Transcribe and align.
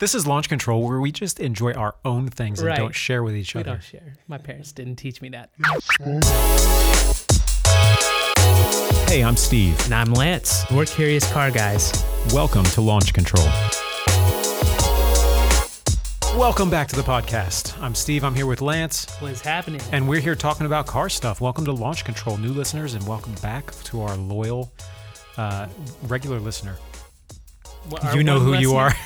This 0.00 0.12
is 0.16 0.26
Launch 0.26 0.48
Control, 0.48 0.82
where 0.82 1.00
we 1.00 1.12
just 1.12 1.38
enjoy 1.38 1.70
our 1.72 1.94
own 2.04 2.26
things 2.26 2.58
and 2.58 2.66
Right. 2.66 2.76
don't 2.76 2.92
share 2.96 3.22
with 3.22 3.36
each 3.36 3.54
We 3.54 3.60
other. 3.60 3.70
We 3.70 3.74
don't 3.74 3.84
share. 3.84 4.14
My 4.26 4.38
parents 4.38 4.72
didn't 4.72 4.96
teach 4.96 5.22
me 5.22 5.28
that. 5.28 5.50
Hey, 9.08 9.22
I'm 9.22 9.36
Steve. 9.36 9.80
And 9.84 9.94
I'm 9.94 10.12
Lance. 10.12 10.64
We're 10.72 10.84
curious 10.86 11.32
car 11.32 11.52
guys. 11.52 12.04
Welcome 12.32 12.64
to 12.64 12.80
Launch 12.80 13.14
Control. 13.14 13.46
Welcome 16.36 16.70
back 16.70 16.88
to 16.88 16.96
the 16.96 17.04
podcast. 17.06 17.80
I'm 17.80 17.94
Steve. 17.94 18.24
I'm 18.24 18.34
here 18.34 18.46
with 18.46 18.60
Lance, 18.62 19.06
What's 19.20 19.42
happening? 19.42 19.80
and 19.92 20.08
we're 20.08 20.18
here 20.20 20.34
talking 20.34 20.66
about 20.66 20.88
car 20.88 21.08
stuff. 21.08 21.40
Welcome 21.40 21.66
to 21.66 21.72
Launch 21.72 22.04
Control, 22.04 22.36
new 22.36 22.52
listeners, 22.52 22.94
and 22.94 23.06
welcome 23.06 23.34
back 23.34 23.70
to 23.84 24.02
our 24.02 24.16
loyal, 24.16 24.72
uh, 25.36 25.68
regular 26.08 26.40
listener. 26.40 26.78
Well, 27.88 28.16
you 28.16 28.24
know 28.24 28.38
one 28.38 28.46
who 28.46 28.58
you 28.58 28.74
are. 28.74 28.92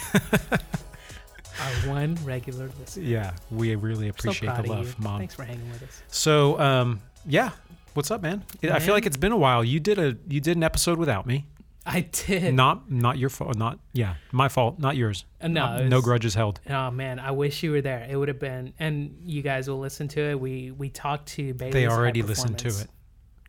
Our 1.68 1.90
one 1.90 2.16
regular 2.24 2.70
listener. 2.80 3.04
yeah, 3.04 3.32
we 3.50 3.74
really 3.74 4.08
appreciate 4.08 4.48
proud 4.48 4.64
the 4.64 4.70
love. 4.70 4.98
Mom. 4.98 5.18
Thanks 5.18 5.34
for 5.34 5.44
hanging 5.44 5.70
with 5.70 5.82
us. 5.82 6.02
So, 6.08 6.58
um, 6.58 7.00
yeah, 7.26 7.50
what's 7.94 8.10
up, 8.10 8.22
man? 8.22 8.44
I 8.62 8.78
feel 8.78 8.94
like 8.94 9.06
it's 9.06 9.16
been 9.16 9.32
a 9.32 9.36
while. 9.36 9.62
You 9.64 9.80
did 9.80 9.98
a 9.98 10.16
you 10.28 10.40
did 10.40 10.56
an 10.56 10.62
episode 10.62 10.98
without 10.98 11.26
me. 11.26 11.46
I 11.86 12.00
did. 12.00 12.52
Not 12.54 12.90
not 12.90 13.16
your 13.18 13.30
fault. 13.30 13.56
Not 13.56 13.78
yeah, 13.94 14.14
my 14.30 14.48
fault. 14.48 14.78
Not 14.78 14.96
yours. 14.96 15.24
Uh, 15.40 15.48
no, 15.48 15.60
Not- 15.60 15.80
it 15.82 15.88
no 15.88 16.00
grudges 16.02 16.34
held. 16.34 16.60
Oh 16.68 16.90
man, 16.90 17.18
I 17.18 17.30
wish 17.30 17.62
you 17.62 17.70
were 17.72 17.80
there. 17.80 18.06
It 18.08 18.16
would 18.16 18.28
have 18.28 18.38
been, 18.38 18.74
and 18.78 19.16
you 19.24 19.40
guys 19.42 19.68
will 19.68 19.78
listen 19.78 20.06
to 20.08 20.20
it. 20.20 20.38
We 20.38 20.70
we 20.70 20.90
talked 20.90 21.28
to 21.30 21.54
Bailey's 21.54 21.72
They 21.72 21.86
already 21.86 22.22
listened 22.22 22.58
to 22.58 22.68
it. 22.68 22.88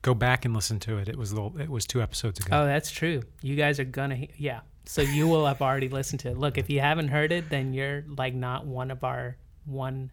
Go 0.02 0.14
back 0.14 0.46
and 0.46 0.54
listen 0.56 0.80
to 0.80 0.98
it. 0.98 1.10
It 1.10 1.18
was 1.18 1.34
the, 1.34 1.52
it 1.60 1.70
was 1.70 1.86
two 1.86 2.02
episodes 2.02 2.40
ago. 2.40 2.62
Oh, 2.62 2.66
that's 2.66 2.90
true. 2.90 3.22
You 3.42 3.58
guys 3.58 3.82
are 3.82 3.84
gonna, 3.84 4.28
yeah. 4.38 4.62
So 4.86 5.02
you 5.02 5.28
will 5.28 5.46
have 5.46 5.62
already 5.62 5.90
listened 5.90 6.22
to 6.22 6.30
it. 6.30 6.38
Look, 6.38 6.58
if 6.58 6.70
you 6.70 6.80
haven't 6.80 7.10
heard 7.10 7.32
it, 7.32 7.50
then 7.50 7.74
you're 7.74 8.04
like 8.08 8.34
not 8.34 8.66
one 8.66 8.92
of 8.92 9.04
our 9.04 9.38
one 9.66 10.12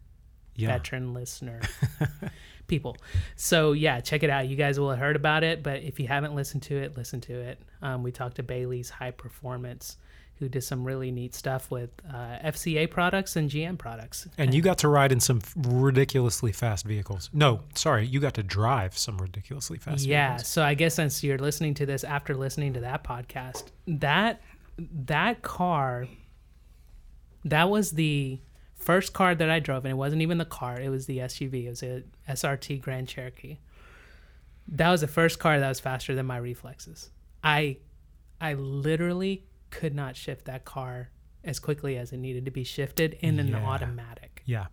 yeah. 0.54 0.68
veteran 0.68 1.14
listener 1.14 1.60
people. 2.66 2.96
So 3.36 3.72
yeah, 3.72 4.00
check 4.00 4.22
it 4.22 4.30
out. 4.30 4.48
You 4.48 4.56
guys 4.56 4.78
will 4.78 4.90
have 4.90 4.98
heard 4.98 5.16
about 5.16 5.44
it, 5.44 5.62
but 5.62 5.82
if 5.82 6.00
you 6.00 6.08
haven't 6.08 6.34
listened 6.34 6.62
to 6.64 6.76
it, 6.76 6.96
listen 6.96 7.20
to 7.22 7.34
it. 7.34 7.60
Um, 7.82 8.02
we 8.02 8.12
talked 8.12 8.36
to 8.36 8.42
Bailey's 8.42 8.90
High 8.90 9.12
Performance, 9.12 9.96
who 10.38 10.48
did 10.48 10.62
some 10.62 10.84
really 10.84 11.10
neat 11.10 11.34
stuff 11.34 11.70
with 11.70 11.90
uh, 12.08 12.38
FCA 12.44 12.90
products 12.90 13.36
and 13.36 13.50
GM 13.50 13.78
products. 13.78 14.28
And 14.36 14.52
you 14.52 14.60
got 14.60 14.78
to 14.78 14.88
ride 14.88 15.12
in 15.12 15.20
some 15.20 15.40
ridiculously 15.56 16.52
fast 16.52 16.84
vehicles. 16.84 17.30
No, 17.32 17.60
sorry, 17.74 18.06
you 18.06 18.20
got 18.20 18.34
to 18.34 18.42
drive 18.42 18.98
some 18.98 19.16
ridiculously 19.18 19.78
fast 19.78 20.00
vehicles. 20.00 20.06
yeah. 20.06 20.28
vehicles. 20.28 20.48
So 20.48 20.62
I 20.62 20.74
guess 20.74 20.94
since 20.94 21.22
you're 21.22 21.38
listening 21.38 21.74
to 21.74 21.86
this 21.86 22.04
after 22.04 22.34
listening 22.34 22.74
to 22.74 22.80
that 22.80 23.02
podcast, 23.02 23.64
that 23.86 24.42
that 24.78 25.42
car, 25.42 26.06
that 27.44 27.70
was 27.70 27.92
the 27.92 28.40
first 28.74 29.12
car 29.12 29.34
that 29.34 29.50
I 29.50 29.60
drove, 29.60 29.84
and 29.84 29.92
it 29.92 29.96
wasn't 29.96 30.22
even 30.22 30.38
the 30.38 30.44
car; 30.44 30.80
it 30.80 30.88
was 30.90 31.06
the 31.06 31.18
SUV. 31.18 31.66
It 31.66 31.70
was 31.70 31.82
a 31.82 32.02
SRT 32.28 32.80
Grand 32.82 33.08
Cherokee. 33.08 33.58
That 34.68 34.90
was 34.90 35.00
the 35.00 35.06
first 35.08 35.38
car 35.38 35.58
that 35.60 35.68
was 35.68 35.80
faster 35.80 36.14
than 36.14 36.26
my 36.26 36.38
reflexes. 36.38 37.10
I, 37.44 37.78
I 38.40 38.54
literally 38.54 39.44
could 39.70 39.94
not 39.94 40.16
shift 40.16 40.46
that 40.46 40.64
car 40.64 41.10
as 41.44 41.60
quickly 41.60 41.96
as 41.96 42.12
it 42.12 42.16
needed 42.16 42.44
to 42.46 42.50
be 42.50 42.64
shifted 42.64 43.16
in 43.20 43.38
an 43.38 43.48
Yeah. 43.48 43.64
automatic 43.64 44.42
Yeah. 44.46 44.66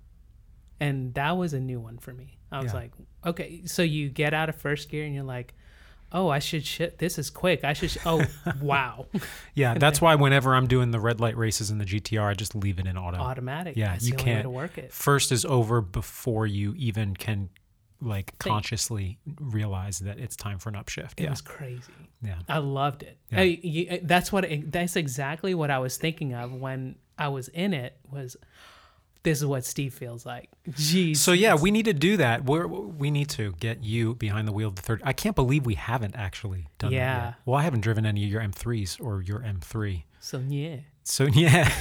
and 0.79 1.13
that 1.13 1.37
was 1.37 1.53
a 1.53 1.59
new 1.59 1.79
one 1.79 1.99
for 1.99 2.11
me. 2.13 2.39
I 2.51 2.63
was 2.63 2.73
Yeah. 2.73 2.79
like, 2.79 2.91
okay, 3.25 3.61
so 3.65 3.83
you 3.83 4.09
get 4.09 4.33
out 4.33 4.49
of 4.49 4.55
first 4.55 4.89
gear 4.89 5.05
and 5.05 5.13
you're 5.13 5.23
like, 5.23 5.53
oh, 6.13 6.29
I 6.29 6.39
should 6.39 6.65
shit. 6.65 6.99
This 6.99 7.17
is 7.17 7.29
quick. 7.29 7.63
I 7.63 7.73
should. 7.73 7.91
Sh- 7.91 7.97
oh, 8.05 8.23
wow, 8.61 9.07
Yeah, 9.55 9.73
that's 9.75 9.99
why 9.99 10.15
whenever 10.15 10.53
I'm 10.55 10.67
doing 10.67 10.91
the 10.91 10.99
red 10.99 11.19
light 11.19 11.35
races 11.35 11.71
in 11.71 11.77
the 11.79 11.85
GTR, 11.85 12.23
I 12.23 12.33
just 12.33 12.55
leave 12.55 12.79
it 12.79 12.85
in 12.87 12.97
auto. 12.97 13.17
automatic. 13.17 13.75
Yeah, 13.75 13.93
That's 13.93 14.05
you 14.07 14.13
the 14.15 14.19
only 14.21 14.31
way 14.31 14.35
can't- 14.41 14.51
work 14.51 14.77
it. 14.77 14.93
First 14.93 15.31
is 15.31 15.43
over 15.45 15.81
before 15.81 16.45
you 16.47 16.73
even 16.77 17.15
can 17.15 17.49
like 18.01 18.31
Think. 18.37 18.51
consciously 18.53 19.17
realize 19.39 19.99
that 19.99 20.19
it's 20.19 20.35
time 20.35 20.59
for 20.59 20.67
an 20.69 20.75
upshift. 20.75 21.13
It 21.17 21.23
yeah. 21.23 21.29
was 21.29 21.39
crazy. 21.41 21.81
yeah. 22.21 22.35
I 22.49 22.57
loved 22.57 23.03
it. 23.03 23.17
Yeah. 23.31 23.39
I, 23.39 23.43
you, 23.63 23.99
that's 24.03 24.31
what. 24.31 24.43
It, 24.45 24.71
that's 24.71 24.95
exactly 24.97 25.55
what 25.55 25.71
I 25.71 25.79
was 25.79 25.95
thinking 25.97 26.33
of 26.33 26.51
when 26.53 26.95
I 27.17 27.29
was 27.29 27.47
in 27.47 27.73
it. 27.73 27.97
Was 28.11 28.35
this 29.23 29.39
is 29.39 29.45
what 29.45 29.65
Steve 29.65 29.93
feels 29.93 30.25
like? 30.25 30.49
Jeez. 30.69 31.17
So 31.17 31.31
yeah, 31.31 31.55
we 31.55 31.71
need 31.71 31.85
to 31.85 31.93
do 31.93 32.17
that. 32.17 32.45
We're, 32.45 32.67
we 32.67 33.09
need 33.09 33.29
to 33.29 33.53
get 33.53 33.83
you 33.83 34.15
behind 34.15 34.47
the 34.47 34.51
wheel 34.51 34.67
of 34.69 34.75
the 34.75 34.81
third. 34.81 35.01
I 35.03 35.13
can't 35.13 35.35
believe 35.35 35.65
we 35.65 35.75
haven't 35.75 36.15
actually 36.15 36.67
done 36.77 36.91
that 36.91 36.97
Yeah. 36.97 37.33
Well, 37.45 37.57
I 37.57 37.63
haven't 37.63 37.81
driven 37.81 38.05
any 38.05 38.23
of 38.23 38.29
your 38.29 38.41
M3s 38.41 39.01
or 39.01 39.21
your 39.21 39.39
M3. 39.39 40.03
So 40.19 40.39
yeah. 40.39 40.77
So 41.03 41.23
yeah, 41.33 41.71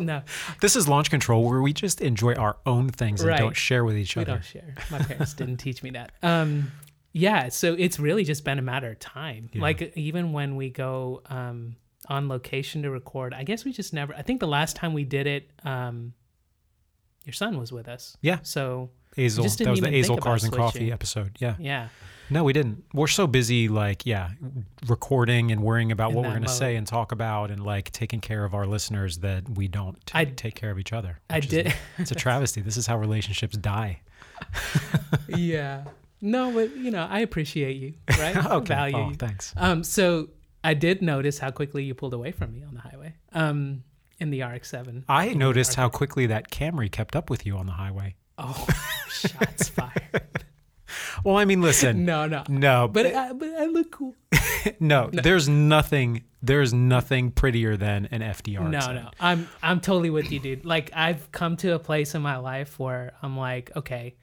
No, 0.00 0.22
this 0.60 0.76
is 0.76 0.88
launch 0.88 1.10
control 1.10 1.44
where 1.44 1.62
we 1.62 1.72
just 1.72 2.00
enjoy 2.00 2.34
our 2.34 2.56
own 2.66 2.88
things 2.88 3.22
and 3.22 3.36
don't 3.36 3.56
share 3.56 3.84
with 3.84 3.96
each 3.96 4.16
we 4.16 4.22
other. 4.22 4.32
We 4.32 4.36
don't 4.36 4.44
share. 4.44 4.74
My 4.90 4.98
parents 4.98 5.34
didn't 5.34 5.56
teach 5.58 5.82
me 5.82 5.90
that. 5.90 6.12
Um, 6.22 6.72
yeah, 7.12 7.48
so 7.48 7.74
it's 7.78 7.98
really 7.98 8.24
just 8.24 8.44
been 8.44 8.58
a 8.58 8.62
matter 8.62 8.90
of 8.90 8.98
time. 8.98 9.48
Yeah. 9.52 9.62
Like 9.62 9.96
even 9.96 10.32
when 10.32 10.56
we 10.56 10.70
go 10.70 11.22
um, 11.26 11.76
on 12.08 12.28
location 12.28 12.82
to 12.82 12.90
record, 12.90 13.32
I 13.32 13.42
guess 13.42 13.64
we 13.64 13.72
just 13.72 13.94
never. 13.94 14.14
I 14.14 14.22
think 14.22 14.40
the 14.40 14.46
last 14.46 14.76
time 14.76 14.92
we 14.92 15.04
did 15.04 15.26
it, 15.26 15.50
um, 15.64 16.12
your 17.26 17.34
son 17.34 17.58
was 17.58 17.72
with 17.72 17.88
us. 17.88 18.16
Yeah. 18.22 18.38
So 18.42 18.90
Azel, 19.18 19.44
just 19.44 19.58
that 19.58 19.68
was 19.68 19.80
the 19.80 19.94
Azel 19.94 20.16
Cars 20.16 20.44
and 20.44 20.52
Coffee 20.52 20.78
switching. 20.78 20.92
episode. 20.92 21.36
Yeah. 21.40 21.56
yeah, 21.58 21.88
No, 22.30 22.44
we 22.44 22.52
didn't. 22.52 22.84
We're 22.94 23.06
so 23.06 23.26
busy, 23.26 23.68
like, 23.68 24.06
yeah, 24.06 24.30
recording 24.86 25.50
and 25.52 25.62
worrying 25.62 25.90
about 25.90 26.10
In 26.10 26.16
what 26.16 26.24
we're 26.26 26.30
going 26.30 26.42
to 26.44 26.48
say 26.48 26.76
and 26.76 26.86
talk 26.86 27.12
about 27.12 27.50
and 27.50 27.64
like 27.64 27.90
taking 27.92 28.20
care 28.20 28.44
of 28.44 28.54
our 28.54 28.66
listeners 28.66 29.18
that 29.18 29.48
we 29.48 29.68
don't 29.68 29.96
t- 30.06 30.12
I- 30.14 30.24
take 30.26 30.54
care 30.54 30.70
of 30.70 30.78
each 30.78 30.92
other. 30.92 31.18
I 31.28 31.38
is- 31.38 31.46
did. 31.46 31.74
it's 31.98 32.12
a 32.12 32.14
travesty. 32.14 32.60
This 32.60 32.76
is 32.76 32.86
how 32.86 32.96
relationships 32.98 33.56
die. 33.56 34.00
yeah. 35.28 35.84
No, 36.20 36.52
but 36.52 36.76
you 36.76 36.90
know, 36.90 37.06
I 37.10 37.20
appreciate 37.20 37.76
you, 37.76 37.94
right? 38.18 38.36
okay. 38.46 38.74
Value 38.74 38.96
oh, 38.96 39.08
you. 39.10 39.14
thanks. 39.16 39.52
Um, 39.56 39.82
so 39.84 40.28
I 40.64 40.74
did 40.74 41.02
notice 41.02 41.38
how 41.38 41.50
quickly 41.50 41.84
you 41.84 41.94
pulled 41.94 42.14
away 42.14 42.32
from 42.32 42.52
me 42.52 42.62
on 42.64 42.74
the 42.74 42.80
highway. 42.80 43.14
Um, 43.32 43.82
in 44.18 44.30
the 44.30 44.42
RX-7. 44.42 45.04
I 45.08 45.34
noticed 45.34 45.74
how 45.74 45.88
quickly 45.88 46.26
that 46.26 46.50
Camry 46.50 46.90
kept 46.90 47.14
up 47.16 47.30
with 47.30 47.46
you 47.46 47.56
on 47.56 47.66
the 47.66 47.72
highway. 47.72 48.14
Oh, 48.38 48.66
shots 49.08 49.68
fired. 49.68 50.22
Well, 51.24 51.36
I 51.36 51.44
mean, 51.44 51.60
listen. 51.62 52.04
No, 52.04 52.26
no. 52.26 52.44
No, 52.48 52.88
But 52.88 53.06
I, 53.06 53.32
but 53.32 53.48
I 53.58 53.66
look 53.66 53.90
cool. 53.90 54.14
no, 54.80 55.10
there's 55.12 55.48
nothing. 55.48 56.22
There's 56.42 56.72
nothing 56.72 57.32
prettier 57.32 57.76
than 57.76 58.06
an 58.12 58.20
FDR. 58.20 58.70
No, 58.70 58.92
no. 58.92 59.10
I'm 59.18 59.48
I'm 59.62 59.80
totally 59.80 60.10
with 60.10 60.30
you, 60.30 60.38
dude. 60.38 60.64
Like 60.64 60.90
I've 60.94 61.32
come 61.32 61.56
to 61.58 61.74
a 61.74 61.78
place 61.78 62.14
in 62.14 62.22
my 62.22 62.36
life 62.36 62.78
where 62.78 63.14
I'm 63.22 63.36
like, 63.36 63.72
okay, 63.76 64.14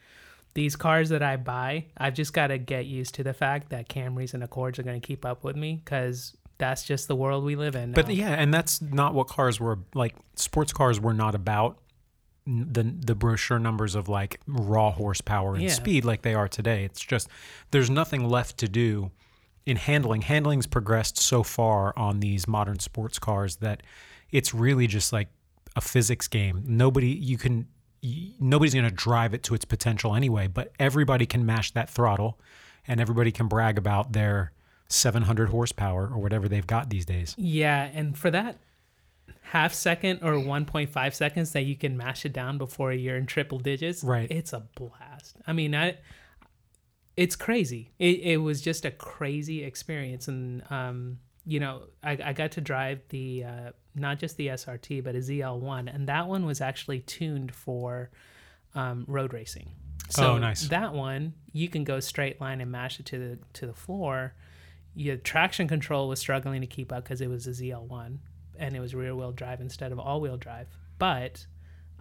these 0.53 0.76
cars 0.76 1.09
that 1.09 1.22
I 1.22 1.36
buy, 1.36 1.88
I've 1.98 2.14
just 2.14 2.32
got 2.34 2.48
to 2.48 2.58
get 2.58 2.86
used 2.86 3.16
to 3.16 3.24
the 3.24 3.34
fact 3.34 3.70
that 3.70 3.90
Camrys 3.90 4.34
and 4.34 4.44
Accords 4.44 4.80
are 4.80 4.84
going 4.84 5.00
to 5.00 5.06
keep 5.06 5.26
up 5.26 5.44
with 5.44 5.56
me 5.56 5.82
because 5.84 6.36
that's 6.58 6.84
just 6.84 7.08
the 7.08 7.16
world 7.16 7.44
we 7.44 7.56
live 7.56 7.75
in. 7.75 7.91
Now. 7.91 7.96
But 7.96 8.14
yeah, 8.14 8.31
and 8.31 8.53
that's 8.53 8.81
not 8.81 9.14
what 9.14 9.28
cars 9.28 9.59
were 9.59 9.80
like. 9.94 10.16
Sports 10.36 10.72
cars 10.74 11.00
were 11.00 11.14
not 11.14 11.36
about 11.36 11.80
the 12.46 12.84
the 12.84 13.16
brochure 13.16 13.59
numbers 13.59 13.96
of 13.96 14.09
like 14.09 14.40
raw 14.47 14.91
horsepower 14.91 15.53
and 15.56 15.64
Yeah. 15.64 15.69
speed 15.69 16.03
like 16.06 16.22
they 16.24 16.34
are 16.34 16.47
today. 16.47 16.84
It's 16.84 17.00
just 17.02 17.28
there's 17.72 17.90
nothing 17.90 18.28
left 18.28 18.58
to 18.59 18.68
do 18.68 19.12
in 19.66 19.78
handling. 19.78 20.22
Handling's 20.24 20.68
progressed 20.68 21.18
so 21.18 21.41
far 21.44 21.94
on 21.97 22.19
these 22.19 22.47
modern 22.47 22.80
sports 22.80 23.18
cars 23.18 23.58
that 23.58 23.81
it's 24.31 24.53
really 24.53 24.88
just 24.88 25.14
like 25.14 25.30
a 25.75 25.81
physics 25.81 26.28
game. 26.28 26.64
Nobody 26.68 27.08
you 27.08 27.38
can 27.38 27.68
nobody's 28.40 28.74
going 28.74 28.84
to 28.84 28.91
drive 28.94 29.34
it 29.34 29.44
to 29.44 29.56
its 29.56 29.64
potential 29.64 30.14
anyway, 30.14 30.47
but 30.47 30.74
everybody 30.78 31.25
can 31.25 31.46
mash 31.46 31.72
that 31.72 31.90
throttle 31.90 32.38
and 32.85 33.00
everybody 33.00 33.31
can 33.31 33.47
brag 33.47 33.78
about 33.78 34.12
their 34.12 34.52
700 34.94 35.50
horsepower 35.50 36.08
or 36.08 36.20
whatever 36.20 36.48
they've 36.48 36.68
got 36.68 36.90
these 36.90 37.06
days. 37.06 37.36
yeah, 37.38 37.90
and 37.94 38.18
for 38.18 38.30
that 38.31 38.58
half 39.42 39.74
second 39.74 40.20
or 40.24 40.34
1.5 40.34 41.14
seconds 41.14 41.52
that 41.52 41.62
you 41.64 41.76
can 41.76 41.96
mash 41.96 42.26
it 42.26 42.34
down 42.34 42.58
before 42.58 42.91
you're 42.94 43.17
in 43.17 43.26
triple 43.26 43.59
digits, 43.59 44.03
Right. 44.03 44.29
It's 44.32 44.53
a 44.53 44.62
blast. 44.76 45.35
I 45.46 45.53
mean, 45.53 45.76
I 45.76 45.97
it's 47.16 47.35
crazy. 47.35 47.91
It, 48.00 48.20
it 48.22 48.38
was 48.38 48.62
just 48.62 48.85
a 48.85 48.91
crazy 48.91 49.64
experience, 49.64 50.28
and 50.28 50.64
um, 50.72 51.20
you 51.46 51.59
know, 51.59 51.84
I, 52.02 52.17
I 52.23 52.34
got 52.34 52.52
to 52.53 52.62
drive 52.62 53.02
the 53.09 53.44
uh, 53.44 53.72
not 53.96 54.17
just 54.17 54.38
the 54.38 54.47
SRT, 54.47 55.03
but 55.03 55.14
a 55.16 55.20
ZL1, 55.20 55.94
and 55.94 56.08
that 56.08 56.28
one 56.28 56.46
was 56.46 56.59
actually 56.62 57.02
tuned 57.02 57.53
for 57.53 58.09
um, 58.73 59.06
road 59.08 59.34
racing. 59.34 59.72
So 60.09 60.34
Oh, 60.34 60.38
nice. 60.38 60.67
That 60.70 60.94
one 60.94 61.34
you 61.52 61.70
can 61.70 61.84
go 61.84 62.00
straight 62.00 62.41
line 62.41 62.62
and 62.62 62.72
mash 62.72 63.00
it 63.00 63.06
to 63.08 63.17
the 63.20 63.40
to 63.59 63.67
the 63.67 63.73
floor. 63.73 64.34
Your 64.95 65.17
traction 65.17 65.67
control 65.67 66.07
was 66.07 66.19
struggling 66.19 66.61
to 66.61 66.67
keep 66.67 66.91
up 66.91 67.03
because 67.03 67.22
it 67.22 67.29
was 67.29 67.47
a 67.47 67.51
ZL1 67.51 68.17
and 68.57 68.75
it 68.75 68.79
was 68.79 68.93
rear 68.93 69.16
wheel 69.16 69.31
drive 69.31 69.61
instead 69.61 69.91
of 69.91 69.99
all 69.99 70.22
wheel 70.22 70.37
drive, 70.37 70.67
but 70.99 71.45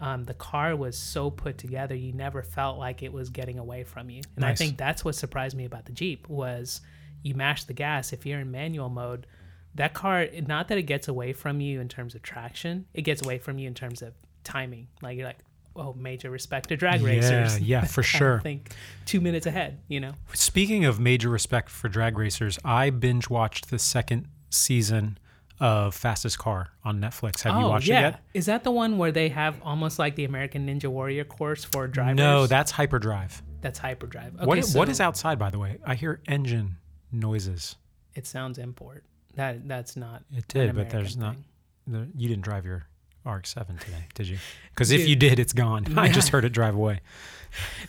um, 0.00 0.24
the 0.24 0.34
car 0.34 0.74
was 0.76 0.98
so 0.98 1.30
put 1.30 1.58
together 1.58 1.94
you 1.94 2.12
never 2.12 2.42
felt 2.42 2.78
like 2.78 3.02
it 3.02 3.12
was 3.12 3.30
getting 3.30 3.58
away 3.58 3.84
from 3.84 4.10
you. 4.10 4.22
And 4.36 4.44
i 4.44 4.54
think 4.54 4.76
that's 4.76 5.04
what 5.04 5.14
surprised 5.14 5.56
me 5.56 5.64
about 5.64 5.84
the 5.84 5.92
jeep 5.92 6.28
was 6.28 6.80
you 7.22 7.34
mash 7.34 7.64
the 7.64 7.72
gas 7.72 8.12
if 8.12 8.26
you're 8.26 8.40
in 8.40 8.50
manual 8.50 8.88
mode 8.88 9.26
that 9.74 9.94
car, 9.94 10.26
not 10.46 10.68
that 10.68 10.78
it 10.78 10.82
gets 10.82 11.08
away 11.08 11.32
from 11.32 11.60
you 11.60 11.80
in 11.80 11.88
terms 11.88 12.14
of 12.14 12.22
traction, 12.22 12.86
it 12.92 13.02
gets 13.02 13.22
away 13.22 13.38
from 13.38 13.58
you 13.58 13.66
in 13.66 13.74
terms 13.74 14.02
of 14.02 14.12
timing. 14.44 14.88
Like 15.00 15.16
you're 15.16 15.26
like, 15.26 15.38
oh, 15.76 15.94
major 15.94 16.30
respect 16.30 16.68
to 16.70 16.76
drag 16.76 17.00
Yeah, 17.00 17.06
racers. 17.08 17.60
yeah, 17.60 17.84
for 17.84 18.02
sure 18.14 18.38
I 18.38 18.42
think 18.42 18.72
two 19.06 19.20
minutes 19.20 19.46
ahead. 19.46 19.78
You 19.88 20.00
know. 20.00 20.12
Speaking 20.34 20.84
of 20.84 21.00
major 21.00 21.28
respect 21.28 21.68
for 21.70 21.88
drag 21.88 22.18
racers, 22.18 22.58
I 22.64 22.90
binge 22.90 23.28
watched 23.30 23.70
the 23.70 23.78
second 23.78 24.28
season 24.50 25.18
of 25.60 25.94
Fastest 25.94 26.38
Car 26.38 26.70
on 26.84 27.00
Netflix. 27.00 27.42
Have 27.42 27.56
you 27.58 27.66
oh, 27.66 27.68
watched 27.68 27.88
Oh, 27.88 27.92
yeah. 27.92 27.98
it 28.00 28.02
yet? 28.02 28.20
Is 28.34 28.46
that 28.46 28.64
the 28.64 28.70
one 28.72 28.98
where 28.98 29.12
they 29.12 29.28
have 29.28 29.60
almost 29.62 29.98
like 29.98 30.16
the 30.16 30.24
American 30.24 30.66
Ninja 30.66 30.88
Warrior 30.88 31.24
course 31.24 31.62
for 31.64 31.86
drivers? 31.86 32.16
No, 32.16 32.46
that's 32.46 32.72
Hyperdrive. 32.72 33.42
that's 33.60 33.78
hyperdrive. 33.78 34.34
Okay, 34.36 34.44
what, 34.46 34.58
is, 34.58 34.74
what 34.74 34.88
so 34.88 34.90
is 34.92 35.00
outside, 35.00 35.38
by 35.38 35.50
the 35.50 35.58
way? 35.60 35.78
I 35.86 35.94
hear 35.94 36.20
engine 36.26 36.78
noises. 37.12 37.76
It 38.14 38.26
sounds 38.26 38.58
import. 38.58 39.04
That 39.36 39.68
that's 39.68 39.96
not. 39.96 40.24
It 40.32 40.48
did, 40.48 40.74
but 40.74 40.90
there's 40.90 41.14
American 41.16 41.44
not. 41.86 42.06
you 42.16 42.28
didn't 42.28 42.42
drive 42.42 42.64
your 42.66 42.86
RX-7 43.24 43.78
today, 43.80 44.04
did 44.14 44.28
you? 44.28 44.38
Because 44.70 44.90
if 44.90 45.06
you 45.08 45.16
did, 45.16 45.38
it's 45.38 45.52
gone. 45.52 45.86
I 45.98 46.08
just 46.10 46.30
heard 46.30 46.44
it 46.44 46.50
drive 46.50 46.74
away. 46.74 47.00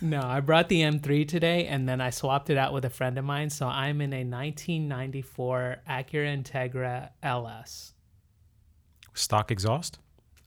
No, 0.01 0.21
I 0.21 0.41
brought 0.41 0.67
the 0.69 0.81
M3 0.81 1.27
today, 1.27 1.67
and 1.67 1.87
then 1.87 2.01
I 2.01 2.09
swapped 2.09 2.49
it 2.49 2.57
out 2.57 2.73
with 2.73 2.83
a 2.85 2.89
friend 2.89 3.17
of 3.17 3.23
mine. 3.25 3.49
So 3.49 3.65
I'm 3.67 4.01
in 4.01 4.11
a 4.13 4.23
1994 4.25 5.77
Acura 5.89 6.43
Integra 6.43 7.09
LS. 7.21 7.93
Stock 9.13 9.51
exhaust. 9.51 9.99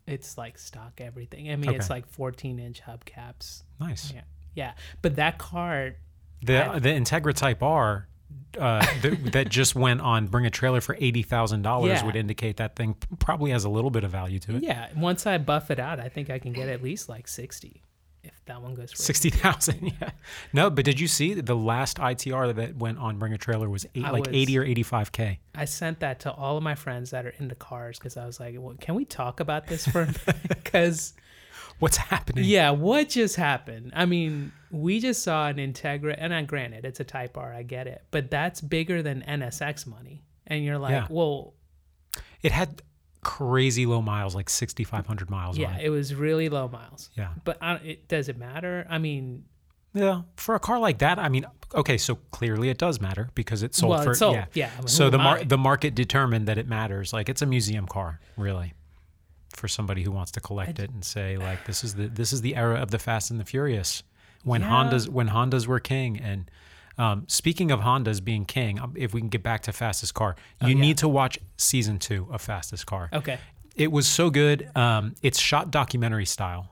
It's 0.06 0.36
like 0.38 0.58
stock 0.58 1.00
everything. 1.00 1.50
I 1.50 1.56
mean, 1.56 1.74
it's 1.74 1.90
like 1.90 2.06
14 2.08 2.58
inch 2.58 2.82
hubcaps. 2.82 3.62
Nice. 3.80 4.12
Yeah, 4.12 4.20
yeah. 4.54 4.72
But 5.02 5.16
that 5.16 5.38
car, 5.38 5.92
The 6.42 6.70
I- 6.74 6.78
the 6.78 6.90
Integra 6.90 7.34
Type 7.34 7.62
R. 7.62 8.08
Uh, 8.58 8.84
that, 9.02 9.32
that 9.32 9.49
just 9.50 9.75
went 9.75 10.00
on 10.00 10.26
bring 10.28 10.46
a 10.46 10.50
trailer 10.50 10.81
for 10.81 10.96
eighty 10.99 11.23
thousand 11.23 11.61
dollars 11.61 11.90
Yeah. 12.00 12.06
would 12.06 12.17
indicate 12.17 12.56
that 12.56 12.75
thing 12.75 12.96
probably 13.19 13.50
has 13.50 13.64
a 13.64 13.69
little 13.69 13.90
bit 13.90 14.02
of 14.02 14.11
value 14.11 14.38
to 14.40 14.56
it. 14.56 14.62
yeah. 14.62 14.88
Once 14.96 15.26
I 15.26 15.37
buff 15.37 15.70
it 15.70 15.78
out, 15.78 16.00
I 16.00 16.08
think 16.08 16.31
I 16.31 16.38
can 16.38 16.52
get 16.55 16.69
at 16.70 16.82
least 16.82 17.06
like 17.08 17.28
60 17.28 17.82
if 18.25 18.44
that 18.46 18.61
one 18.62 18.75
goes 18.75 18.90
for 18.93 18.96
Sixty 19.02 19.28
thousand, 19.31 19.93
yeah. 20.00 20.11
No, 20.55 20.69
but 20.70 20.84
did 20.87 20.99
you 20.99 21.06
see 21.06 21.34
the 21.34 21.55
last 21.55 21.99
ITR 21.99 22.55
that 22.56 22.76
went 22.76 22.99
on 22.99 23.19
Bring 23.19 23.32
a 23.34 23.38
Trailer 23.38 23.69
was 23.69 23.84
eight, 23.94 24.02
like 24.02 24.25
was- 24.26 24.34
eighty 24.34 24.58
or 24.58 24.64
eighty-five 24.64 25.12
k. 25.12 25.38
I 25.55 25.64
sent 25.67 26.00
that 26.00 26.20
to 26.20 26.32
all 26.32 26.56
of 26.56 26.62
my 26.62 26.75
friends 26.75 27.11
that 27.11 27.25
are 27.26 27.34
into 27.38 27.55
cars 27.55 27.99
because 27.99 28.17
I 28.17 28.25
was 28.26 28.40
like, 28.40 28.55
well, 28.58 28.75
can 28.81 28.94
we 28.96 29.05
talk 29.05 29.38
about 29.40 29.67
this 29.69 29.87
for 29.87 30.08
because 30.49 31.12
What's 31.78 31.96
happening? 31.99 32.44
yeah, 32.44 32.70
what 32.70 33.08
just 33.11 33.37
happened? 33.37 33.93
I 33.94 34.06
mean, 34.06 34.52
we 34.70 34.99
just 35.00 35.23
saw 35.23 35.49
an 35.49 35.56
Integra, 35.56 36.14
and 36.17 36.32
I 36.34 36.43
granted 36.43 36.84
it's 36.84 37.00
a 37.00 37.05
Type 37.05 37.37
R, 37.37 37.52
I 37.52 37.62
get 37.62 37.87
it, 37.87 38.02
but 38.11 38.31
that's 38.31 38.61
bigger 38.61 39.02
than 39.02 39.23
NSX 39.23 39.87
money, 39.87 40.25
and 40.46 40.64
you're 40.64 40.78
like, 40.78 40.93
Yeah. 40.93 41.06
well, 41.11 41.55
It 42.43 42.52
had 42.52 42.82
crazy 43.23 43.87
low 43.87 44.00
miles, 44.00 44.34
like 44.34 44.49
sixty-five 44.49 45.06
hundred 45.06 45.31
miles. 45.31 45.58
yeah, 45.58 45.76
it. 45.78 45.87
it 45.87 45.90
was 45.90 46.14
really 46.14 46.49
low 46.49 46.69
miles. 46.69 47.11
yeah, 47.17 47.31
But 47.44 47.58
I, 47.61 47.75
it 47.76 48.08
does 48.08 48.28
it 48.28 48.38
matter? 48.38 48.87
I 48.88 48.99
mean, 48.99 49.44
yeah. 49.94 50.23
For 50.37 50.55
a 50.55 50.61
car 50.61 50.78
like 50.78 50.99
that, 50.99 51.19
I 51.19 51.28
mean, 51.28 51.44
okay, 51.75 51.96
so 51.99 52.17
clearly 52.31 52.69
it 52.70 52.78
does 52.78 53.00
matter 53.00 53.31
because 53.34 53.62
it 53.62 53.75
sold 53.75 53.90
well, 53.90 54.02
for 54.02 54.11
it's 54.11 54.19
sold. 54.20 54.34
yeah. 54.37 54.44
Yeah. 54.55 54.70
I 54.76 54.78
mean, 54.81 54.88
So 54.88 55.11
the 55.11 55.19
mar- 55.19 55.38
I? 55.38 55.44
the 55.44 55.58
market 55.58 55.94
determined 55.94 56.46
that 56.49 56.56
it 56.58 56.69
matters. 56.69 57.12
Like 57.12 57.28
it's 57.28 57.43
a 57.43 57.46
museum 57.46 57.87
car, 57.87 58.20
really, 58.37 58.75
for 59.56 59.68
somebody 59.68 60.02
who 60.02 60.10
wants 60.12 60.30
to 60.32 60.40
collect 60.40 60.78
it 60.78 60.90
and 60.90 61.04
say 61.04 61.36
like 61.36 61.64
this 61.66 61.82
is 61.82 61.94
the 61.94 62.06
this 62.08 62.32
is 62.32 62.40
the 62.42 62.54
era 62.56 62.80
of 62.80 62.90
the 62.90 62.98
Fast 62.98 63.30
and 63.30 63.40
the 63.40 63.44
Furious 63.44 64.02
when 64.44 64.60
Yeah. 64.60 64.68
Hondas 64.70 65.08
when 65.08 65.28
Hondas 65.28 65.66
were 65.66 65.80
king. 65.80 66.20
And 66.20 66.50
um, 66.98 67.24
speaking 67.26 67.70
of 67.70 67.80
Hondas 67.80 68.22
being 68.24 68.44
king, 68.44 68.78
um, 68.80 68.92
if 68.96 69.12
we 69.12 69.20
can 69.20 69.28
get 69.28 69.42
back 69.42 69.62
to 69.62 69.72
Fastest 69.72 70.14
Car, 70.14 70.36
you 70.60 70.66
Oh, 70.66 70.68
yeah. 70.68 70.74
need 70.80 70.98
to 70.98 71.08
watch 71.08 71.38
season 71.56 71.98
two 71.98 72.26
of 72.30 72.40
Fastest 72.40 72.86
Car. 72.86 73.08
okay. 73.12 73.38
It 73.74 73.92
was 73.92 74.06
so 74.08 74.30
good. 74.30 74.70
Um, 74.74 75.14
it's 75.20 75.38
shot 75.38 75.70
documentary 75.70 76.24
style. 76.24 76.70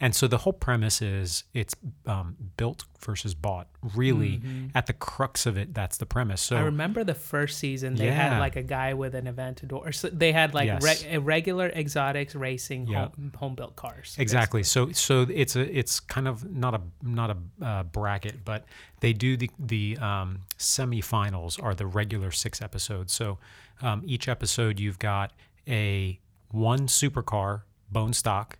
And 0.00 0.14
so 0.14 0.26
the 0.26 0.38
whole 0.38 0.52
premise 0.52 1.00
is 1.00 1.44
it's 1.54 1.74
um, 2.06 2.36
built 2.56 2.84
versus 3.00 3.34
bought. 3.34 3.68
Really, 3.94 4.42
at 4.74 4.86
the 4.86 4.92
crux 4.92 5.46
of 5.46 5.56
it, 5.56 5.72
that's 5.72 5.96
the 5.96 6.06
premise. 6.06 6.40
So 6.42 6.54
Mm-hmm. 6.56 6.62
I 6.62 6.66
remember 6.66 7.04
the 7.04 7.14
first 7.14 7.58
season 7.58 7.94
they 7.94 8.06
Yeah. 8.06 8.30
had 8.30 8.38
like 8.40 8.56
a 8.56 8.62
guy 8.62 8.94
with 8.94 9.14
an 9.14 9.26
Aventador. 9.26 9.72
Or 9.86 9.92
so 9.92 10.08
they 10.08 10.32
had 10.32 10.52
like 10.54 10.66
Yes. 10.66 11.04
re- 11.04 11.18
regular 11.18 11.68
exotics 11.70 12.34
racing 12.34 12.88
Yeah. 12.88 13.08
home, 13.08 13.32
home 13.36 13.54
built 13.54 13.76
cars. 13.76 14.16
Exactly. 14.18 14.62
So 14.62 14.92
so 14.92 15.26
it's 15.32 15.56
a 15.56 15.78
it's 15.78 16.00
kind 16.00 16.28
of 16.28 16.44
not 16.50 16.74
a 16.74 16.80
not 17.02 17.30
a 17.30 17.64
uh, 17.64 17.82
bracket, 17.84 18.44
but 18.44 18.64
they 19.00 19.12
do 19.12 19.36
the 19.36 19.50
the 19.58 19.96
um, 19.98 20.40
semifinals 20.58 21.62
are 21.62 21.74
the 21.74 21.86
regular 21.86 22.30
six 22.30 22.60
episodes. 22.60 23.12
So 23.12 23.38
um, 23.82 24.02
each 24.06 24.28
episode 24.28 24.78
you've 24.80 24.98
got 24.98 25.32
a 25.68 26.18
one 26.50 26.86
supercar 26.86 27.62
bone 27.90 28.12
stock, 28.12 28.58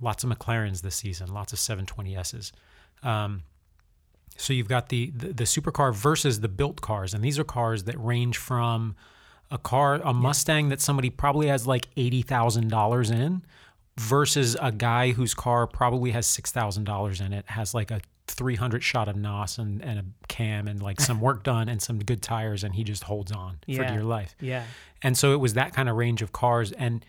lots 0.00 0.24
of 0.24 0.30
McLarens 0.30 0.82
this 0.82 0.96
season, 0.96 1.32
lots 1.32 1.52
of 1.52 1.58
720s. 1.58 2.52
Um, 3.02 3.42
so 4.36 4.52
you've 4.52 4.68
got 4.68 4.88
the, 4.88 5.10
the 5.10 5.28
the 5.32 5.44
supercar 5.44 5.94
versus 5.94 6.40
the 6.40 6.48
built 6.48 6.80
cars, 6.80 7.12
and 7.14 7.22
these 7.22 7.38
are 7.38 7.44
cars 7.44 7.84
that 7.84 7.98
range 7.98 8.38
from 8.38 8.96
a 9.50 9.58
car, 9.58 9.96
a 10.04 10.14
Mustang 10.14 10.68
that 10.68 10.80
somebody 10.80 11.10
probably 11.10 11.48
has 11.48 11.66
like 11.66 11.88
eighty 11.96 12.22
thousand 12.22 12.68
dollars 12.68 13.10
in, 13.10 13.42
versus 13.98 14.56
a 14.62 14.72
guy 14.72 15.12
whose 15.12 15.34
car 15.34 15.66
probably 15.66 16.12
has 16.12 16.26
six 16.26 16.50
thousand 16.52 16.84
dollars 16.84 17.20
in 17.20 17.32
it, 17.32 17.44
has 17.48 17.74
like 17.74 17.90
a 17.90 18.00
three 18.28 18.54
hundred 18.54 18.82
shot 18.82 19.08
of 19.08 19.16
NOS 19.16 19.58
and, 19.58 19.82
and 19.82 19.98
a 19.98 20.04
cam 20.28 20.68
and 20.68 20.80
like 20.82 21.00
some 21.00 21.20
work 21.20 21.42
done 21.42 21.68
and 21.68 21.82
some 21.82 21.98
good 21.98 22.22
tires, 22.22 22.64
and 22.64 22.74
he 22.76 22.84
just 22.84 23.04
holds 23.04 23.32
on 23.32 23.58
for 23.66 23.72
Yeah. 23.72 23.92
dear 23.92 24.04
life. 24.04 24.36
Yeah. 24.40 24.64
And 25.02 25.18
so 25.18 25.32
it 25.34 25.38
was 25.40 25.54
that 25.54 25.74
kind 25.74 25.88
of 25.88 25.96
range 25.96 26.22
of 26.22 26.32
cars 26.32 26.72
and 26.72 27.04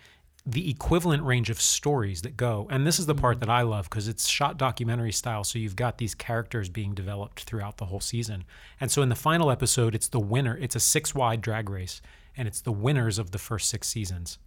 the 0.45 0.69
equivalent 0.69 1.23
range 1.23 1.49
of 1.49 1.61
stories 1.61 2.23
that 2.23 2.35
go. 2.35 2.67
And 2.71 2.85
this 2.85 2.99
is 2.99 3.05
the 3.05 3.13
part 3.13 3.35
mm-hmm. 3.37 3.45
that 3.45 3.51
I 3.51 3.61
love 3.61 3.89
because 3.89 4.07
it's 4.07 4.27
shot 4.27 4.57
documentary 4.57 5.11
style. 5.11 5.43
So 5.43 5.59
you've 5.59 5.75
got 5.75 5.97
these 5.99 6.15
characters 6.15 6.67
being 6.67 6.93
developed 6.95 7.41
throughout 7.43 7.77
the 7.77 7.85
whole 7.85 7.99
season. 7.99 8.43
And 8.79 8.89
so 8.91 9.01
in 9.01 9.09
the 9.09 9.15
final 9.15 9.51
episode, 9.51 9.93
it's 9.93 10.07
the 10.07 10.19
winner. 10.19 10.57
It's 10.57 10.75
a 10.75 10.79
six 10.79 11.13
wide 11.13 11.41
drag 11.41 11.69
race, 11.69 12.01
and 12.35 12.47
it's 12.47 12.61
the 12.61 12.71
winners 12.71 13.19
of 13.19 13.31
the 13.31 13.37
first 13.37 13.69
six 13.69 13.87
seasons. 13.87 14.39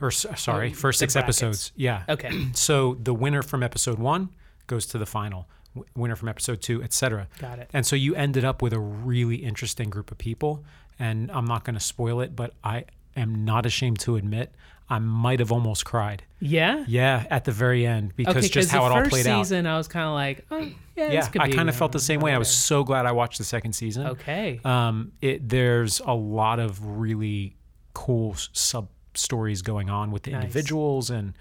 Or 0.00 0.08
uh, 0.08 0.34
sorry, 0.34 0.70
Oh, 0.70 0.74
first 0.74 0.98
six 0.98 1.14
brackets. 1.14 1.42
episodes. 1.42 1.72
Yeah. 1.76 2.02
Okay. 2.08 2.48
So 2.52 2.98
the 3.02 3.14
winner 3.14 3.42
from 3.42 3.62
episode 3.62 3.98
one 3.98 4.30
goes 4.66 4.84
to 4.86 4.98
the 4.98 5.06
final. 5.06 5.48
W- 5.74 5.88
Winner 5.96 6.16
from 6.16 6.28
episode 6.28 6.60
two, 6.60 6.82
etc. 6.82 7.28
Got 7.38 7.58
it. 7.58 7.70
And 7.72 7.86
so 7.86 7.96
you 7.96 8.14
ended 8.14 8.44
up 8.44 8.60
with 8.60 8.74
a 8.74 8.80
really 8.80 9.36
interesting 9.36 9.88
group 9.88 10.10
of 10.10 10.18
people. 10.18 10.62
And 10.98 11.30
I'm 11.30 11.46
not 11.46 11.64
going 11.64 11.74
to 11.74 11.80
spoil 11.80 12.20
it, 12.20 12.36
but 12.36 12.52
I 12.62 12.84
am 13.16 13.44
not 13.46 13.64
ashamed 13.64 13.98
to 14.00 14.16
admit 14.16 14.54
I 14.88 14.98
might 14.98 15.38
have 15.40 15.50
almost 15.52 15.84
cried. 15.84 16.24
Yeah. 16.40 16.84
Yeah, 16.86 17.24
at 17.30 17.44
the 17.44 17.52
very 17.52 17.86
end 17.86 18.14
because 18.16 18.36
okay, 18.36 18.48
just 18.48 18.70
how 18.70 18.84
it 18.86 18.92
all 18.92 19.04
played 19.08 19.26
out. 19.26 19.38
First 19.38 19.48
season, 19.50 19.66
I 19.66 19.76
was 19.78 19.88
kind 19.88 20.06
of 20.06 20.12
like, 20.12 20.44
oh, 20.50 20.58
yeah, 20.96 21.10
Yeah, 21.12 21.28
I 21.40 21.50
kind 21.50 21.68
of 21.68 21.76
felt 21.76 21.92
the 21.92 22.00
same 22.00 22.20
way. 22.20 22.34
I 22.34 22.38
was 22.38 22.50
so 22.50 22.84
glad 22.84 23.06
I 23.06 23.12
watched 23.12 23.38
the 23.38 23.44
second 23.44 23.72
season. 23.74 24.06
okay. 24.08 24.60
Um, 24.64 25.12
it 25.22 25.48
there's 25.48 26.00
a 26.00 26.12
lot 26.14 26.58
of 26.58 26.84
really 26.84 27.56
cool 27.94 28.34
sub 28.52 28.88
stories 29.14 29.62
going 29.62 29.88
on 29.90 30.10
with 30.10 30.24
the 30.24 30.32
Nice. 30.32 30.42
individuals, 30.42 31.10
and 31.10 31.34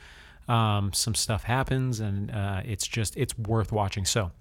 um, 0.47 0.93
some 0.93 1.15
stuff 1.15 1.43
happens, 1.43 1.99
and 1.99 2.31
uh, 2.31 2.61
it's 2.63 2.87
just 2.87 3.17
it's 3.17 3.37
worth 3.37 3.71
watching. 3.71 4.05
So 4.05 4.31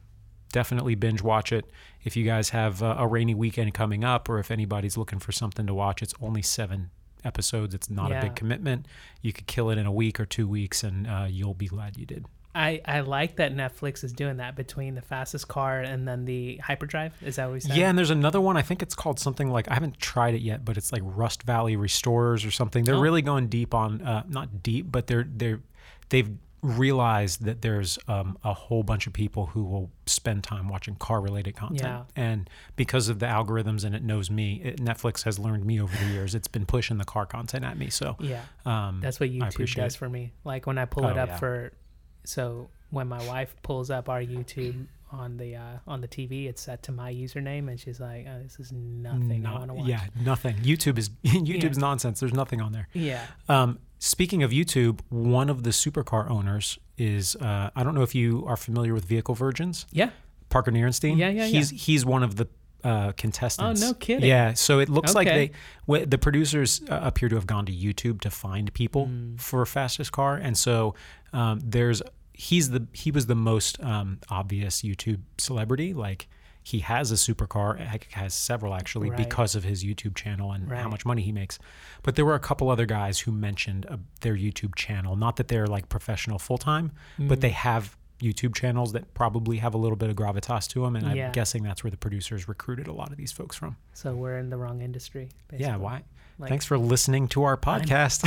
definitely 0.52 0.94
binge 0.94 1.22
watch 1.22 1.52
it. 1.52 1.64
If 2.04 2.16
you 2.16 2.24
guys 2.24 2.50
have 2.50 2.82
a, 2.82 2.96
a 2.98 3.06
rainy 3.06 3.34
weekend 3.34 3.74
coming 3.74 4.04
up, 4.04 4.28
or 4.28 4.38
if 4.38 4.50
anybody's 4.50 4.96
looking 4.96 5.18
for 5.18 5.32
something 5.32 5.66
to 5.66 5.74
watch, 5.74 6.02
it's 6.02 6.14
only 6.20 6.42
seven 6.42 6.90
episodes. 7.24 7.74
It's 7.74 7.90
not 7.90 8.12
a 8.12 8.20
big 8.20 8.34
commitment. 8.36 8.86
You 9.22 9.32
could 9.32 9.46
kill 9.46 9.70
it 9.70 9.78
in 9.78 9.86
a 9.86 9.92
week 9.92 10.18
or 10.20 10.26
two 10.26 10.46
weeks, 10.48 10.82
and 10.82 11.06
uh, 11.06 11.26
you'll 11.28 11.54
be 11.54 11.66
glad 11.66 11.96
you 11.96 12.06
did. 12.06 12.26
I, 12.52 12.80
I 12.84 13.00
like 13.00 13.36
that 13.36 13.54
Netflix 13.54 14.02
is 14.02 14.12
doing 14.12 14.38
that 14.38 14.56
between 14.56 14.96
the 14.96 15.00
fastest 15.02 15.46
car 15.46 15.80
and 15.82 16.08
then 16.08 16.24
the 16.24 16.56
hyperdrive. 16.56 17.14
Is 17.22 17.36
that 17.36 17.44
what 17.46 17.52
we 17.54 17.60
said? 17.60 17.76
Yeah, 17.76 17.88
and 17.88 17.96
there's 17.96 18.10
another 18.10 18.40
one. 18.40 18.56
I 18.56 18.62
think 18.62 18.82
it's 18.82 18.96
called 18.96 19.20
something 19.20 19.50
like 19.52 19.70
I 19.70 19.74
haven't 19.74 20.00
tried 20.00 20.34
it 20.34 20.40
yet, 20.42 20.64
but 20.64 20.76
it's 20.76 20.90
like 20.92 21.02
Rust 21.04 21.44
Valley 21.44 21.76
Restorers 21.76 22.44
or 22.44 22.50
something. 22.50 22.84
They're 22.84 22.96
Oh. 22.96 23.00
really 23.00 23.22
going 23.22 23.46
deep 23.46 23.72
on 23.72 24.02
uh, 24.02 24.24
not 24.28 24.64
deep, 24.64 24.86
but 24.90 25.06
they're 25.06 25.26
they're 25.32 25.60
they've 26.08 26.28
realized 26.62 27.44
that 27.44 27.62
there's 27.62 27.98
um, 28.08 28.36
a 28.44 28.52
whole 28.52 28.82
bunch 28.82 29.06
of 29.06 29.12
people 29.12 29.46
who 29.46 29.64
will 29.64 29.90
spend 30.06 30.44
time 30.44 30.68
watching 30.68 30.94
car 30.96 31.20
related 31.20 31.56
content, 31.56 31.80
Yeah. 31.82 32.02
and 32.16 32.50
because 32.76 33.08
of 33.08 33.18
the 33.18 33.26
algorithms 33.26 33.84
and 33.84 33.94
it 33.94 34.02
knows 34.02 34.30
me, 34.30 34.60
it, 34.62 34.76
Netflix 34.78 35.22
has 35.24 35.38
learned 35.38 35.64
me 35.64 35.80
over 35.80 35.96
the 35.96 36.10
years. 36.12 36.34
It's 36.34 36.48
been 36.48 36.66
pushing 36.66 36.98
the 36.98 37.04
car 37.04 37.24
content 37.26 37.64
at 37.64 37.78
me. 37.78 37.88
So 37.90 38.16
Yeah. 38.20 38.42
um, 38.66 39.00
That's 39.00 39.18
what 39.20 39.30
YouTube 39.30 39.74
does 39.74 39.94
it. 39.94 39.98
for 39.98 40.08
me. 40.08 40.32
Like 40.44 40.66
when 40.66 40.76
I 40.78 40.84
pull 40.84 41.06
it 41.06 41.16
Oh, 41.16 41.20
up 41.22 41.28
yeah. 41.30 41.36
for, 41.38 41.72
so 42.24 42.68
when 42.90 43.08
my 43.08 43.24
wife 43.26 43.54
pulls 43.62 43.90
up 43.90 44.08
our 44.08 44.20
YouTube 44.20 44.86
on 45.12 45.36
the 45.36 45.56
uh, 45.56 45.78
on 45.86 46.00
the 46.00 46.08
TV, 46.08 46.48
it's 46.48 46.62
set 46.62 46.82
to 46.84 46.92
my 46.92 47.12
username, 47.12 47.68
and 47.68 47.78
she's 47.78 48.00
like, 48.00 48.26
oh, 48.28 48.42
"This 48.42 48.58
is 48.60 48.72
nothing 48.72 49.44
I 49.46 49.52
want 49.54 49.68
to 49.68 49.74
watch." 49.74 49.86
yeah, 49.88 50.04
nothing. 50.22 50.56
YouTube 50.56 50.98
is 50.98 51.08
YouTube's 51.24 51.78
nonsense. 51.78 52.20
There's 52.20 52.32
nothing 52.32 52.60
on 52.60 52.72
there. 52.72 52.88
Yeah. 52.92 53.24
Um, 53.48 53.78
speaking 53.98 54.42
of 54.42 54.50
YouTube, 54.50 55.00
one 55.08 55.50
of 55.50 55.62
the 55.62 55.70
supercar 55.70 56.30
owners 56.30 56.78
is 56.98 57.36
uh, 57.36 57.70
I 57.74 57.82
don't 57.82 57.94
know 57.94 58.02
if 58.02 58.14
you 58.14 58.44
are 58.46 58.56
familiar 58.56 58.94
with 58.94 59.04
Vehicle 59.04 59.34
Virgins. 59.34 59.86
Yeah. 59.92 60.10
Parker 60.48 60.70
Nirenstein. 60.72 61.16
Yeah, 61.16 61.28
yeah, 61.30 61.46
He's 61.46 61.70
he's 61.70 62.04
one 62.04 62.22
of 62.22 62.36
the 62.36 62.48
uh, 62.82 63.12
contestants. 63.12 63.82
Oh, 63.82 63.88
no 63.88 63.94
kidding. 63.94 64.28
Yeah, 64.28 64.54
so 64.54 64.78
it 64.80 64.88
looks 64.88 65.14
like 65.14 65.28
they 65.28 65.50
w- 65.86 66.06
the 66.06 66.18
producers 66.18 66.80
uh, 66.88 66.98
appear 67.02 67.28
to 67.28 67.34
have 67.36 67.46
gone 67.46 67.66
to 67.66 67.72
YouTube 67.72 68.20
to 68.22 68.30
find 68.30 68.72
people 68.74 69.06
Mm. 69.06 69.40
for 69.40 69.64
fastest 69.66 70.12
car, 70.12 70.36
and 70.36 70.56
so 70.58 70.94
um, 71.32 71.60
there's 71.62 72.00
he's 72.48 72.70
the 72.70 72.86
he 72.92 73.10
was 73.10 73.26
the 73.26 73.34
most 73.34 73.80
um, 73.82 74.18
obvious 74.30 74.82
YouTube 74.82 75.20
celebrity. 75.38 75.92
Like 75.94 76.28
he 76.62 76.80
has 76.80 77.10
a 77.10 77.14
supercar, 77.16 77.78
has 78.12 78.34
several 78.34 78.74
actually 78.74 79.10
Right. 79.10 79.16
because 79.28 79.54
of 79.54 79.64
his 79.64 79.82
YouTube 79.84 80.14
channel 80.14 80.52
and 80.52 80.70
how 80.70 80.88
much 80.88 81.04
money 81.06 81.22
he 81.22 81.32
makes. 81.32 81.58
But 82.02 82.16
there 82.16 82.24
were 82.24 82.34
a 82.34 82.40
couple 82.40 82.70
other 82.70 82.86
guys 82.86 83.20
who 83.20 83.32
mentioned 83.32 83.86
uh, 83.88 83.96
their 84.20 84.36
YouTube 84.36 84.74
channel. 84.74 85.16
Not 85.16 85.36
that 85.36 85.48
they're 85.48 85.66
like 85.66 85.88
professional 85.88 86.38
full 86.38 86.58
time, 86.58 86.92
Mm. 87.18 87.28
but 87.28 87.40
they 87.40 87.50
have 87.50 87.96
YouTube 88.20 88.54
channels 88.54 88.92
that 88.92 89.14
probably 89.14 89.56
have 89.58 89.72
a 89.74 89.78
little 89.78 89.96
bit 89.96 90.10
of 90.10 90.16
gravitas 90.16 90.68
to 90.68 90.82
them, 90.84 90.94
and 90.96 91.06
I'm 91.06 91.32
guessing 91.32 91.62
that's 91.62 91.82
where 91.82 91.90
the 91.90 91.96
producers 91.96 92.46
recruited 92.48 92.86
a 92.86 92.92
lot 92.92 93.10
of 93.10 93.16
these 93.16 93.32
folks 93.32 93.56
from. 93.56 93.76
So 93.94 94.14
we're 94.14 94.36
in 94.38 94.50
the 94.50 94.58
wrong 94.58 94.82
industry. 94.82 95.30
Yeah, 95.56 95.76
why? 95.76 96.02
Like- 96.38 96.50
Thanks 96.50 96.66
for 96.66 96.76
listening 96.78 97.28
to 97.28 97.42
our 97.44 97.56
podcast. 97.56 98.20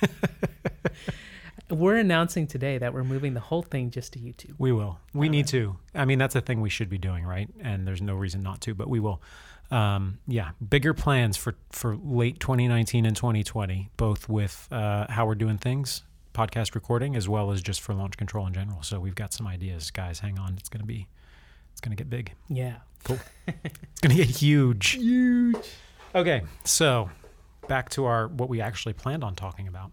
We're 1.70 1.96
announcing 1.96 2.46
today 2.46 2.78
that 2.78 2.92
we're 2.92 3.04
moving 3.04 3.34
the 3.34 3.40
whole 3.40 3.62
thing 3.62 3.90
just 3.90 4.12
to 4.12 4.18
YouTube. 4.18 4.54
we 4.58 4.70
will. 4.70 4.98
We 5.14 5.26
All 5.26 5.30
need 5.30 5.46
right. 5.46 5.48
to. 5.48 5.76
I 5.94 6.04
mean, 6.04 6.18
that's 6.18 6.34
a 6.34 6.40
thing 6.40 6.60
we 6.60 6.68
should 6.70 6.90
be 6.90 6.98
doing, 6.98 7.24
right? 7.24 7.48
And 7.60 7.86
there's 7.86 8.02
no 8.02 8.14
reason 8.14 8.42
not 8.42 8.60
to, 8.62 8.74
but 8.74 8.88
we 8.88 9.00
will. 9.00 9.22
Um, 9.70 10.18
yeah, 10.26 10.50
bigger 10.68 10.92
plans 10.92 11.36
for 11.38 11.54
for 11.70 11.96
late 11.96 12.38
2019 12.38 13.06
and 13.06 13.16
2020, 13.16 13.88
both 13.96 14.28
with 14.28 14.68
uh, 14.70 15.06
how 15.08 15.26
we're 15.26 15.34
doing 15.34 15.56
things, 15.56 16.02
podcast 16.34 16.74
recording, 16.74 17.16
as 17.16 17.28
well 17.30 17.50
as 17.50 17.62
just 17.62 17.80
for 17.80 17.94
launch 17.94 18.16
control 18.18 18.46
in 18.46 18.52
general. 18.52 18.82
So 18.82 19.00
we've 19.00 19.14
got 19.14 19.32
some 19.32 19.46
ideas, 19.46 19.90
guys. 19.90 20.18
Hang 20.18 20.38
on, 20.38 20.56
it's 20.58 20.68
gonna 20.68 20.84
be, 20.84 21.08
it's 21.72 21.80
gonna 21.80 21.96
get 21.96 22.10
big. 22.10 22.32
Yeah. 22.48 22.76
Cool. 23.04 23.18
it's 23.46 24.00
gonna 24.02 24.14
get 24.14 24.28
huge. 24.28 24.90
Huge. 24.90 25.56
Okay, 26.14 26.42
so 26.64 27.08
back 27.68 27.88
to 27.90 28.04
our 28.04 28.28
what 28.28 28.50
we 28.50 28.60
actually 28.60 28.92
planned 28.92 29.24
on 29.24 29.34
talking 29.34 29.66
about. 29.66 29.90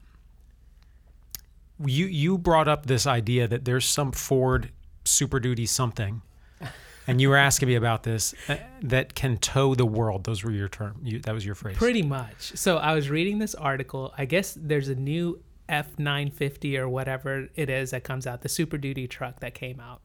You 1.85 2.05
you 2.05 2.38
brought 2.38 2.67
up 2.67 2.85
this 2.85 3.07
idea 3.07 3.47
that 3.47 3.65
there's 3.65 3.85
some 3.85 4.11
Ford 4.11 4.71
Super 5.05 5.39
Duty 5.39 5.65
something, 5.65 6.21
and 7.07 7.21
you 7.21 7.29
were 7.29 7.38
asking 7.38 7.69
me 7.69 7.75
about 7.75 8.03
this 8.03 8.33
uh, 8.47 8.57
that 8.83 9.15
can 9.15 9.38
tow 9.38 9.75
the 9.75 9.85
world. 9.85 10.23
Those 10.23 10.43
were 10.43 10.51
your 10.51 10.69
term. 10.69 11.00
You, 11.03 11.19
that 11.19 11.33
was 11.33 11.45
your 11.45 11.55
phrase. 11.55 11.77
Pretty 11.77 12.03
much. 12.03 12.57
So 12.57 12.77
I 12.77 12.93
was 12.93 13.09
reading 13.09 13.39
this 13.39 13.55
article. 13.55 14.13
I 14.17 14.25
guess 14.25 14.57
there's 14.59 14.89
a 14.89 14.95
new 14.95 15.41
F950 15.69 16.77
or 16.77 16.89
whatever 16.89 17.47
it 17.55 17.69
is 17.69 17.91
that 17.91 18.03
comes 18.03 18.27
out, 18.27 18.41
the 18.41 18.50
Super 18.50 18.77
Duty 18.77 19.07
truck 19.07 19.39
that 19.39 19.53
came 19.53 19.79
out. 19.79 20.01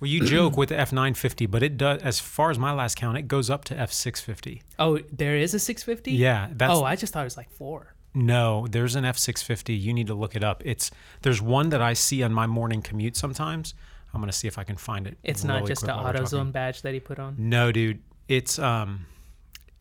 Well, 0.00 0.08
you 0.08 0.24
joke 0.24 0.56
with 0.56 0.70
the 0.70 0.76
F950, 0.76 1.50
but 1.50 1.62
it 1.62 1.76
does. 1.76 2.00
As 2.00 2.18
far 2.18 2.50
as 2.50 2.58
my 2.58 2.72
last 2.72 2.96
count, 2.96 3.18
it 3.18 3.28
goes 3.28 3.50
up 3.50 3.66
to 3.66 3.74
F650. 3.74 4.62
Oh, 4.78 4.98
there 5.12 5.36
is 5.36 5.52
a 5.52 5.58
650? 5.58 6.12
Yeah, 6.12 6.48
that's 6.52 6.72
oh, 6.72 6.84
I 6.84 6.96
just 6.96 7.12
thought 7.12 7.20
it 7.20 7.24
was 7.24 7.36
like 7.36 7.50
four. 7.50 7.94
No, 8.14 8.66
there's 8.68 8.96
an 8.96 9.04
F650. 9.04 9.80
You 9.80 9.92
need 9.92 10.08
to 10.08 10.14
look 10.14 10.34
it 10.34 10.42
up. 10.44 10.62
It's 10.64 10.90
there's 11.22 11.40
one 11.40 11.68
that 11.70 11.80
I 11.82 11.92
see 11.92 12.22
on 12.22 12.32
my 12.32 12.46
morning 12.46 12.82
commute 12.82 13.16
sometimes. 13.16 13.74
I'm 14.12 14.20
gonna 14.20 14.32
see 14.32 14.48
if 14.48 14.58
I 14.58 14.64
can 14.64 14.76
find 14.76 15.06
it. 15.06 15.18
It's 15.22 15.44
not 15.44 15.66
just 15.66 15.82
the 15.82 15.92
while 15.92 16.04
we're 16.04 16.12
talking. 16.14 16.24
AutoZone 16.26 16.52
badge 16.52 16.82
that 16.82 16.92
he 16.94 17.00
put 17.00 17.18
on. 17.20 17.36
No, 17.38 17.70
dude. 17.70 18.02
It's 18.28 18.58
um, 18.58 19.06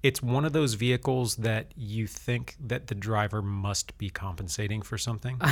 it's 0.03 0.21
one 0.21 0.45
of 0.45 0.53
those 0.53 0.75
vehicles 0.75 1.38
that 1.38 1.74
you 1.75 2.05
think 2.07 2.55
that 2.59 2.88
the 2.88 2.95
driver 2.95 3.41
must 3.41 3.98
be 3.98 4.09
compensating 4.09 4.81
for 4.81 4.98
something. 4.98 5.39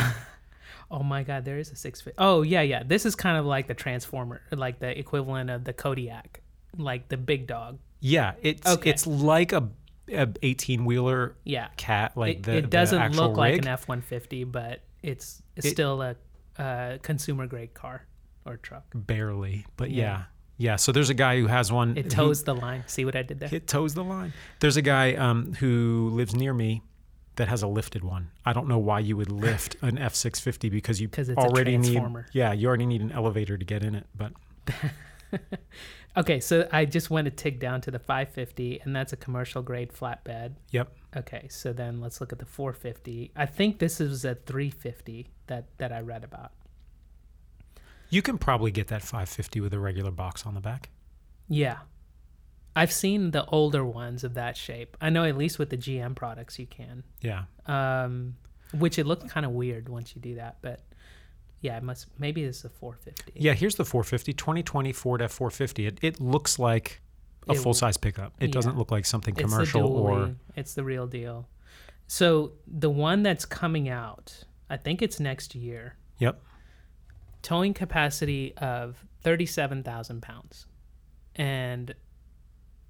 Oh 0.89 1.03
my 1.03 1.23
God, 1.23 1.43
there 1.43 1.57
is 1.57 1.69
a 1.69 1.75
650. 1.75 2.15
Oh, 2.17 2.43
yeah, 2.43 2.61
yeah. 2.61 2.81
This 2.81 3.05
is 3.05 3.13
kind 3.13 3.37
of 3.37 3.45
like 3.45 3.67
the 3.67 3.73
Transformer, 3.73 4.41
like 4.51 4.79
the 4.79 4.97
equivalent 4.97 5.49
of 5.49 5.65
the 5.65 5.73
Kodiak, 5.73 6.39
like 6.77 7.09
the 7.09 7.17
big 7.17 7.45
dog. 7.45 7.79
yeah, 7.99 8.35
it's 8.41 8.65
Okay. 8.65 8.89
it's 8.91 9.05
like 9.05 9.51
a, 9.51 9.67
a 10.11 10.27
18 10.41 10.85
wheeler 10.85 11.35
Yeah. 11.43 11.67
cat. 11.77 12.15
Like 12.17 12.37
it, 12.37 12.43
the 12.43 12.57
it 12.57 12.69
doesn't 12.69 12.99
actual 12.99 13.27
look 13.29 13.37
like 13.37 13.53
rig. 13.53 13.61
an 13.63 13.67
F 13.67 13.87
150, 13.87 14.43
but 14.45 14.81
it's, 15.03 15.41
it's 15.55 15.65
It- 15.67 15.71
still 15.71 16.01
a 16.01 16.15
uh, 16.57 16.97
consumer 17.01 17.45
grade 17.47 17.73
car 17.73 18.05
or 18.45 18.57
truck. 18.57 18.85
barely, 18.95 19.65
but 19.75 19.91
yeah. 19.91 20.03
Yeah. 20.03 20.23
yeah, 20.57 20.75
So 20.77 20.91
there's 20.91 21.09
a 21.09 21.13
guy 21.13 21.39
who 21.39 21.47
has 21.47 21.71
one. 21.71 21.97
It 21.97 22.05
who- 22.05 22.09
toes 22.09 22.43
the 22.43 22.55
line. 22.55 22.83
See 22.87 23.05
what 23.05 23.15
I 23.15 23.21
did 23.21 23.39
there? 23.39 23.49
It 23.51 23.67
toes 23.67 23.93
the 23.93 24.03
line. 24.03 24.33
There's 24.59 24.77
a 24.77 24.81
guy 24.81 25.13
um, 25.15 25.53
who 25.55 26.09
lives 26.13 26.33
near 26.35 26.53
me 26.53 26.81
that 27.35 27.47
has 27.49 27.61
a 27.61 27.67
lifted 27.67 28.03
one. 28.03 28.31
I 28.45 28.53
don't 28.53 28.67
know 28.67 28.79
why 28.79 28.99
you 29.01 29.15
would 29.17 29.29
lift 29.31 29.75
an 29.83 29.97
F650 29.97 30.71
because 30.71 30.99
you 30.99 31.09
a 31.17 31.35
already 31.35 31.77
need 31.77 32.01
yeah 32.33 32.51
you 32.53 32.67
already 32.67 32.87
need 32.87 33.01
an 33.01 33.11
elevator 33.11 33.55
to 33.59 33.63
get 33.65 33.83
in 33.83 33.93
it. 33.93 34.07
But 34.15 34.31
Okay, 36.17 36.39
so 36.39 36.67
I 36.71 36.85
just 36.85 37.11
went 37.11 37.25
to 37.25 37.31
tick 37.31 37.59
down 37.59 37.79
to 37.81 37.91
the 37.91 37.99
550, 37.99 38.81
and 38.81 38.95
that's 38.95 39.13
a 39.13 39.17
commercial 39.17 39.61
grade 39.61 39.93
flatbed. 39.93 40.53
yep, 40.71 40.91
Okay, 41.15 41.47
so 41.47 41.73
then 41.73 42.01
let's 42.01 42.19
look 42.19 42.31
at 42.33 42.39
the 42.39 42.45
450. 42.45 43.31
I 43.35 43.45
think 43.45 43.77
this 43.77 44.01
is 44.01 44.25
a 44.25 44.33
350 44.33 45.29
that 45.45 45.65
that 45.77 45.91
I 45.91 45.99
read 45.99 46.23
about. 46.23 46.53
you 48.09 48.21
can 48.23 48.37
probably 48.39 48.71
get 48.71 48.87
that 48.87 49.01
550 49.03 49.59
with 49.61 49.73
a 49.73 49.79
regular 49.79 50.09
box 50.11 50.45
on 50.45 50.53
the 50.55 50.59
back. 50.61 50.89
Yeah. 51.49 51.77
I've 52.75 52.91
seen 52.91 53.31
the 53.31 53.45
older 53.45 53.83
ones 53.85 54.23
of 54.23 54.33
that 54.35 54.55
shape. 54.57 54.95
I 55.01 55.09
know 55.09 55.23
at 55.23 55.37
least 55.37 55.59
with 55.59 55.69
the 55.69 55.77
GM 55.77 56.15
products 56.15 56.57
you 56.57 56.67
can. 56.67 57.03
Yeah, 57.21 57.43
Um, 57.65 58.37
which 58.73 58.97
it 58.97 59.05
looks 59.05 59.31
kind 59.31 59.45
of 59.45 59.51
weird 59.51 59.87
once 59.89 60.15
you 60.15 60.21
do 60.21 60.35
that, 60.35 60.57
but 60.61 60.81
yeah, 61.61 61.77
it 61.77 61.83
must 61.83 62.07
maybe 62.19 62.43
it's 62.43 62.63
a 62.63 62.69
450. 62.69 63.33
yeah. 63.35 63.53
Here's 63.53 63.75
the 63.75 63.85
450 63.85 64.33
2020 64.33 64.93
Ford 64.93 65.21
F450. 65.21 65.87
It 65.87 65.99
it 66.01 66.19
looks 66.19 66.59
like 66.59 67.01
a 67.49 67.55
full 67.55 67.73
size 67.73 67.97
pickup. 67.97 68.33
It 68.39 68.51
doesn't 68.51 68.77
look 68.77 68.91
like 68.91 69.05
something 69.05 69.33
commercial 69.33 69.87
or 69.87 70.35
it's 70.55 70.73
the 70.73 70.83
real 70.83 71.07
deal. 71.07 71.47
So 72.07 72.53
the 72.67 72.89
one 72.89 73.23
that's 73.23 73.45
coming 73.45 73.89
out, 73.89 74.45
I 74.69 74.77
think 74.77 75.01
it's 75.01 75.19
next 75.19 75.55
year. 75.55 75.95
yep. 76.19 76.41
Towing 77.41 77.73
capacity 77.73 78.53
of 78.57 79.05
thirty-seven 79.21 79.83
thousand 79.83 80.21
pounds, 80.21 80.65
and 81.35 81.91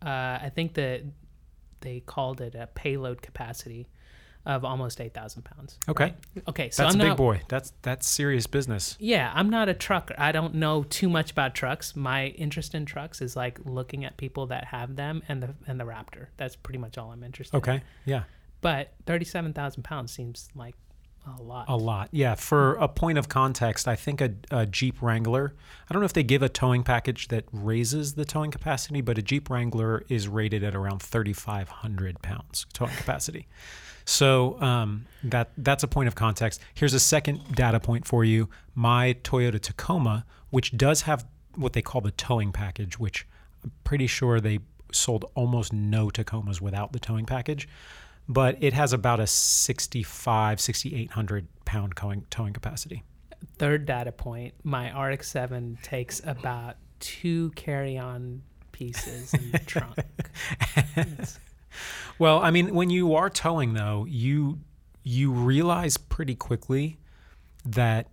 uh, 0.01 0.39
I 0.41 0.51
think 0.53 0.73
that 0.75 1.03
they 1.81 1.99
called 1.99 2.41
it 2.41 2.55
a 2.55 2.67
payload 2.67 3.21
capacity 3.21 3.87
of 4.47 4.65
almost 4.65 4.99
eight 4.99 5.13
thousand 5.13 5.43
pounds. 5.43 5.77
Okay, 5.87 6.15
Okay, 6.47 6.69
so 6.71 6.81
that's 6.83 6.95
I'm 6.95 7.01
a 7.01 7.03
big 7.03 7.09
not. 7.09 7.17
boy. 7.17 7.41
That's 7.49 7.73
that's 7.83 8.07
serious 8.07 8.47
business. 8.47 8.95
Yeah, 8.99 9.31
I'm 9.35 9.49
not 9.51 9.69
a 9.69 9.73
trucker. 9.75 10.15
I 10.17 10.31
don't 10.31 10.55
know 10.55 10.83
too 10.83 11.09
much 11.09 11.29
about 11.31 11.53
trucks. 11.53 11.95
My 11.95 12.27
interest 12.27 12.73
in 12.73 12.85
trucks 12.85 13.21
is 13.21 13.35
like 13.35 13.59
looking 13.65 14.05
at 14.05 14.17
people 14.17 14.47
that 14.47 14.63
have 14.65 14.95
them 14.95 15.21
and 15.27 15.43
the 15.43 15.53
and 15.67 15.79
the 15.79 15.83
Raptor. 15.83 16.27
That's 16.37 16.55
pretty 16.55 16.79
much 16.79 16.97
all 16.97 17.11
I'm 17.11 17.23
interested. 17.23 17.55
in. 17.55 17.59
Okay, 17.59 17.81
yeah. 18.05 18.23
But 18.61 18.93
thirty-seven 19.05 19.53
thousand 19.53 19.83
pounds 19.83 20.11
seems 20.11 20.47
like 20.55 20.75
a 21.37 21.41
lot. 21.43 21.65
A 21.67 21.75
lot, 21.75 22.07
yeah. 22.13 22.35
For 22.35 22.75
a 22.75 22.87
point 22.87 23.17
of 23.17 23.27
context, 23.27 23.85
I 23.85 23.97
think 23.97 24.21
a, 24.21 24.31
a 24.49 24.65
Jeep 24.65 25.01
Wrangler. 25.01 25.53
I 25.89 25.93
don't 25.93 26.01
know 26.01 26.05
if 26.05 26.13
they 26.13 26.23
give 26.23 26.41
a 26.41 26.47
towing 26.47 26.83
package 26.83 27.27
that 27.27 27.43
raises 27.51 28.13
the 28.13 28.23
towing 28.23 28.49
capacity, 28.49 29.01
but 29.01 29.17
a 29.17 29.21
Jeep 29.21 29.49
Wrangler 29.49 30.05
is 30.07 30.29
rated 30.29 30.63
at 30.63 30.73
around 30.73 31.01
3,500 31.01 32.21
pounds 32.21 32.65
towing 32.71 32.95
capacity. 32.95 33.45
So 34.07 34.59
um, 34.61 35.05
that 35.23 35.51
that's 35.57 35.83
a 35.83 35.87
point 35.87 36.07
of 36.07 36.15
context. 36.15 36.61
Here's 36.73 36.93
a 36.93 36.99
second 36.99 37.41
data 37.55 37.79
point 37.79 38.07
for 38.07 38.23
you. 38.23 38.49
My 38.73 39.15
Toyota 39.23 39.59
Tacoma, 39.59 40.25
which 40.49 40.75
does 40.75 41.01
have 41.01 41.25
what 41.55 41.73
they 41.73 41.81
call 41.81 42.01
the 42.01 42.11
towing 42.11 42.51
package, 42.51 42.97
which 42.97 43.27
I'm 43.63 43.71
pretty 43.83 44.07
sure 44.07 44.39
they 44.39 44.59
sold 44.91 45.25
almost 45.35 45.73
no 45.73 46.07
Tacomas 46.09 46.61
without 46.61 46.93
the 46.93 46.99
towing 46.99 47.25
package 47.25 47.67
but 48.29 48.57
it 48.59 48.73
has 48.73 48.91
about 48.91 49.21
a 49.21 49.27
65 49.27 50.59
6800 50.59 51.47
pound 51.63 51.95
towing, 51.95 52.25
towing 52.29 52.51
capacity 52.51 53.03
Third 53.57 53.85
data 53.85 54.11
point: 54.11 54.53
my 54.63 54.87
RX-7 54.89 55.81
takes 55.81 56.21
about 56.25 56.77
two 56.99 57.51
carry-on 57.51 58.41
pieces 58.71 59.33
in 59.33 59.51
the 59.51 59.59
trunk. 59.59 59.97
Well 62.19 62.39
i 62.39 62.51
mean 62.51 62.73
when 62.73 62.89
you 62.89 63.15
are 63.15 63.29
towing 63.29 63.73
though 63.73 64.05
you 64.07 64.59
you 65.03 65.31
realize 65.31 65.97
pretty 65.97 66.35
quickly 66.35 66.97
that 67.65 68.07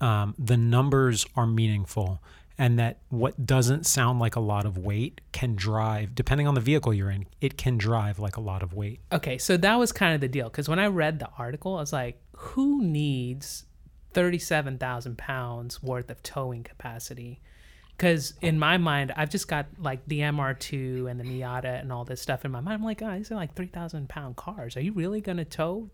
um, 0.00 0.34
the 0.38 0.56
numbers 0.56 1.26
are 1.36 1.46
meaningful 1.46 2.22
and 2.58 2.78
that 2.78 2.98
what 3.08 3.46
doesn't 3.46 3.86
sound 3.86 4.18
like 4.18 4.36
a 4.36 4.40
lot 4.40 4.66
of 4.66 4.76
weight 4.76 5.20
can 5.32 5.54
drive 5.54 6.14
depending 6.14 6.46
on 6.46 6.54
the 6.54 6.60
vehicle 6.60 6.92
you're 6.92 7.10
in 7.10 7.26
it 7.40 7.56
can 7.56 7.78
drive 7.78 8.18
like 8.18 8.36
a 8.36 8.40
lot 8.40 8.62
of 8.62 8.74
weight 8.74 9.00
Okay, 9.12 9.38
so 9.38 9.56
that 9.56 9.74
was 9.76 9.92
kind 9.92 10.14
of 10.14 10.20
the 10.20 10.28
deal 10.28 10.48
because 10.48 10.68
when 10.68 10.78
I 10.78 10.86
read 10.86 11.18
the 11.18 11.28
article, 11.38 11.76
I 11.76 11.80
was 11.80 11.92
like, 11.92 12.20
who 12.36 12.82
needs 12.82 13.64
37,000 14.12 15.18
pounds 15.18 15.82
worth 15.82 16.10
of 16.10 16.22
towing 16.22 16.62
capacity? 16.62 17.40
Because 18.00 18.32
in 18.40 18.58
my 18.58 18.78
mind, 18.78 19.12
I've 19.14 19.28
just 19.28 19.46
got 19.46 19.66
like 19.78 20.00
the 20.06 20.20
MR2 20.20 21.10
and 21.10 21.20
the 21.20 21.24
Miata 21.24 21.82
and 21.82 21.92
all 21.92 22.06
this 22.06 22.22
stuff 22.22 22.46
in 22.46 22.50
my 22.50 22.62
mind. 22.62 22.76
I'm 22.76 22.82
like, 22.82 23.02
oh, 23.02 23.14
these 23.14 23.30
are 23.30 23.34
like 23.34 23.54
3,000 23.54 24.08
pound 24.08 24.36
cars. 24.36 24.74
Are 24.78 24.80
you 24.80 24.94
really 24.94 25.20
going 25.20 25.36
to 25.36 25.44
tow 25.44 25.90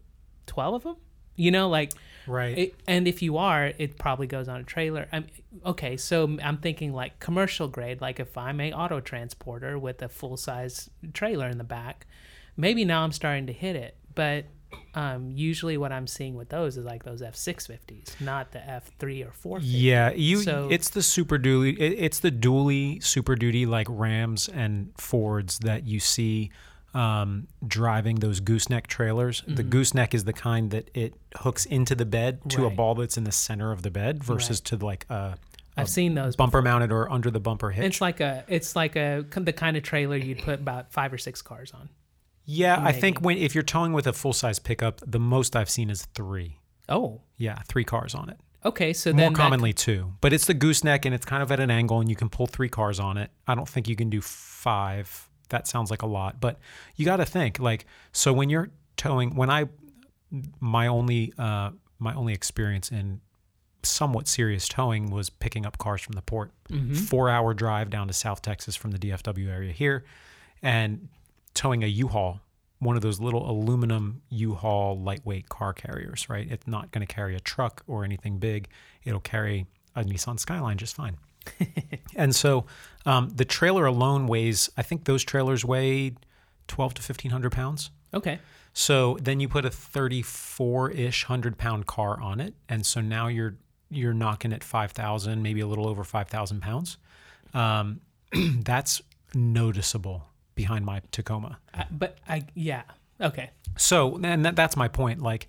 12 0.46 0.74
of 0.74 0.82
them? 0.84 0.96
You 1.34 1.50
know, 1.50 1.68
like 1.68 1.90
Right. 2.28 2.56
it, 2.56 2.74
and 2.86 3.08
if 3.08 3.22
you 3.22 3.38
are, 3.38 3.72
it 3.76 3.98
probably 3.98 4.28
goes 4.28 4.46
on 4.46 4.60
a 4.60 4.62
trailer. 4.62 5.08
I'm, 5.12 5.26
okay, 5.66 5.96
so 5.96 6.38
I'm 6.40 6.58
thinking 6.58 6.92
like 6.92 7.18
commercial 7.18 7.66
grade. 7.66 8.00
Like 8.00 8.20
if 8.20 8.38
I'm 8.38 8.60
a 8.60 8.72
auto 8.72 9.00
transporter 9.00 9.76
with 9.76 10.00
a 10.00 10.08
full 10.08 10.36
size 10.36 10.88
trailer 11.12 11.48
in 11.48 11.58
the 11.58 11.64
back, 11.64 12.06
maybe 12.56 12.84
now 12.84 13.02
I'm 13.02 13.10
starting 13.10 13.48
to 13.48 13.52
hit 13.52 13.74
it. 13.74 13.96
But 14.14 14.44
um, 14.94 15.30
usually, 15.30 15.76
what 15.76 15.92
I'm 15.92 16.06
seeing 16.06 16.34
with 16.34 16.48
those 16.48 16.76
is 16.76 16.84
like 16.84 17.04
those 17.04 17.22
F650s, 17.22 18.20
not 18.20 18.52
the 18.52 18.58
F3 18.58 19.26
or 19.28 19.32
4. 19.32 19.58
Yeah, 19.62 20.10
you. 20.12 20.38
So- 20.42 20.68
it's 20.70 20.90
the 20.90 21.02
super 21.02 21.38
dually. 21.38 21.76
It, 21.78 21.94
it's 21.98 22.20
the 22.20 22.30
dually 22.30 23.02
super 23.02 23.34
duty 23.36 23.66
like 23.66 23.86
Rams 23.90 24.48
and 24.48 24.92
Fords 24.98 25.58
that 25.60 25.86
you 25.86 26.00
see 26.00 26.50
um, 26.94 27.46
driving 27.66 28.16
those 28.16 28.40
gooseneck 28.40 28.86
trailers. 28.86 29.42
The 29.46 29.62
Mm-hmm. 29.62 29.68
gooseneck 29.70 30.14
is 30.14 30.24
the 30.24 30.32
kind 30.32 30.70
that 30.70 30.90
it 30.94 31.14
hooks 31.36 31.66
into 31.66 31.94
the 31.94 32.06
bed 32.06 32.40
to 32.50 32.64
a 32.66 32.70
ball 32.70 32.94
that's 32.94 33.18
in 33.18 33.24
the 33.24 33.32
center 33.32 33.70
of 33.72 33.82
the 33.82 33.90
bed 33.90 34.24
versus 34.24 34.60
to 34.62 34.76
like 34.76 35.04
a, 35.10 35.36
I've 35.76 35.90
seen 35.90 36.14
those. 36.14 36.36
bumper 36.36 36.62
mounted 36.62 36.90
or 36.92 37.12
under 37.12 37.30
the 37.30 37.38
bumper 37.40 37.68
hitch. 37.70 37.84
It's 37.84 38.00
like 38.00 38.20
a, 38.20 38.44
it's 38.48 38.74
like 38.74 38.96
a 38.96 39.26
the 39.30 39.52
kind 39.52 39.76
of 39.76 39.82
trailer 39.82 40.16
you'd 40.16 40.38
put 40.38 40.54
about 40.60 40.90
five 40.90 41.12
or 41.12 41.18
six 41.18 41.42
cars 41.42 41.70
on. 41.74 41.90
Yeah, 42.46 42.80
I 42.82 42.92
think 42.92 43.20
when 43.20 43.36
if 43.38 43.54
you're 43.54 43.64
towing 43.64 43.92
with 43.92 44.06
a 44.06 44.12
full 44.12 44.32
size 44.32 44.58
pickup, 44.58 45.00
the 45.06 45.18
most 45.20 45.54
I've 45.54 45.68
seen 45.70 45.90
is 45.90 46.06
three. 46.14 46.58
Oh, 46.88 47.20
Yeah, 47.36 47.58
three 47.68 47.84
cars 47.84 48.14
on 48.14 48.30
it. 48.30 48.38
okay. 48.64 48.92
So 48.92 49.12
More 49.12 49.32
commonly 49.32 49.72
two, 49.72 50.12
but 50.20 50.32
it's 50.32 50.46
the 50.46 50.54
gooseneck 50.54 51.04
and 51.04 51.14
it's 51.14 51.24
kind 51.26 51.42
of 51.42 51.50
at 51.52 51.60
an 51.60 51.70
angle 51.70 52.00
and 52.00 52.08
you 52.08 52.16
can 52.16 52.28
pull 52.28 52.46
three 52.46 52.68
cars 52.68 52.98
on 53.00 53.16
it. 53.18 53.30
I 53.46 53.54
don't 53.56 53.68
think 53.68 53.88
you 53.88 53.96
can 53.96 54.08
do 54.08 54.20
five. 54.20 55.28
That 55.50 55.66
sounds 55.68 55.90
like 55.90 56.02
a 56.02 56.06
lot, 56.06 56.40
but 56.40 56.58
you 56.96 57.04
got 57.04 57.16
to 57.18 57.24
think 57.26 57.58
like 57.58 57.86
so 58.12 58.32
when 58.32 58.48
you're 58.50 58.70
towing. 58.96 59.34
When 59.34 59.50
I 59.50 59.66
my 60.60 60.86
only 60.86 61.32
uh, 61.38 61.70
my 61.98 62.14
only 62.14 62.32
experience 62.32 62.90
in 62.90 63.20
somewhat 63.82 64.26
serious 64.26 64.66
towing 64.68 65.10
was 65.10 65.30
picking 65.30 65.64
up 65.66 65.78
cars 65.78 66.00
from 66.00 66.14
the 66.14 66.22
port. 66.22 66.50
Four 66.94 67.28
hour 67.30 67.54
drive 67.54 67.90
down 67.90 68.08
to 68.08 68.12
South 68.12 68.42
Texas 68.42 68.74
from 68.74 68.90
the 68.90 68.98
DFW 68.98 69.48
area 69.48 69.72
here, 69.72 70.04
and 70.62 71.08
towing 71.56 71.82
a 71.82 71.86
U-Haul, 71.86 72.40
one 72.78 72.94
of 72.94 73.02
those 73.02 73.18
little 73.18 73.50
aluminum 73.50 74.22
U-Haul 74.28 75.00
lightweight 75.00 75.48
car 75.48 75.72
carriers. 75.72 76.28
Right, 76.28 76.46
it's 76.50 76.66
not 76.66 76.92
going 76.92 77.06
to 77.06 77.12
carry 77.12 77.34
a 77.34 77.40
truck 77.40 77.82
or 77.86 78.04
anything 78.04 78.38
big. 78.38 78.68
It'll 79.04 79.20
carry 79.20 79.66
a 79.94 80.04
Nissan 80.04 80.38
Skyline 80.38 80.78
just 80.78 80.94
fine. 80.94 81.16
and 82.16 82.34
so 82.34 82.66
um, 83.04 83.30
the 83.30 83.44
trailer 83.44 83.86
alone 83.86 84.26
weighs. 84.26 84.70
I 84.76 84.82
think 84.82 85.04
those 85.04 85.24
trailers 85.24 85.64
weigh 85.64 86.14
twelve 86.68 86.94
to 86.94 87.02
fifteen 87.02 87.32
hundred 87.32 87.52
pounds. 87.52 87.90
okay. 88.14 88.38
So 88.78 89.16
then 89.22 89.40
you 89.40 89.48
put 89.48 89.64
a 89.64 89.70
34-ish 89.70 91.24
hundred 91.24 91.56
pound 91.56 91.86
car 91.86 92.20
on 92.20 92.40
it, 92.40 92.52
and 92.68 92.84
so 92.84 93.00
now 93.00 93.28
you're 93.28 93.56
you're 93.90 94.12
knocking 94.12 94.52
at 94.52 94.62
5,000, 94.62 95.42
maybe 95.42 95.60
a 95.60 95.66
little 95.66 95.88
over 95.88 96.04
5,000 96.04 96.60
pounds. 96.60 96.98
Um, 97.54 98.00
that's 98.62 99.00
noticeable 99.34 100.28
behind 100.56 100.84
my 100.84 101.00
Tacoma. 101.12 101.58
I, 101.72 101.86
but 101.92 102.18
I 102.28 102.42
yeah 102.54 102.82
okay. 103.20 103.50
So 103.76 104.18
and 104.24 104.44
that, 104.44 104.56
that's 104.56 104.76
my 104.76 104.88
point. 104.88 105.22
Like 105.22 105.46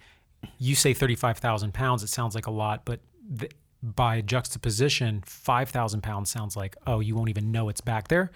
you 0.59 0.75
say 0.75 0.93
35,000 0.93 1.73
pounds, 1.73 2.03
it 2.03 2.09
sounds 2.09 2.35
like 2.35 2.45
a 2.45 2.51
lot, 2.51 2.85
but 2.85 2.99
the, 3.27 3.49
by 3.81 4.21
juxtaposition, 4.21 5.23
5,000 5.25 6.01
pounds 6.01 6.29
sounds 6.29 6.55
like 6.55 6.75
oh 6.85 6.99
you 6.99 7.15
won't 7.15 7.29
even 7.29 7.51
know 7.51 7.69
it's 7.69 7.81
back 7.81 8.09
there, 8.09 8.29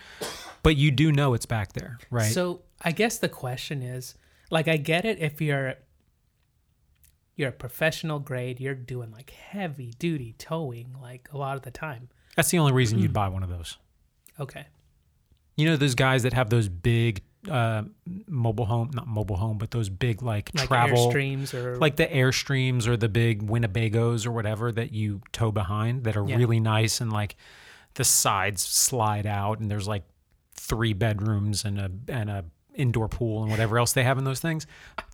but 0.63 0.75
you 0.77 0.89
do 0.89 1.11
know 1.11 1.35
it's 1.35 1.45
back 1.45 1.73
there, 1.73 1.99
right? 2.09 2.31
So 2.31 2.63
I 2.81 2.91
guess 2.91 3.19
the 3.19 3.29
question 3.29 3.83
is, 3.83 4.15
like, 4.49 4.67
I 4.67 4.77
get 4.77 5.05
it 5.05 5.19
if 5.19 5.39
you're 5.41 5.75
you're 7.35 7.49
a 7.49 7.53
professional 7.53 8.19
grade, 8.19 8.59
you're 8.59 8.75
doing 8.75 9.11
like 9.11 9.31
heavy 9.31 9.93
duty 9.97 10.35
towing, 10.37 10.95
like 11.01 11.29
a 11.31 11.37
lot 11.37 11.55
of 11.55 11.63
the 11.63 11.71
time. 11.71 12.09
that's 12.35 12.49
the 12.49 12.59
only 12.59 12.71
reason 12.71 12.99
you'd 12.99 13.13
buy 13.21 13.27
one 13.29 13.43
of 13.43 13.49
those. 13.49 13.77
Okay. 14.39 14.65
You 15.61 15.69
know 15.69 15.77
those 15.77 15.95
guys 15.95 16.23
that 16.23 16.33
have 16.33 16.49
those 16.49 16.67
big 16.69 17.21
uh, 17.49 17.83
mobile 18.27 18.65
home, 18.65 18.91
not 18.93 19.07
mobile 19.07 19.35
home, 19.37 19.57
but 19.57 19.71
those 19.71 19.89
big 19.89 20.21
like, 20.21 20.51
Like 20.53 20.67
travel, 20.67 21.11
Airstreams 21.11 21.53
or 21.53 21.77
like 21.77 21.95
the 21.95 22.05
Airstreams 22.07 22.87
or 22.87 22.95
the 22.97 23.09
big 23.09 23.41
Winnebagos 23.47 24.25
or 24.25 24.31
whatever 24.31 24.71
that 24.71 24.91
you 24.91 25.21
tow 25.31 25.51
behind 25.51 26.03
that 26.03 26.15
are 26.17 26.27
Yeah. 26.27 26.37
really 26.37 26.59
nice 26.59 27.01
and 27.01 27.11
like 27.11 27.35
the 27.95 28.03
sides 28.03 28.61
slide 28.61 29.25
out 29.25 29.59
and 29.59 29.69
there's 29.71 29.87
like 29.87 30.03
three 30.55 30.93
bedrooms 30.93 31.65
and 31.65 31.79
a 31.79 31.91
and 32.07 32.29
a 32.29 32.45
indoor 32.75 33.07
pool 33.09 33.41
and 33.41 33.51
whatever 33.51 33.77
else 33.77 33.91
they 33.93 34.03
have 34.03 34.17
in 34.17 34.23
those 34.23 34.39
things. 34.39 34.65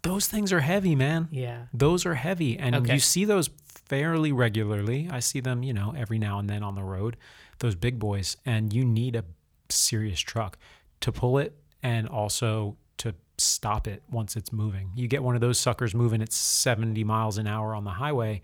Those 0.03 0.27
things 0.27 0.51
are 0.53 0.59
heavy, 0.59 0.95
man. 0.95 1.27
yeah. 1.31 1.63
Those 1.73 2.05
are 2.05 2.13
heavy, 2.15 2.57
and 2.59 2.75
Okay. 2.75 2.93
you 2.95 2.99
see 2.99 3.25
those 3.25 3.49
fairly 3.85 4.31
regularly. 4.31 5.07
I 5.09 5.19
see 5.21 5.39
them, 5.39 5.63
you 5.63 5.73
know, 5.73 5.93
every 5.97 6.19
now 6.19 6.39
and 6.39 6.49
then 6.49 6.61
on 6.61 6.75
the 6.75 6.83
road. 6.83 7.17
Those 7.59 7.73
big 7.75 7.97
boys, 7.99 8.37
and 8.45 8.71
you 8.73 8.85
need 8.85 9.15
a 9.15 9.23
serious 9.69 10.19
truck 10.19 10.57
to 11.01 11.11
pull 11.11 11.37
it, 11.37 11.55
and 11.83 12.07
also 12.07 12.77
to 12.97 13.13
stop 13.37 13.87
it 13.87 14.03
once 14.09 14.35
it's 14.35 14.51
moving. 14.51 14.91
You 14.95 15.07
get 15.07 15.23
one 15.23 15.35
of 15.35 15.41
those 15.41 15.57
suckers 15.57 15.93
moving 15.93 16.21
at 16.21 16.33
70 16.33 17.03
miles 17.03 17.37
an 17.37 17.47
hour 17.47 17.75
on 17.75 17.83
the 17.83 17.91
highway. 17.91 18.41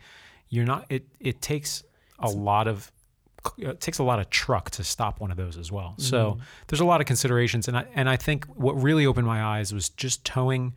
You're 0.50 0.66
not. 0.66 0.86
It 0.90 1.08
it 1.20 1.42
takes 1.42 1.84
a 2.20 2.30
lot 2.30 2.68
of 2.68 2.92
it 3.58 3.82
takes 3.82 4.00
a 4.00 4.04
lot 4.04 4.20
of 4.20 4.30
truck 4.30 4.70
to 4.72 4.84
stop 4.84 5.20
one 5.20 5.32
of 5.32 5.38
those 5.38 5.58
as 5.58 5.72
well. 5.72 5.96
So 5.98 6.32
mm-hmm. 6.32 6.42
there's 6.68 6.80
a 6.80 6.86
lot 6.86 7.02
of 7.02 7.08
considerations, 7.08 7.68
and 7.68 7.78
I 7.78 7.86
and 7.96 8.10
I 8.10 8.18
think 8.18 8.46
what 8.46 8.74
really 8.82 9.06
opened 9.06 9.28
my 9.28 9.44
eyes 9.44 9.74
was 9.74 9.90
just 9.90 10.24
towing 10.26 10.74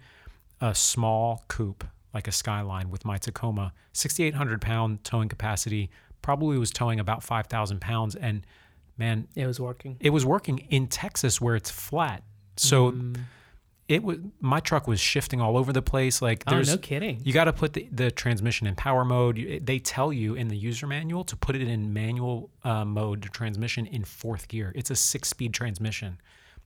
a 0.60 0.74
small 0.74 1.44
coupe 1.48 1.84
like 2.14 2.26
a 2.26 2.32
Skyline 2.32 2.88
with 2.88 3.04
my 3.04 3.18
Tacoma, 3.18 3.74
6,800 3.92 4.62
pound 4.62 5.04
towing 5.04 5.28
capacity, 5.28 5.90
probably 6.22 6.56
was 6.56 6.70
towing 6.70 6.98
about 6.98 7.22
5,000 7.22 7.78
pounds, 7.78 8.16
and 8.16 8.46
man, 8.98 9.28
It 9.34 9.46
was 9.46 9.60
working. 9.60 9.96
it 10.00 10.10
was 10.10 10.24
working 10.24 10.58
in 10.70 10.86
Texas 10.88 11.40
where 11.40 11.56
it's 11.56 11.70
flat. 11.70 12.22
So 12.56 12.92
Mm. 12.92 13.16
it 13.88 14.02
was 14.02 14.18
my 14.40 14.60
truck 14.60 14.88
was 14.88 14.98
shifting 15.00 15.40
all 15.40 15.56
over 15.56 15.72
the 15.72 15.82
place. 15.82 16.20
Like 16.22 16.42
Oh, 16.46 16.52
there's 16.52 16.68
no 16.70 16.78
kidding. 16.78 17.20
you 17.24 17.32
got 17.32 17.44
to 17.44 17.52
put 17.52 17.72
the, 17.74 17.88
the 17.92 18.10
transmission 18.10 18.66
in 18.66 18.74
power 18.74 19.04
mode. 19.04 19.36
You- 19.38 19.60
They 19.60 19.78
tell 19.78 20.12
you 20.12 20.34
in 20.34 20.48
the 20.48 20.56
user 20.56 20.86
manual 20.86 21.24
to 21.24 21.36
put 21.36 21.54
it 21.56 21.62
in 21.62 21.92
manual 21.92 22.50
uh, 22.64 22.84
mode 22.84 23.22
to 23.22 23.28
transmission 23.28 23.86
in 23.86 24.04
fourth 24.04 24.48
gear. 24.48 24.72
It's 24.74 24.90
a 24.90 24.96
six 24.96 25.28
speed 25.28 25.52
transmission. 25.54 26.18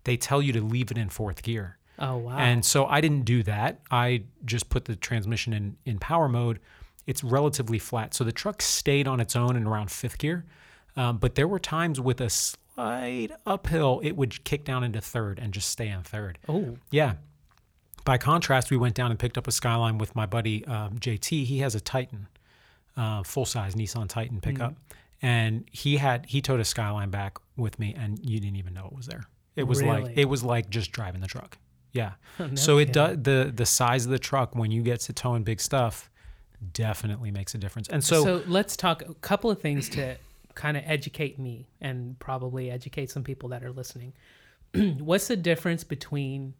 They 0.05 0.16
tell 0.16 0.40
you 0.40 0.53
to 0.55 0.62
leave 0.62 0.90
it 0.90 0.97
in 0.99 1.09
fourth 1.11 1.43
gear. 1.43 1.77
Oh 1.99 2.16
wow. 2.16 2.38
And 2.38 2.64
so 2.64 2.87
I 2.87 3.03
didn't 3.03 3.25
do 3.27 3.43
that. 3.43 3.81
I 3.90 4.23
just 4.47 4.71
put 4.71 4.87
the 4.87 4.97
transmission 4.97 5.53
in, 5.53 5.77
in 5.85 5.99
power 5.99 6.29
mode. 6.29 6.59
It's 7.07 7.23
relatively 7.25 7.79
flat. 7.79 8.14
So 8.14 8.25
the 8.25 8.33
truck 8.33 8.62
stayed 8.62 9.07
on 9.09 9.21
its 9.21 9.35
own 9.37 9.57
in 9.57 9.66
around 9.66 9.90
fifth 9.90 10.16
gear. 10.16 10.47
Um, 11.01 11.17
but 11.17 11.35
there 11.35 11.49
were 11.49 11.59
times 11.59 11.99
with 11.99 12.21
a 12.21 12.29
slight 12.29 13.31
uphill, 13.47 14.01
it 14.05 14.13
would 14.13 14.45
kick 14.45 14.65
down 14.65 14.85
into 14.85 15.01
third 15.01 15.39
and 15.39 15.55
just 15.55 15.71
stay 15.71 15.89
in 15.89 16.03
third. 16.03 16.39
oh, 16.47 16.77
Yeah. 16.91 17.15
By 18.05 18.19
contrast, 18.19 18.71
we 18.71 18.77
went 18.77 18.95
down 18.95 19.11
and 19.11 19.19
picked 19.19 19.39
up 19.39 19.47
a 19.47 19.53
Skyline 19.53 19.97
with 19.99 20.15
my 20.15 20.27
buddy 20.27 20.65
um, 20.67 20.99
JT. 20.99 21.45
He 21.45 21.59
has 21.59 21.75
a 21.75 21.81
Titan, 21.81 22.29
uh, 22.97 23.23
full 23.23 23.45
size 23.45 23.75
Nissan 23.75 24.09
Titan 24.09 24.41
pickup, 24.41 24.75
and 25.21 25.65
he 25.71 25.99
had 25.99 26.25
he 26.27 26.41
towed 26.41 26.61
a 26.61 26.65
Skyline 26.65 27.11
back 27.11 27.39
with 27.57 27.79
me, 27.79 27.95
and 27.97 28.19
you 28.23 28.41
didn't 28.41 28.57
even 28.57 28.73
know 28.73 28.87
it 28.87 28.97
was 28.97 29.07
there. 29.07 29.25
It 29.55 29.65
was 29.65 29.83
like 29.83 30.17
it 30.17 30.25
was 30.25 30.43
like 30.43 30.71
just 30.71 30.93
driving 30.93 31.21
the 31.21 31.27
truck. 31.27 31.59
Yeah. 31.93 32.13
No 32.39 32.55
so 32.55 32.79
it 32.79 32.93
does 32.93 33.19
the 33.23 33.53
the 33.55 33.67
size 33.67 34.07
of 34.07 34.11
the 34.11 34.19
truck 34.19 34.55
when 34.57 34.71
you 34.71 34.83
get 34.83 35.01
to 35.01 35.13
towing 35.13 35.45
big 35.45 35.61
stuff 35.61 36.11
definitely 36.73 37.31
makes 37.31 37.55
a 37.55 37.59
difference. 37.59 37.89
And 37.89 38.03
so, 38.03 38.25
so 38.25 38.43
let's 38.47 38.77
talk 38.77 39.03
a 39.03 39.15
couple 39.15 39.51
of 39.51 39.61
things 39.61 39.89
to 39.91 40.17
kind 40.61 40.77
of 40.77 40.83
educate 40.85 41.38
me 41.38 41.70
and 41.81 42.18
probably 42.18 42.70
educate 42.70 43.11
some 43.11 43.25
people 43.25 43.49
that 43.49 43.64
are 43.64 43.73
listening. 43.73 44.12
What's 44.75 45.27
the 45.27 45.37
difference 45.37 45.85
between 45.85 46.53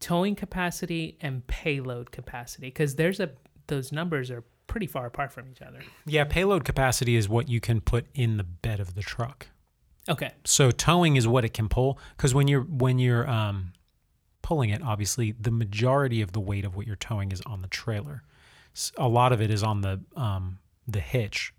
towing 0.00 0.34
capacity 0.34 1.18
and 1.20 1.46
payload 1.46 2.10
capacity? 2.10 2.68
Because 2.68 2.94
there's 2.94 3.20
a 3.20 3.30
those 3.66 3.92
numbers 3.92 4.30
are 4.30 4.42
pretty 4.66 4.86
far 4.86 5.04
apart 5.04 5.30
from 5.30 5.46
each 5.50 5.60
other. 5.60 5.80
yeah, 6.06 6.24
payload 6.24 6.64
capacity 6.64 7.14
is 7.14 7.28
what 7.28 7.50
you 7.50 7.60
can 7.60 7.82
put 7.82 8.06
in 8.14 8.38
the 8.38 8.44
bed 8.44 8.80
of 8.80 8.94
the 8.94 9.02
truck. 9.02 9.48
Okay. 10.08 10.32
So 10.44 10.70
towing 10.70 11.16
is 11.16 11.28
what 11.28 11.44
it 11.44 11.52
can 11.52 11.68
pull 11.68 11.98
because 12.16 12.34
when 12.34 12.48
you're 12.48 12.62
when 12.62 12.98
you're 12.98 13.28
um, 13.28 13.74
pulling 14.40 14.70
it, 14.70 14.82
obviously 14.82 15.32
the 15.32 15.50
majority 15.50 16.22
of 16.22 16.32
the 16.32 16.40
weight 16.40 16.64
of 16.64 16.76
what 16.76 16.86
you're 16.86 16.96
towing 16.96 17.30
is 17.30 17.42
on 17.42 17.60
the 17.60 17.68
trailer. 17.68 18.22
A 18.96 19.06
lot 19.06 19.34
of 19.34 19.42
it 19.42 19.50
is 19.50 19.62
on 19.62 19.82
the 19.82 20.00
um, 20.16 20.60
the 20.88 21.00
hitch 21.00 21.52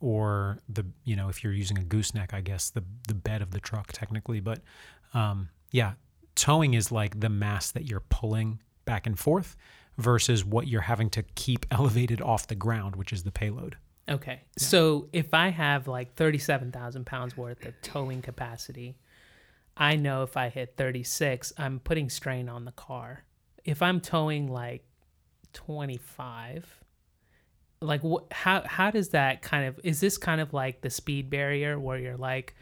or 0.00 0.58
the 0.68 0.86
you 1.04 1.14
know 1.16 1.28
if 1.28 1.44
you're 1.44 1.52
using 1.52 1.78
a 1.78 1.84
gooseneck, 1.84 2.34
I 2.34 2.40
guess 2.40 2.70
the 2.70 2.82
the 3.06 3.14
bed 3.14 3.42
of 3.42 3.50
the 3.50 3.60
truck 3.60 3.92
technically. 3.92 4.40
But 4.40 4.60
um, 5.14 5.48
yeah, 5.70 5.92
towing 6.34 6.74
is 6.74 6.90
like 6.90 7.20
the 7.20 7.28
mass 7.28 7.70
that 7.72 7.86
you're 7.86 8.04
pulling 8.08 8.60
back 8.84 9.06
and 9.06 9.18
forth 9.18 9.56
versus 9.98 10.44
what 10.44 10.66
you're 10.66 10.80
having 10.80 11.10
to 11.10 11.22
keep 11.34 11.66
elevated 11.70 12.20
off 12.20 12.46
the 12.46 12.54
ground, 12.54 12.96
which 12.96 13.12
is 13.12 13.22
the 13.22 13.32
payload. 13.32 13.76
Okay. 14.08 14.40
So 14.58 15.08
if 15.12 15.34
I 15.34 15.50
have 15.50 15.86
like 15.86 16.14
37,000 16.16 17.06
pounds 17.06 17.36
worth 17.36 17.64
of 17.64 17.80
towing 17.80 18.22
capacity, 18.22 18.96
I 19.76 19.94
know 19.96 20.24
if 20.24 20.36
I 20.36 20.48
hit 20.48 20.74
36, 20.76 21.52
I'm 21.56 21.78
putting 21.78 22.10
strain 22.10 22.48
on 22.48 22.64
the 22.64 22.72
car. 22.72 23.24
If 23.64 23.82
I'm 23.82 24.00
towing 24.00 24.48
like 24.48 24.84
25. 25.52 26.80
Like 27.82 28.02
wh- 28.02 28.30
how 28.30 28.62
how 28.66 28.90
does 28.90 29.08
that 29.10 29.40
kind 29.40 29.66
of 29.66 29.80
is 29.82 30.00
this 30.00 30.18
kind 30.18 30.40
of 30.40 30.52
like 30.52 30.82
the 30.82 30.90
speed 30.90 31.30
barrier 31.30 31.78
where 31.78 31.98
you're 31.98 32.16
like 32.16 32.54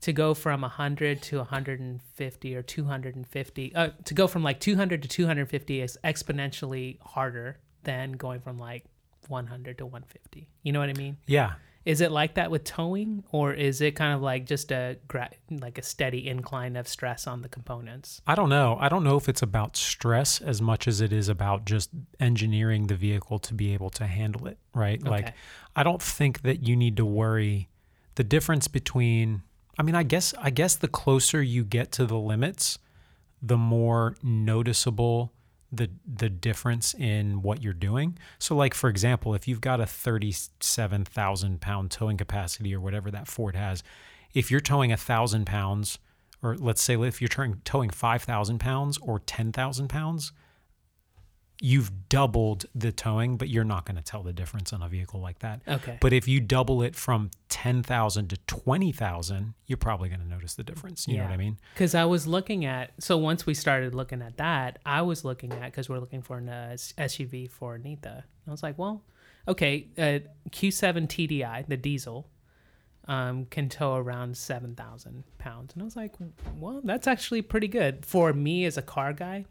to 0.00 0.12
go 0.12 0.34
from 0.34 0.62
100 0.62 1.22
to 1.22 1.38
150 1.38 2.56
or 2.56 2.62
250 2.62 3.74
uh, 3.74 3.88
to 4.04 4.14
go 4.14 4.26
from 4.26 4.42
like 4.42 4.58
200 4.60 5.02
to 5.02 5.08
250 5.08 5.80
is 5.80 5.96
exponentially 6.04 6.98
harder 7.00 7.58
than 7.84 8.12
going 8.12 8.40
from 8.40 8.58
like 8.58 8.84
100 9.28 9.78
to 9.78 9.86
150 9.86 10.48
you 10.62 10.72
know 10.72 10.80
what 10.80 10.90
i 10.90 10.92
mean 10.94 11.16
Yeah. 11.26 11.52
Is 11.84 12.00
it 12.00 12.10
like 12.10 12.34
that 12.34 12.50
with 12.50 12.64
towing 12.64 13.22
or 13.30 13.52
is 13.52 13.80
it 13.80 13.92
kind 13.92 14.14
of 14.14 14.22
like 14.22 14.46
just 14.46 14.72
a 14.72 14.96
gra- 15.06 15.30
like 15.50 15.78
a 15.78 15.82
steady 15.82 16.26
incline 16.28 16.76
of 16.76 16.88
stress 16.88 17.26
on 17.26 17.42
the 17.42 17.48
components 17.48 18.22
I 18.26 18.34
don't 18.34 18.48
know. 18.48 18.76
I 18.80 18.88
don't 18.88 19.04
know 19.04 19.16
if 19.16 19.28
it's 19.28 19.42
about 19.42 19.76
stress 19.76 20.40
as 20.40 20.62
much 20.62 20.88
as 20.88 21.00
it 21.00 21.12
is 21.12 21.28
about 21.28 21.64
just 21.66 21.90
engineering 22.18 22.86
the 22.86 22.94
vehicle 22.94 23.38
to 23.40 23.54
be 23.54 23.74
able 23.74 23.90
to 23.90 24.06
handle 24.06 24.46
it, 24.46 24.58
right? 24.74 25.02
Like, 25.02 25.34
I 25.76 25.82
don't 25.82 26.02
think 26.02 26.42
that 26.42 26.66
you 26.66 26.74
need 26.74 26.96
to 26.96 27.04
worry. 27.04 27.68
The 28.14 28.24
difference 28.24 28.68
between, 28.68 29.42
I 29.78 29.82
mean, 29.82 29.94
I 29.94 30.04
guess, 30.04 30.34
I 30.40 30.50
guess 30.50 30.76
the 30.76 30.88
closer 30.88 31.42
you 31.42 31.64
get 31.64 31.92
to 31.92 32.06
the 32.06 32.18
limits, 32.18 32.78
the 33.42 33.58
more 33.58 34.16
noticeable 34.22 35.33
the 35.76 35.90
the 36.06 36.28
difference 36.28 36.94
in 36.94 37.42
what 37.42 37.62
you're 37.62 37.72
doing. 37.72 38.18
So, 38.38 38.54
like 38.54 38.74
for 38.74 38.88
example, 38.88 39.34
if 39.34 39.48
you've 39.48 39.60
got 39.60 39.80
a 39.80 39.86
thirty-seven 39.86 41.04
thousand 41.04 41.60
pound 41.60 41.90
towing 41.90 42.16
capacity 42.16 42.74
or 42.74 42.80
whatever 42.80 43.10
that 43.10 43.28
Ford 43.28 43.56
has, 43.56 43.82
if 44.32 44.50
you're 44.50 44.60
towing 44.60 44.92
a 44.92 44.96
thousand 44.96 45.46
pounds, 45.46 45.98
or 46.42 46.56
let's 46.56 46.82
say 46.82 47.00
if 47.00 47.20
you're 47.20 47.28
towing 47.28 47.60
towing 47.64 47.90
five 47.90 48.22
thousand 48.22 48.58
pounds 48.58 48.98
or 48.98 49.18
ten 49.20 49.52
thousand 49.52 49.88
pounds, 49.88 50.32
you've 51.60 52.08
doubled 52.08 52.66
the 52.74 52.90
towing, 52.92 53.36
but 53.36 53.48
you're 53.48 53.64
not 53.64 53.86
going 53.86 53.96
to 53.96 54.02
tell 54.02 54.22
the 54.22 54.32
difference 54.32 54.72
on 54.72 54.82
a 54.82 54.88
vehicle 54.88 55.20
like 55.20 55.38
that. 55.38 55.60
okay 55.68 55.98
But 56.00 56.12
if 56.12 56.26
you 56.26 56.40
double 56.40 56.82
it 56.82 56.96
from 56.96 57.30
10,000 57.48 58.28
to 58.28 58.36
20,000, 58.46 59.54
you're 59.66 59.76
probably 59.76 60.08
going 60.08 60.20
to 60.20 60.28
notice 60.28 60.54
the 60.54 60.64
difference. 60.64 61.06
You 61.06 61.18
know 61.18 61.24
what 61.24 61.32
I 61.32 61.36
mean? 61.36 61.58
Because 61.74 61.94
I 61.94 62.04
was 62.04 62.26
looking 62.26 62.64
at, 62.64 62.92
so 62.98 63.16
once 63.16 63.46
we 63.46 63.54
started 63.54 63.94
looking 63.94 64.20
at 64.20 64.36
that, 64.38 64.78
I 64.84 65.02
was 65.02 65.24
looking 65.24 65.52
at, 65.52 65.66
because 65.66 65.88
we're 65.88 66.00
looking 66.00 66.22
for 66.22 66.38
an 66.38 66.48
uh, 66.48 66.76
SUV 66.76 67.50
for 67.50 67.78
Nita. 67.78 68.24
I 68.46 68.50
was 68.50 68.62
like, 68.62 68.78
well, 68.78 69.04
okay, 69.46 69.88
uh, 69.96 70.18
Q7 70.50 71.06
TDI, 71.06 71.66
the 71.66 71.76
diesel, 71.76 72.28
um, 73.06 73.46
can 73.46 73.68
tow 73.68 73.94
around 73.94 74.36
7,000 74.36 75.24
pounds. 75.38 75.74
And 75.74 75.82
I 75.82 75.84
was 75.84 75.96
like, 75.96 76.14
well, 76.56 76.80
that's 76.84 77.06
actually 77.06 77.42
pretty 77.42 77.68
good. 77.68 78.04
For 78.04 78.32
me 78.32 78.64
as 78.64 78.76
a 78.76 78.82
car 78.82 79.12
guy, 79.12 79.44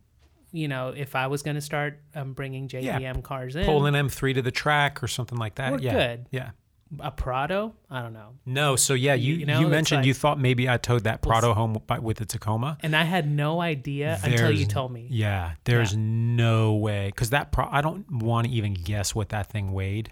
you 0.54 0.68
know, 0.70 0.94
if 0.96 1.16
I 1.16 1.28
was 1.28 1.42
going 1.44 1.56
to 1.56 1.62
start 1.62 2.00
um, 2.16 2.32
bringing 2.34 2.70
Yeah, 2.72 3.00
JDM 3.00 3.24
cars 3.24 3.56
in, 3.58 3.66
Pull 3.66 3.86
an 3.88 3.96
M3 3.96 4.36
to 4.36 4.42
the 4.42 4.52
track 4.52 5.04
or 5.04 5.08
something 5.08 5.38
like 5.38 5.56
that. 5.56 5.72
We're 5.74 5.80
yeah. 5.80 5.94
good. 5.94 6.28
Yeah. 6.32 6.52
a 7.00 7.10
Prado, 7.10 7.74
I 7.90 8.04
don't 8.04 8.14
know. 8.14 8.36
No, 8.46 8.76
so 8.76 8.94
yeah, 8.94 9.16
you 9.16 9.34
You 9.34 9.40
you, 9.40 9.46
know, 9.48 9.62
it's 9.62 9.70
mentioned 9.70 10.06
you 10.06 10.14
thought 10.14 10.40
maybe 10.40 10.70
I 10.70 10.78
towed 10.78 11.06
that 11.06 11.24
Prado 11.24 11.54
home 11.56 11.82
by, 11.88 11.98
with 11.98 12.18
the 12.18 12.26
Tacoma. 12.26 12.78
And 12.82 12.96
I 12.96 13.04
had 13.04 13.28
no 13.30 13.62
idea 13.62 14.20
until 14.24 14.52
you 14.52 14.68
told 14.68 14.92
me. 14.94 15.08
Yeah, 15.10 15.54
there's 15.64 15.94
Yeah. 15.94 16.00
no 16.00 16.76
way 16.76 17.08
because 17.08 17.32
that 17.32 17.52
pro- 17.52 17.68
I 17.70 17.82
don't 17.82 18.10
want 18.12 18.46
to 18.48 18.54
even 18.54 18.76
guess 18.76 19.16
what 19.16 19.30
that 19.30 19.50
thing 19.50 19.74
weighed. 19.74 20.12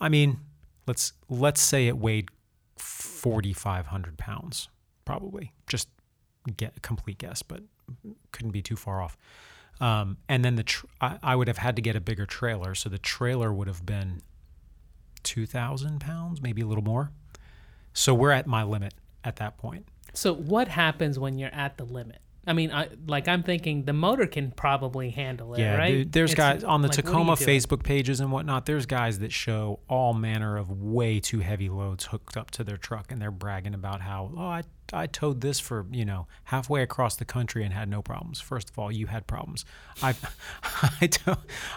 I 0.00 0.08
mean, 0.08 0.38
let's 0.86 1.12
let's 1.28 1.60
say 1.60 1.86
it 1.86 1.98
weighed 1.98 2.30
4,500 2.76 4.18
pounds, 4.18 4.68
probably. 5.04 5.52
Just 5.68 5.88
get 6.56 6.76
a 6.76 6.80
complete 6.80 7.18
guess, 7.18 7.42
but 7.42 7.62
couldn't 8.32 8.50
be 8.52 8.62
too 8.62 8.76
far 8.76 9.00
off. 9.02 9.16
Um, 9.80 10.18
and 10.28 10.44
then 10.44 10.56
the 10.56 10.62
tr- 10.62 10.86
I, 11.00 11.18
I 11.22 11.36
would 11.36 11.48
have 11.48 11.58
had 11.58 11.76
to 11.76 11.82
get 11.82 11.96
a 11.96 12.00
bigger 12.00 12.26
trailer, 12.26 12.74
so 12.74 12.88
the 12.88 12.98
trailer 12.98 13.52
would 13.52 13.66
have 13.66 13.84
been 13.84 14.22
2,000 15.22 16.00
pounds, 16.00 16.40
maybe 16.40 16.62
a 16.62 16.66
little 16.66 16.84
more. 16.84 17.10
So 17.92 18.14
we're 18.14 18.30
at 18.30 18.46
my 18.46 18.62
limit 18.62 18.94
at 19.24 19.36
that 19.36 19.58
point. 19.58 19.86
So 20.14 20.34
what 20.34 20.68
happens 20.68 21.18
when 21.18 21.38
you're 21.38 21.54
at 21.54 21.76
the 21.76 21.84
limit? 21.84 22.20
I 22.44 22.54
mean, 22.54 22.72
I, 22.72 22.88
like 23.06 23.28
I'm 23.28 23.44
thinking 23.44 23.84
the 23.84 23.92
motor 23.92 24.26
can 24.26 24.50
probably 24.50 25.10
handle 25.10 25.54
it, 25.54 25.60
Yeah, 25.60 25.76
right? 25.76 25.90
dude, 25.92 26.12
there's 26.12 26.32
It's- 26.32 26.54
guys 26.54 26.64
on 26.64 26.82
the 26.82 26.88
like, 26.88 26.96
what 26.96 27.04
do 27.04 27.08
you 27.10 27.12
Tacoma? 27.14 27.32
Facebook 27.36 27.82
pages 27.84 28.18
and 28.18 28.32
whatnot. 28.32 28.66
There's 28.66 28.84
guys 28.84 29.20
that 29.20 29.30
show 29.32 29.78
all 29.88 30.12
manner 30.12 30.56
of 30.56 30.68
way 30.70 31.20
too 31.20 31.38
heavy 31.38 31.68
loads 31.68 32.06
hooked 32.06 32.36
up 32.36 32.50
to 32.52 32.64
their 32.64 32.76
truck, 32.76 33.12
and 33.12 33.22
they're 33.22 33.30
bragging 33.30 33.74
about 33.74 34.00
how, 34.00 34.32
oh, 34.36 34.40
I 34.42 34.62
I 34.92 35.06
towed 35.06 35.40
this 35.40 35.58
for 35.60 35.86
you 35.90 36.04
know 36.04 36.26
halfway 36.44 36.82
across 36.82 37.16
the 37.16 37.24
country 37.24 37.64
and 37.64 37.72
had 37.72 37.88
no 37.88 38.02
problems. 38.02 38.40
First 38.40 38.70
of 38.70 38.78
all, 38.78 38.90
you 38.90 39.06
had 39.06 39.26
problems. 39.28 39.64
I 40.02 40.14
I, 41.00 41.06
tow, 41.06 41.36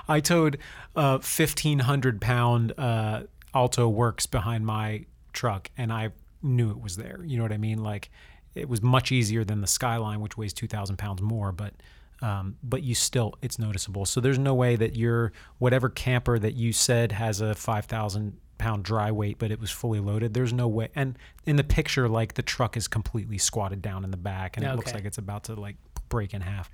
I 0.09 0.19
towed 0.19 0.57
a 0.95 1.11
1,500 1.19 2.19
pound 2.19 2.73
uh, 2.77 3.23
Alto 3.53 3.87
Works 3.87 4.25
behind 4.25 4.65
my 4.65 5.05
truck, 5.31 5.69
and 5.77 5.93
I 5.93 6.09
knew 6.41 6.71
it 6.71 6.79
was 6.81 6.97
there. 6.97 7.21
You 7.23 7.37
know 7.37 7.43
what 7.43 7.51
I 7.53 7.57
mean? 7.57 7.83
Like 7.83 8.09
it 8.55 8.69
was 8.69 8.81
much 8.81 9.11
easier 9.11 9.43
than 9.43 9.61
the 9.61 9.67
Skyline, 9.67 10.21
which 10.21 10.37
weighs 10.37 10.53
2,000 10.53 10.97
pounds 10.97 11.21
more, 11.21 11.51
but 11.51 11.73
um, 12.21 12.55
but 12.63 12.81
you 12.81 12.95
still 12.95 13.35
it's 13.41 13.59
noticeable. 13.59 14.05
So 14.05 14.21
there's 14.21 14.39
no 14.39 14.53
way 14.53 14.77
that 14.77 14.95
your 14.95 15.33
whatever 15.57 15.89
camper 15.89 16.39
that 16.39 16.53
you 16.53 16.71
said 16.71 17.11
has 17.11 17.41
a 17.41 17.53
5,000 17.53 18.37
pound 18.57 18.83
dry 18.85 19.11
weight, 19.11 19.37
but 19.37 19.51
it 19.51 19.59
was 19.59 19.69
fully 19.69 19.99
loaded. 19.99 20.33
There's 20.33 20.53
no 20.53 20.67
way. 20.67 20.89
And 20.95 21.17
in 21.45 21.57
the 21.57 21.63
picture, 21.63 22.07
like 22.07 22.35
the 22.35 22.41
truck 22.41 22.77
is 22.77 22.87
completely 22.87 23.37
squatted 23.37 23.81
down 23.81 24.03
in 24.05 24.11
the 24.11 24.17
back, 24.17 24.55
and 24.57 24.65
it 24.65 24.75
looks 24.75 24.93
like 24.93 25.05
it's 25.05 25.17
about 25.17 25.43
to 25.45 25.55
like 25.55 25.75
break 26.07 26.33
in 26.33 26.41
half. 26.41 26.71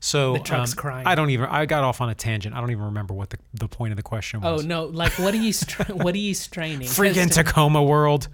So 0.00 0.32
The 0.32 0.40
truck's 0.40 0.72
um, 0.72 0.78
crying. 0.78 1.06
I 1.06 1.14
don't 1.14 1.30
even. 1.30 1.46
I 1.46 1.64
got 1.64 1.84
off 1.84 2.00
on 2.00 2.10
a 2.10 2.14
tangent. 2.14 2.56
I 2.56 2.60
don't 2.60 2.72
even 2.72 2.86
remember 2.86 3.14
what 3.14 3.30
the, 3.30 3.38
the 3.54 3.68
point 3.68 3.92
of 3.92 3.96
the 3.96 4.02
question 4.02 4.40
was. 4.40 4.64
Oh 4.64 4.66
no! 4.66 4.86
Like, 4.86 5.12
what 5.12 5.32
are 5.32 5.38
you 5.38 5.52
stra- 5.52 5.94
what 5.94 6.12
are 6.16 6.18
you 6.18 6.34
straining? 6.34 6.88
Freaking 6.88 7.30
Tacoma 7.32 7.80
world. 7.80 8.26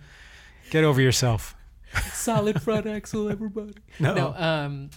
Get 0.71 0.85
over 0.85 1.01
yourself. 1.03 1.55
solid 2.13 2.61
front 2.63 2.87
axle, 2.87 3.29
everybody. 3.31 3.75
No. 3.99 4.15
No, 4.15 4.35
um, 4.35 4.91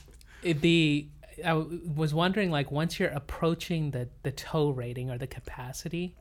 it, 0.44 0.62
the 0.62 1.08
I 1.44 1.50
w- 1.50 1.82
was 1.96 2.14
wondering 2.14 2.52
like 2.52 2.72
once 2.72 3.00
you're 3.00 3.10
approaching 3.10 3.92
the 3.92 4.10
the 4.24 4.32
tow 4.32 4.70
rating 4.70 5.10
or 5.10 5.18
the 5.18 5.28
capacity, 5.28 6.16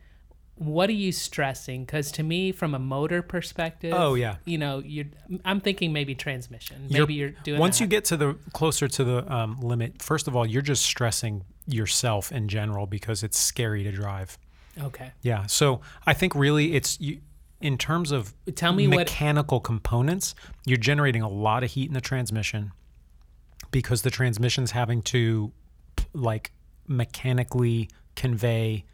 what 0.57 0.89
are 0.91 0.95
you 0.95 1.11
stressing? 1.13 1.85
Because 1.85 2.13
to 2.13 2.23
me, 2.23 2.53
from 2.53 2.75
a 2.75 2.79
motor 2.79 3.23
perspective, 3.23 3.95
Oh, 3.95 4.15
yeah. 4.15 4.37
you 4.45 4.59
know, 4.59 4.79
you 4.79 5.07
I'm 5.45 5.61
thinking 5.61 5.93
maybe 5.93 6.15
transmission. 6.15 6.87
You're- 6.89 7.01
Maybe 7.01 7.15
you're, 7.15 7.31
doing 7.31 7.59
once 7.59 7.79
that. 7.79 7.85
you 7.85 7.89
get 7.89 8.05
to 8.07 8.17
the 8.17 8.37
closer 8.53 8.87
to 8.89 9.05
the 9.05 9.33
um, 9.35 9.61
limit 9.61 10.01
first 10.03 10.29
of 10.29 10.37
all 10.37 10.47
you're 10.47 10.63
just 10.63 10.83
stressing 10.85 11.45
yourself 11.67 12.31
in 12.33 12.49
general 12.49 12.87
because 12.87 13.23
it's 13.23 13.39
scary 13.39 13.83
to 13.85 13.93
drive 13.93 14.39
okay. 14.83 15.13
yeah 15.23 15.47
so 15.47 15.81
i 16.07 16.13
think 16.13 16.35
really 16.35 16.75
it's 16.75 16.99
you 17.01 17.21
in 17.61 17.77
terms 17.77 18.11
of 18.11 18.35
Tell 18.55 18.73
me 18.73 18.89
what 18.89 18.99
mechanical 18.99 19.61
components 19.61 20.35
you're 20.67 20.79
generating 20.79 21.23
a 21.23 21.29
lot 21.29 21.63
of 21.63 21.71
heat 21.71 21.89
in 21.89 21.95
the 21.95 22.01
transmission 22.01 22.73
because 23.71 24.03
the 24.03 24.11
transmission's 24.11 24.71
having 24.71 25.03
to 25.03 25.53
like 26.15 26.53
mechanically 26.87 27.89
convey 28.17 28.85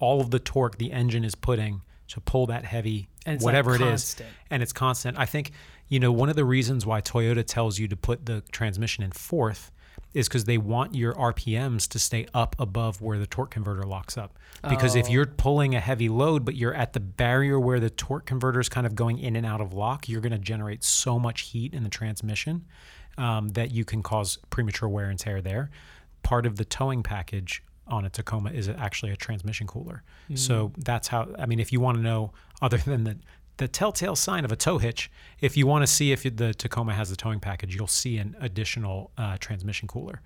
all 0.00 0.20
of 0.20 0.30
the 0.30 0.38
torque 0.38 0.78
the 0.78 0.92
engine 0.92 1.24
is 1.24 1.34
putting 1.34 1.82
to 2.08 2.20
pull 2.20 2.46
that 2.46 2.64
heavy 2.64 3.08
And 3.24 3.36
it's, 3.36 3.44
like, 3.44 3.52
whatever 3.52 3.74
it 3.74 3.80
is 3.80 4.16
and 4.50 4.62
it's 4.62 4.72
constant. 4.72 5.18
I 5.18 5.26
think 5.26 5.52
you 5.88 6.00
know 6.00 6.12
one 6.12 6.28
of 6.28 6.36
the 6.36 6.44
reasons 6.44 6.86
why 6.86 7.00
Toyota 7.00 7.44
tells 7.44 7.78
you 7.78 7.88
to 7.88 7.96
put 7.96 8.26
the 8.26 8.42
transmission 8.52 9.04
in 9.04 9.12
fourth 9.12 9.70
is 10.14 10.28
because 10.28 10.44
they 10.44 10.58
want 10.58 10.94
your 10.94 11.12
RPMs 11.14 11.86
to 11.88 11.98
stay 11.98 12.26
up 12.32 12.56
above 12.58 13.00
where 13.02 13.18
the 13.18 13.26
torque 13.26 13.50
converter 13.50 13.82
locks 13.84 14.16
up. 14.16 14.38
Because 14.68 14.94
if 14.94 15.06
Oh. 15.06 15.10
you're 15.10 15.26
pulling 15.26 15.74
a 15.74 15.80
heavy 15.80 16.08
load, 16.08 16.44
but 16.44 16.54
you're 16.56 16.74
at 16.74 16.92
the 16.94 17.00
barrier 17.00 17.60
where 17.60 17.78
the 17.80 17.90
torque 17.90 18.24
converter 18.26 18.58
is 18.60 18.68
kind 18.68 18.86
of 18.86 18.94
going 18.94 19.18
in 19.18 19.36
and 19.36 19.44
out 19.46 19.60
of 19.60 19.72
lock, 19.72 20.08
you're 20.08 20.20
going 20.22 20.32
to 20.32 20.38
generate 20.38 20.82
so 20.82 21.18
much 21.18 21.42
heat 21.42 21.74
in 21.74 21.82
the 21.82 21.90
transmission 21.90 22.64
um, 23.18 23.48
that 23.50 23.70
you 23.70 23.84
can 23.84 24.02
cause 24.02 24.38
premature 24.50 24.88
wear 24.88 25.08
and 25.10 25.18
tear 25.18 25.40
there. 25.42 25.70
Part 26.22 26.46
of 26.46 26.56
the 26.56 26.64
towing 26.64 27.02
package 27.02 27.62
on 27.86 28.04
a 28.04 28.10
Tacoma 28.10 28.50
is 28.50 28.68
actually 28.68 29.12
a 29.12 29.16
transmission 29.16 29.66
cooler. 29.66 30.02
So 30.34 30.72
that's 30.76 31.06
how. 31.08 31.28
I 31.38 31.46
mean, 31.46 31.60
if 31.60 31.72
you 31.72 31.78
want 31.80 31.98
to 31.98 32.02
know, 32.02 32.32
other 32.60 32.78
than 32.84 33.04
the 33.04 33.16
the 33.58 33.68
telltale 33.68 34.16
sign 34.16 34.44
of 34.44 34.52
a 34.52 34.56
tow 34.56 34.78
hitch, 34.78 35.10
if 35.40 35.56
you 35.56 35.66
want 35.66 35.82
to 35.82 35.86
see 35.86 36.12
if 36.12 36.22
the 36.22 36.52
Tacoma 36.54 36.92
has 36.94 37.10
the 37.10 37.16
towing 37.16 37.40
package, 37.40 37.74
you'll 37.74 37.86
see 37.86 38.18
an 38.18 38.36
additional 38.40 39.10
uh, 39.16 39.36
transmission 39.38 39.88
cooler. 39.88 40.20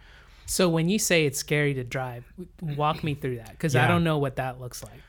So 0.46 0.68
when 0.68 0.88
you 0.88 0.98
say 0.98 1.26
it's 1.26 1.38
scary 1.38 1.74
to 1.74 1.84
drive, 1.84 2.24
walk 2.60 3.04
me 3.04 3.14
through 3.14 3.36
that 3.36 3.50
because 3.52 3.76
I 3.76 3.86
don't 3.86 4.02
know 4.02 4.18
what 4.18 4.36
that 4.36 4.60
looks 4.60 4.82
like. 4.82 5.00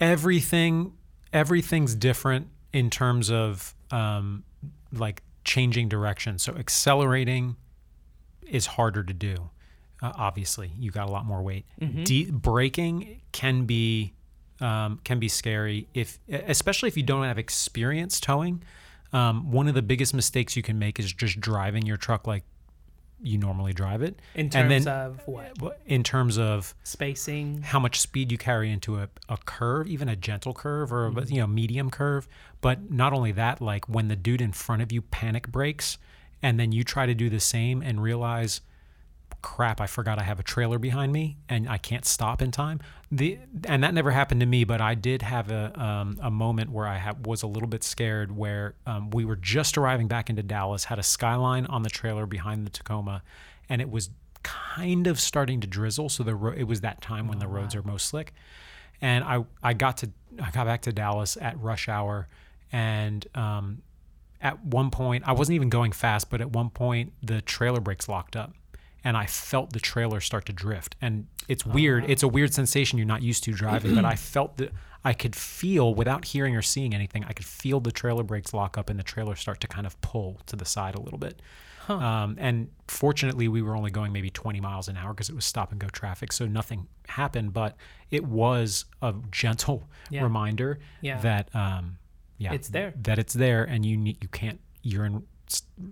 everything 0.00 0.92
everything's 1.32 1.94
different 1.94 2.48
in 2.72 2.90
terms 2.90 3.30
of 3.30 3.74
um, 3.90 4.42
like 4.92 5.22
changing 5.44 5.88
direction. 5.88 6.38
So 6.38 6.54
accelerating 6.56 7.56
is 8.48 8.66
harder 8.66 9.04
to 9.04 9.12
do 9.12 9.50
uh, 10.02 10.12
obviously. 10.16 10.72
You 10.78 10.90
got 10.90 11.08
a 11.08 11.12
lot 11.12 11.24
more 11.26 11.42
weight. 11.42 11.66
De- 12.04 12.30
braking 12.30 13.20
can 13.32 13.64
be 13.66 14.14
um, 14.60 15.00
can 15.04 15.18
be 15.18 15.28
scary 15.28 15.86
if 15.94 16.18
especially 16.28 16.88
if 16.88 16.96
you 16.96 17.02
don't 17.02 17.24
have 17.24 17.38
experience 17.38 18.20
towing 18.20 18.62
um, 19.12 19.50
one 19.50 19.66
of 19.68 19.74
the 19.74 19.82
biggest 19.82 20.14
mistakes 20.14 20.56
you 20.56 20.62
can 20.62 20.78
make 20.78 20.98
is 21.00 21.12
just 21.12 21.40
driving 21.40 21.84
your 21.86 21.96
truck 21.96 22.26
like 22.26 22.44
you 23.22 23.36
normally 23.36 23.74
drive 23.74 24.00
it. 24.00 24.18
In 24.34 24.42
And 24.46 24.52
terms 24.52 24.84
then- 24.86 24.94
of 24.94 25.20
what 25.26 25.78
In 25.84 26.02
terms 26.02 26.38
of 26.38 26.74
spacing. 26.84 27.60
how 27.62 27.78
much 27.78 28.00
speed 28.00 28.32
you 28.32 28.38
carry 28.38 28.70
into 28.70 28.96
a, 28.98 29.08
a 29.28 29.36
curve, 29.44 29.86
even 29.88 30.08
a 30.08 30.16
gentle 30.16 30.54
curve 30.54 30.90
or 30.92 31.08
a 31.08 31.24
you 31.26 31.38
know 31.40 31.46
medium 31.46 31.90
curve. 31.90 32.26
But 32.62 32.90
not 32.90 33.12
only 33.12 33.32
that, 33.32 33.60
like 33.60 33.86
when 33.88 34.08
the 34.08 34.16
dude 34.16 34.40
in 34.40 34.52
front 34.52 34.80
of 34.80 34.90
you 34.90 35.02
panic 35.02 35.48
brakes, 35.48 35.98
and 36.42 36.58
then 36.58 36.72
you 36.72 36.82
try 36.82 37.04
to 37.04 37.14
do 37.14 37.28
the 37.28 37.40
same 37.40 37.82
and 37.82 38.02
realize, 38.02 38.62
crap, 39.42 39.80
I 39.80 39.86
forgot 39.86 40.18
I 40.18 40.22
have 40.22 40.40
a 40.40 40.42
trailer 40.42 40.78
behind 40.78 41.12
me 41.12 41.36
and 41.48 41.68
I 41.68 41.78
can't 41.78 42.04
stop 42.04 42.42
in 42.42 42.50
time. 42.50 42.80
The 43.10 43.38
and 43.64 43.82
that 43.82 43.92
never 43.94 44.10
happened 44.10 44.40
to 44.40 44.46
me, 44.46 44.64
but 44.64 44.80
I 44.80 44.94
did 44.94 45.22
have 45.22 45.50
a 45.50 45.72
um, 45.80 46.18
a 46.22 46.30
moment 46.30 46.70
where 46.70 46.86
I 46.86 46.98
ha- 46.98 47.14
was 47.24 47.42
a 47.42 47.46
little 47.46 47.68
bit 47.68 47.82
scared, 47.82 48.36
where 48.36 48.74
um, 48.86 49.10
we 49.10 49.24
were 49.24 49.36
just 49.36 49.76
arriving 49.76 50.06
back 50.06 50.30
into 50.30 50.42
Dallas, 50.42 50.84
had 50.84 50.98
a 50.98 51.02
skyline 51.02 51.66
on 51.66 51.82
the 51.82 51.90
trailer 51.90 52.26
behind 52.26 52.66
the 52.66 52.70
Tacoma, 52.70 53.22
and 53.68 53.80
it 53.80 53.90
was 53.90 54.10
kind 54.42 55.06
of 55.06 55.18
starting 55.20 55.60
to 55.60 55.66
drizzle. 55.66 56.08
So 56.08 56.22
the 56.22 56.34
ro- 56.34 56.54
it 56.56 56.64
was 56.64 56.82
that 56.82 57.00
time 57.00 57.26
when 57.28 57.38
the 57.38 57.48
roads 57.48 57.74
are 57.74 57.82
most 57.82 58.06
slick, 58.06 58.32
and 59.00 59.24
I 59.24 59.44
I 59.62 59.72
got 59.74 59.96
to 59.98 60.10
I 60.40 60.50
got 60.50 60.66
back 60.66 60.82
to 60.82 60.92
Dallas 60.92 61.36
at 61.40 61.58
rush 61.60 61.88
hour, 61.88 62.28
and 62.70 63.26
um, 63.34 63.82
at 64.40 64.64
one 64.64 64.90
point 64.90 65.24
I 65.26 65.32
wasn't 65.32 65.56
even 65.56 65.68
going 65.68 65.92
fast, 65.92 66.30
but 66.30 66.40
at 66.40 66.50
one 66.52 66.70
point 66.70 67.12
the 67.22 67.40
trailer 67.42 67.80
brakes 67.80 68.08
locked 68.08 68.36
up, 68.36 68.54
and 69.04 69.16
I 69.16 69.26
felt 69.26 69.72
the 69.72 69.80
trailer 69.80 70.20
start 70.20 70.46
to 70.46 70.52
drift. 70.52 70.96
And 71.00 71.26
it's 71.48 71.64
weird. 71.66 72.04
It's 72.08 72.22
a 72.22 72.28
weird 72.28 72.52
sensation 72.54 72.98
you're 72.98 73.06
not 73.06 73.22
used 73.22 73.44
to 73.44 73.52
driving, 73.52 73.94
but 73.94 74.04
I 74.04 74.14
felt 74.34 74.56
that 74.58 74.72
I 75.04 75.12
could 75.14 75.34
feel 75.34 75.94
without 75.94 76.24
hearing 76.26 76.54
or 76.56 76.62
seeing 76.62 76.94
anything. 76.94 77.24
I 77.24 77.32
could 77.32 77.46
feel 77.46 77.80
the 77.80 77.92
trailer 77.92 78.22
brakes 78.22 78.52
lock 78.52 78.76
up 78.76 78.90
and 78.90 78.98
the 78.98 79.02
trailer 79.02 79.34
start 79.34 79.60
to 79.60 79.66
kind 79.68 79.86
of 79.86 79.98
pull 80.02 80.40
to 80.46 80.56
the 80.56 80.64
side 80.66 80.94
a 80.94 81.00
little 81.00 81.18
bit. 81.18 81.40
Um, 81.88 82.36
and 82.38 82.68
fortunately, 82.86 83.48
we 83.48 83.62
were 83.62 83.74
only 83.74 83.90
going 83.90 84.12
maybe 84.12 84.30
20 84.30 84.60
miles 84.60 84.86
an 84.86 84.96
hour 84.96 85.12
because 85.12 85.28
it 85.28 85.34
was 85.34 85.44
stop 85.44 85.72
and 85.72 85.80
go 85.80 85.88
traffic, 85.88 86.32
so 86.32 86.46
nothing 86.46 86.86
happened. 87.08 87.52
But 87.52 87.74
it 88.12 88.24
was 88.24 88.84
a 89.02 89.12
gentle 89.32 89.88
Yeah. 90.10 90.22
reminder 90.22 90.78
Yeah. 91.00 91.20
that 91.22 91.52
um, 91.52 91.98
yeah, 92.38 92.52
It's 92.52 92.68
there. 92.68 92.94
That 93.02 93.18
it's 93.18 93.32
there, 93.34 93.64
and 93.64 93.84
you 93.84 93.96
need, 93.96 94.18
you 94.22 94.28
can't. 94.28 94.60
You're 94.82 95.04
in 95.04 95.24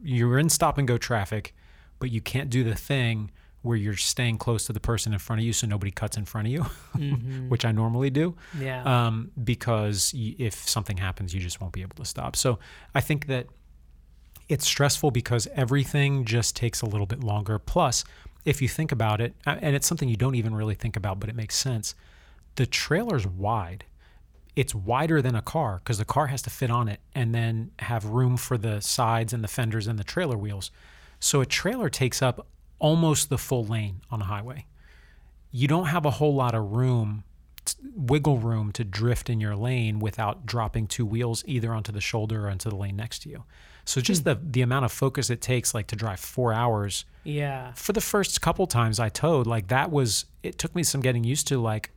you're 0.05 0.39
in 0.39 0.49
stop 0.51 0.79
and 0.79 0.87
go 0.87 0.99
traffic, 0.99 1.53
but 1.99 2.11
you 2.11 2.21
can't 2.21 2.51
do 2.51 2.65
the 2.65 2.75
thing 2.75 3.31
where 3.63 3.77
you're 3.77 3.97
staying 3.97 4.39
close 4.39 4.67
to 4.67 4.73
the 4.73 4.81
person 4.81 5.13
in 5.13 5.19
front 5.19 5.41
of 5.41 5.45
you 5.47 5.53
so 5.53 5.67
nobody 5.67 5.91
cuts 5.91 6.17
in 6.17 6.25
front 6.25 6.47
of 6.47 6.53
you, 6.53 6.63
which 7.49 7.65
I 7.65 7.73
normally 7.73 8.09
do 8.09 8.37
Yeah. 8.59 8.83
um, 9.07 9.33
because 9.43 10.13
y- 10.17 10.35
if 10.39 10.55
something 10.69 10.97
happens, 10.99 11.35
you 11.35 11.41
just 11.41 11.61
won't 11.61 11.73
be 11.73 11.83
able 11.83 11.97
to 11.97 12.05
stop. 12.05 12.37
So 12.37 12.59
I 12.95 13.01
think 13.01 13.27
that 13.27 13.47
it's 14.49 14.67
stressful 14.67 15.11
because 15.11 15.49
everything 15.55 16.25
just 16.25 16.55
takes 16.57 16.81
a 16.83 16.87
little 16.87 17.07
bit 17.07 17.23
longer. 17.23 17.59
Plus, 17.59 18.05
if 18.45 18.63
you 18.63 18.69
think 18.69 18.93
about 18.93 19.21
it, 19.21 19.35
and 19.45 19.75
it's 19.77 19.87
something 19.87 20.09
you 20.09 20.17
don't 20.17 20.37
even 20.37 20.55
really 20.55 20.75
think 20.77 20.97
about, 20.97 21.19
but 21.21 21.29
it 21.29 21.35
makes 21.37 21.57
sense. 21.57 21.95
The 22.55 22.65
trailer's 22.65 23.27
wide. 23.27 23.85
It's 24.57 24.75
wider 24.75 25.21
than 25.21 25.35
a 25.35 25.43
car 25.43 25.81
because 25.83 25.99
the 25.99 26.05
car 26.05 26.29
has 26.29 26.43
to 26.43 26.51
fit 26.51 26.71
on 26.71 26.89
it 26.89 27.01
and 27.15 27.35
then 27.35 27.73
have 27.81 28.05
room 28.07 28.37
for 28.37 28.57
the 28.57 28.81
sides 28.81 29.33
and 29.33 29.45
the 29.45 29.49
fenders 29.49 29.87
and 29.87 29.99
the 29.99 30.05
trailer 30.05 30.37
wheels. 30.39 30.71
So 31.21 31.41
a 31.41 31.47
trailer 31.47 31.89
takes 31.89 32.23
up 32.23 32.47
almost 32.79 33.29
the 33.29 33.39
full 33.39 33.65
lane 33.65 34.03
on 34.11 34.21
a 34.21 34.25
highway. 34.25 34.67
You 35.51 35.67
don't 35.69 35.87
have 35.87 36.05
a 36.05 36.11
whole 36.11 36.35
lot 36.35 36.55
of 36.55 36.73
room 36.73 37.25
wiggle 37.95 38.39
room 38.39 38.73
to 38.73 38.83
drift 38.83 39.29
in 39.29 39.41
your 39.41 39.55
lane 39.55 39.99
without 39.99 40.47
dropping 40.47 40.87
two 40.87 41.05
wheels 41.05 41.45
either 41.47 41.73
onto 41.73 41.93
the 41.93 42.01
shoulder 42.01 42.47
or 42.47 42.51
onto 42.51 42.71
the 42.71 42.77
lane 42.77 42.97
next 42.97 43.21
to 43.21 43.29
you. 43.29 43.45
So 43.85 44.01
just 44.01 44.23
hmm. 44.23 44.29
the 44.31 44.41
the 44.43 44.63
amount 44.63 44.85
of 44.85 44.93
focus 44.93 45.31
it 45.31 45.41
takes 45.41 45.75
like 45.75 45.87
to 45.89 45.97
drive 45.97 46.21
four 46.21 46.53
hours 46.53 47.05
yeah. 47.25 47.73
for 47.73 47.93
the 47.93 48.01
first 48.01 48.41
couple 48.41 48.67
times 48.67 49.01
i 49.01 49.09
towed 49.09 49.47
like 49.47 49.69
that 49.69 49.91
was 49.91 50.27
it 50.43 50.59
took 50.59 50.75
me 50.75 50.83
some 50.83 51.01
getting 51.01 51.25
used 51.25 51.49
to 51.49 51.59
like 51.59 51.91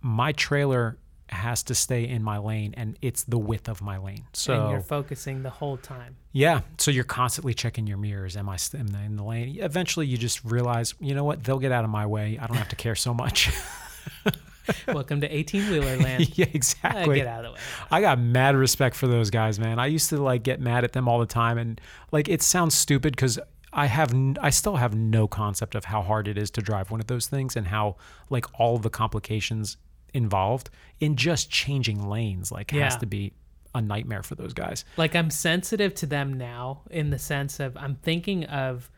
my 0.00 0.32
trailer 0.32 0.98
has 1.30 1.62
to 1.64 1.74
stay 1.74 2.04
in 2.08 2.22
my 2.22 2.38
lane 2.38 2.74
and 2.76 2.96
it's 3.02 3.22
the 3.24 3.38
width 3.38 3.68
of 3.68 3.82
my 3.82 3.98
lane 3.98 4.24
so 4.32 4.60
and 4.62 4.70
you're 4.70 4.80
focusing 4.80 5.42
the 5.42 5.50
whole 5.50 5.76
time. 5.76 6.16
yeah. 6.32 6.60
So 6.78 6.90
you're 6.90 7.04
constantly 7.04 7.54
checking 7.54 7.86
your 7.86 7.98
mirrors. 7.98 8.36
Am 8.36 8.48
I 8.48 8.56
in 8.74 8.86
the, 8.86 8.98
in 9.00 9.16
the 9.16 9.24
lane? 9.24 9.56
Eventually, 9.60 10.06
you 10.06 10.16
just 10.16 10.44
realize, 10.44 10.94
you 11.00 11.14
know 11.14 11.24
what? 11.24 11.44
They'll 11.44 11.58
get 11.58 11.72
out 11.72 11.84
of 11.84 11.90
my 11.90 12.06
way. 12.06 12.38
I 12.40 12.46
don't 12.46 12.56
have 12.56 12.68
to 12.70 12.76
care 12.76 12.94
so 12.94 13.12
much. 13.14 13.50
Welcome 14.86 15.22
to 15.22 15.28
18 15.34 15.70
wheeler 15.70 15.96
land. 16.02 16.36
yeah, 16.38 16.44
Uh, 16.46 16.50
exactly. 16.52 17.16
get 17.16 17.26
out 17.26 17.44
of 17.44 17.52
the 17.52 17.54
way. 17.54 17.60
I 17.90 18.00
got 18.02 18.18
mad 18.18 18.54
respect 18.54 18.96
for 18.96 19.06
those 19.06 19.30
guys, 19.30 19.58
man. 19.58 19.78
I 19.78 19.86
used 19.86 20.10
to 20.10 20.22
like 20.22 20.42
get 20.42 20.60
mad 20.60 20.84
at 20.84 20.92
them 20.92 21.08
all 21.08 21.18
the 21.20 21.26
time, 21.26 21.56
and 21.56 21.80
like 22.12 22.28
it 22.28 22.42
sounds 22.42 22.74
stupid 22.74 23.14
because 23.16 23.38
I 23.72 23.86
have, 23.86 24.12
n- 24.12 24.36
I 24.42 24.50
still 24.50 24.76
have 24.76 24.94
no 24.94 25.26
concept 25.26 25.74
of 25.74 25.86
how 25.86 26.02
hard 26.02 26.28
it 26.28 26.36
is 26.36 26.50
to 26.52 26.60
drive 26.62 26.90
one 26.90 27.00
of 27.00 27.06
those 27.06 27.26
things 27.28 27.56
and 27.56 27.68
how 27.68 27.96
like 28.28 28.44
all 28.60 28.78
the 28.78 28.90
complications 28.90 29.78
involved 30.14 30.70
in 31.00 31.16
just 31.16 31.50
changing 31.50 32.08
lanes 32.08 32.50
like 32.50 32.70
has 32.72 32.96
to 32.96 33.06
be 33.06 33.32
a 33.74 33.80
nightmare 33.80 34.22
for 34.22 34.34
those 34.34 34.52
guys. 34.52 34.84
like 34.96 35.14
I'm 35.14 35.30
sensitive 35.30 35.94
to 35.96 36.06
them 36.06 36.34
now 36.34 36.82
in 36.90 37.10
the 37.10 37.18
sense 37.18 37.60
of 37.60 37.76
I'm 37.76 37.96
thinking 37.96 38.44
of 38.44 38.90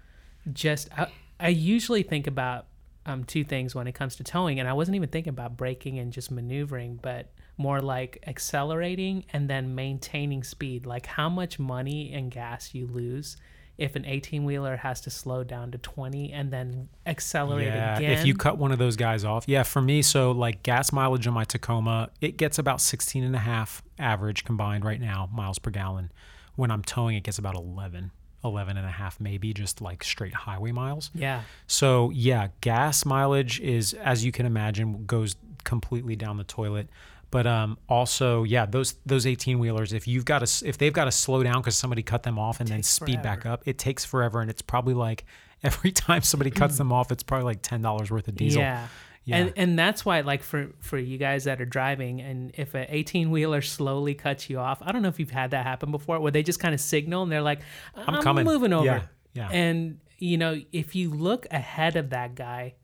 just 0.53 0.89
I, 0.97 1.09
I 1.39 1.49
usually 1.49 2.03
think 2.03 2.27
about 2.27 2.67
um, 3.07 3.25
two 3.25 3.45
things 3.45 3.75
when 3.75 3.87
it 3.87 3.93
comes 3.93 4.17
to 4.17 4.25
towing 4.25 4.61
and 4.61 4.69
I 4.69 4.73
wasn't 4.73 4.95
even 4.97 5.09
thinking 5.09 5.31
about 5.31 5.57
braking 5.57 5.99
and 5.99 6.13
just 6.13 6.31
maneuvering 6.31 6.99
but 7.03 7.33
more 7.57 7.81
like 7.81 8.23
accelerating 8.27 9.25
and 9.33 9.49
then 9.49 9.75
maintaining 9.75 10.43
speed 10.43 10.87
like 10.87 11.07
how 11.07 11.29
much 11.29 11.59
money 11.59 12.13
and 12.13 12.31
gas 12.31 12.75
you 12.75 12.87
lose 12.87 13.37
if 13.81 13.97
an 13.97 14.05
18 14.05 14.45
wheeler 14.45 14.77
has 14.77 15.01
to 15.01 15.11
slow 15.11 15.43
down 15.43 15.71
to 15.71 15.79
20 15.79 16.33
and 16.33 16.53
then 16.53 16.91
accelerate 17.07 17.67
yeah, 17.67 17.97
again 17.97 18.13
if 18.13 18.27
you 18.27 18.35
cut 18.35 18.59
one 18.59 18.73
of 18.73 18.79
those 18.79 18.95
guys 18.95 19.25
off. 19.25 19.45
Yeah, 19.49 19.63
for 19.63 19.81
me, 19.81 20.03
so 20.03 20.33
like 20.33 20.63
gas 20.63 20.93
mileage 20.93 21.27
on 21.27 21.33
my 21.33 21.45
Tacoma, 21.45 22.11
it 22.21 22.37
gets 22.37 22.59
about 22.59 22.83
16 22.83 23.25
and 23.25 23.35
a 23.35 23.39
half 23.39 23.83
average 23.99 24.45
combined 24.45 24.85
right 24.85 25.01
now, 25.01 25.31
miles 25.33 25.59
per 25.59 25.71
gallon. 25.71 26.13
When 26.57 26.71
I'm 26.71 26.83
towing, 26.83 27.17
it 27.17 27.23
gets 27.23 27.39
about 27.39 27.57
11, 27.57 28.11
11 28.45 28.77
and 28.77 28.87
a 28.87 28.91
half 28.91 29.19
maybe, 29.19 29.55
just 29.55 29.81
like 29.81 30.05
straight 30.05 30.35
highway 30.35 30.73
miles. 30.73 31.11
yeah 31.15 31.43
So 31.67 32.11
yeah, 32.11 32.49
gas 32.61 33.07
mileage 33.07 33.61
is, 33.61 33.95
as 33.95 34.27
you 34.27 34.31
can 34.31 34.45
imagine, 34.45 35.07
goes 35.07 35.37
completely 35.65 36.17
down 36.17 36.37
the 36.37 36.45
toilet. 36.45 36.91
But 37.31 37.47
um, 37.47 37.79
also, 37.89 38.43
yeah, 38.43 38.67
those 38.67 38.95
those 39.07 39.27
eighteen 39.27 39.59
wheelers, 39.59 39.93
if 39.93 40.09
you've 40.09 40.25
got 40.25 40.45
to, 40.45 40.69
if 40.69 40.79
they've 40.79 40.93
got 40.93 41.05
to 41.05 41.13
slow 41.13 41.43
down 41.43 41.61
because 41.61 41.77
somebody 41.77 42.03
cut 42.03 42.25
them 42.25 42.39
off 42.39 42.61
and 42.61 42.69
then 42.69 42.83
speed 42.83 43.23
back 43.23 43.47
up, 43.47 43.63
it 43.67 43.79
takes 43.79 44.05
forever, 44.05 44.41
and 44.41 44.51
it's 44.51 44.63
probably 44.63 44.95
like 44.95 45.25
every 45.63 45.93
time 45.93 46.23
somebody 46.23 46.51
cuts 46.51 46.77
them 46.79 46.93
off, 46.93 47.13
it's 47.13 47.23
probably 47.23 47.45
like 47.45 47.63
ten 47.63 47.83
dollars 47.83 48.11
worth 48.11 48.27
of 48.29 48.35
diesel. 48.35 48.63
Yeah. 48.63 48.89
Yeah. 49.25 49.37
And 49.37 49.53
and 49.55 49.79
that's 49.79 50.05
why 50.05 50.23
like 50.23 50.43
for 50.43 50.71
for 50.81 50.99
you 50.99 51.19
guys 51.19 51.45
that 51.45 51.61
are 51.61 51.67
driving 51.67 52.23
and 52.23 52.53
if 52.57 52.75
an 52.75 52.87
18 52.89 53.31
wheeler 53.31 53.61
slowly 53.61 54.15
cuts 54.15 54.49
you 54.49 54.59
off, 54.59 54.81
I 54.83 54.93
don't 54.93 55.03
know 55.03 55.09
if 55.09 55.21
you've 55.21 55.31
had 55.31 55.51
that 55.51 55.67
happen 55.67 55.91
before 55.91 56.19
where 56.21 56.33
they 56.33 56.43
just 56.43 56.59
kind 56.59 56.75
of 56.75 56.81
signal 56.81 57.23
and 57.23 57.31
they're 57.31 57.43
like 57.43 57.61
I'm, 57.95 58.23
coming." 58.23 58.47
moving 58.47 58.73
over. 58.73 58.87
Yeah, 58.87 59.03
yeah. 59.35 59.49
And 59.51 60.01
you 60.19 60.39
know, 60.39 60.59
if 60.73 60.95
you 60.97 61.11
look 61.11 61.47
ahead 61.51 61.97
of 61.97 62.11
that 62.11 62.35
guy 62.35 62.75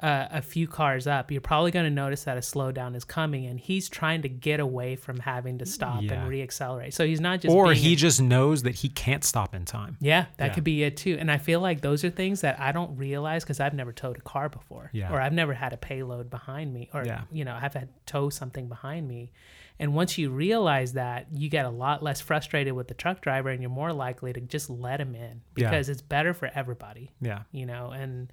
uh, 0.00 0.26
a 0.30 0.42
few 0.42 0.66
cars 0.68 1.06
up, 1.06 1.30
you're 1.30 1.40
probably 1.40 1.70
going 1.70 1.86
to 1.86 1.90
notice 1.90 2.24
that 2.24 2.36
a 2.36 2.40
slowdown 2.40 2.94
is 2.94 3.02
coming 3.04 3.46
and 3.46 3.58
he's 3.58 3.88
trying 3.88 4.20
to 4.20 4.28
get 4.28 4.60
away 4.60 4.94
from 4.94 5.18
having 5.20 5.56
to 5.58 5.64
stop 5.64 6.02
Yeah. 6.02 6.14
and 6.22 6.30
reaccelerate. 6.30 6.92
So 6.92 7.06
he's 7.06 7.20
not 7.20 7.40
just 7.40 7.54
or 7.56 7.72
he 7.72 7.94
a- 7.94 7.96
just 7.96 8.20
knows 8.20 8.62
that 8.64 8.74
he 8.74 8.90
can't 8.90 9.24
stop 9.24 9.54
in 9.54 9.64
time. 9.64 9.96
yeah, 10.00 10.26
that 10.36 10.48
Yeah. 10.48 10.52
could 10.54 10.64
be 10.64 10.82
it 10.82 10.98
too. 10.98 11.16
And 11.18 11.30
I 11.30 11.38
feel 11.38 11.60
like 11.60 11.80
those 11.80 12.04
are 12.04 12.10
things 12.10 12.42
that 12.42 12.60
I 12.60 12.72
don't 12.72 12.94
realize 12.96 13.42
because 13.42 13.58
I've 13.58 13.72
never 13.72 13.90
towed 13.92 14.18
a 14.18 14.20
car 14.20 14.50
before, 14.50 14.90
Yeah. 14.92 15.10
or 15.10 15.18
I've 15.18 15.32
never 15.32 15.54
had 15.54 15.72
a 15.72 15.78
payload 15.78 16.28
behind 16.28 16.74
me, 16.74 16.90
or 16.92 17.02
Yeah. 17.06 17.22
you 17.32 17.46
know, 17.46 17.54
I've 17.58 17.72
had 17.72 17.88
to 17.88 17.94
tow 18.04 18.28
something 18.28 18.68
behind 18.68 19.08
me. 19.08 19.32
And 19.78 19.94
once 19.94 20.18
you 20.18 20.28
realize 20.30 20.92
that, 20.92 21.26
you 21.32 21.48
get 21.48 21.64
a 21.64 21.70
lot 21.70 22.02
less 22.02 22.20
frustrated 22.20 22.74
with 22.74 22.88
the 22.88 22.94
truck 22.94 23.22
driver, 23.22 23.48
and 23.48 23.62
you're 23.62 23.70
more 23.70 23.92
likely 23.94 24.32
to 24.34 24.40
just 24.42 24.68
let 24.68 25.00
him 25.00 25.14
in 25.14 25.40
because 25.54 25.88
it's 25.88 26.02
better 26.02 26.34
for 26.34 26.50
everybody, 26.54 27.12
Yeah. 27.20 27.40
you 27.50 27.64
know. 27.66 27.90
And 27.90 28.30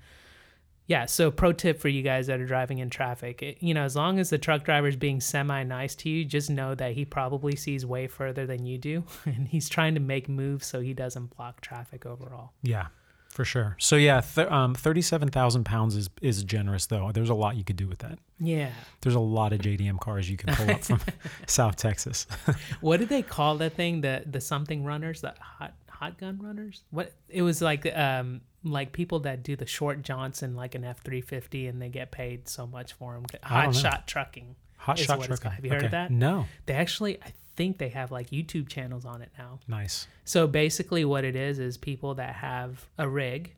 yeah, 0.85 1.05
so 1.05 1.31
pro 1.31 1.53
tip 1.53 1.79
for 1.79 1.87
you 1.87 2.01
guys 2.01 2.27
that 2.27 2.39
are 2.41 2.45
driving 2.45 2.79
in 2.79 2.89
traffic, 2.89 3.41
it, 3.41 3.57
you 3.61 3.73
know, 3.73 3.83
as 3.83 3.95
long 3.95 4.19
as 4.19 4.29
the 4.29 4.37
truck 4.37 4.63
driver 4.65 4.87
is 4.87 4.97
being 4.97 5.21
semi 5.21 5.63
nice 5.63 5.95
to 5.95 6.09
you, 6.09 6.25
just 6.25 6.49
know 6.49 6.75
that 6.75 6.93
he 6.93 7.05
probably 7.05 7.55
sees 7.55 7.85
way 7.85 8.07
further 8.07 8.45
than 8.45 8.65
you 8.65 8.77
do, 8.77 9.03
and 9.25 9.47
he's 9.47 9.69
trying 9.69 9.93
to 9.93 10.01
make 10.01 10.27
moves 10.27 10.65
so 10.65 10.81
he 10.81 10.93
doesn't 10.93 11.35
block 11.35 11.61
traffic 11.61 12.05
overall. 12.05 12.51
Yeah, 12.61 12.87
for 13.29 13.45
sure. 13.45 13.77
So 13.79 13.95
yeah, 13.95 14.21
th- 14.21 14.49
um, 14.49 14.75
thirty-seven 14.75 15.29
thousand 15.29 15.63
pounds 15.63 15.95
is 15.95 16.09
is 16.21 16.43
generous 16.43 16.85
though. 16.87 17.11
There's 17.13 17.29
a 17.29 17.33
lot 17.33 17.55
you 17.55 17.63
could 17.63 17.77
do 17.77 17.87
with 17.87 17.99
that. 17.99 18.19
Yeah. 18.39 18.71
There's 19.01 19.15
a 19.15 19.19
lot 19.21 19.53
of 19.53 19.59
JDM 19.59 19.99
cars 20.01 20.29
you 20.29 20.35
can 20.35 20.53
pull 20.53 20.69
up 20.69 20.83
from 20.83 20.99
South 21.47 21.77
Texas. 21.77 22.27
What 22.81 22.99
did 22.99 23.07
they 23.07 23.21
call 23.21 23.55
that 23.57 23.73
thing? 23.73 24.01
The 24.01 24.23
the 24.25 24.41
something 24.41 24.83
runners, 24.83 25.21
the 25.21 25.33
hot 25.39 25.75
hot 25.87 26.17
gun 26.17 26.39
runners? 26.43 26.83
What 26.91 27.13
it 27.29 27.41
was 27.41 27.61
like 27.61 27.85
um 27.95 28.41
like 28.63 28.91
people 28.93 29.19
that 29.21 29.43
do 29.43 29.55
the 29.55 29.65
short 29.65 30.01
Johnson 30.03 30.55
like 30.55 30.75
an 30.75 30.83
F 30.83 31.01
three 31.03 31.21
fifty 31.21 31.67
and 31.67 31.81
they 31.81 31.89
get 31.89 32.11
paid 32.11 32.47
so 32.47 32.65
much 32.67 32.93
for 32.93 33.13
them. 33.13 33.25
Hot 33.43 33.75
shot 33.75 34.07
trucking. 34.07 34.55
Hot 34.77 34.97
shot 34.99 35.21
trucking. 35.21 35.51
Have 35.51 35.63
you 35.65 35.71
heard 35.71 35.83
Okay. 35.83 35.91
that? 35.91 36.11
No. 36.11 36.45
They 36.65 36.73
actually 36.73 37.21
I 37.21 37.33
think 37.55 37.77
they 37.77 37.89
have 37.89 38.11
like 38.11 38.29
YouTube 38.31 38.67
channels 38.67 39.05
on 39.05 39.21
it 39.21 39.31
now. 39.37 39.59
Nice. 39.67 40.07
So 40.23 40.47
basically 40.47 41.05
what 41.05 41.23
it 41.23 41.35
is 41.35 41.59
is 41.59 41.77
people 41.77 42.15
that 42.15 42.35
have 42.35 42.87
a 42.97 43.07
rig 43.07 43.53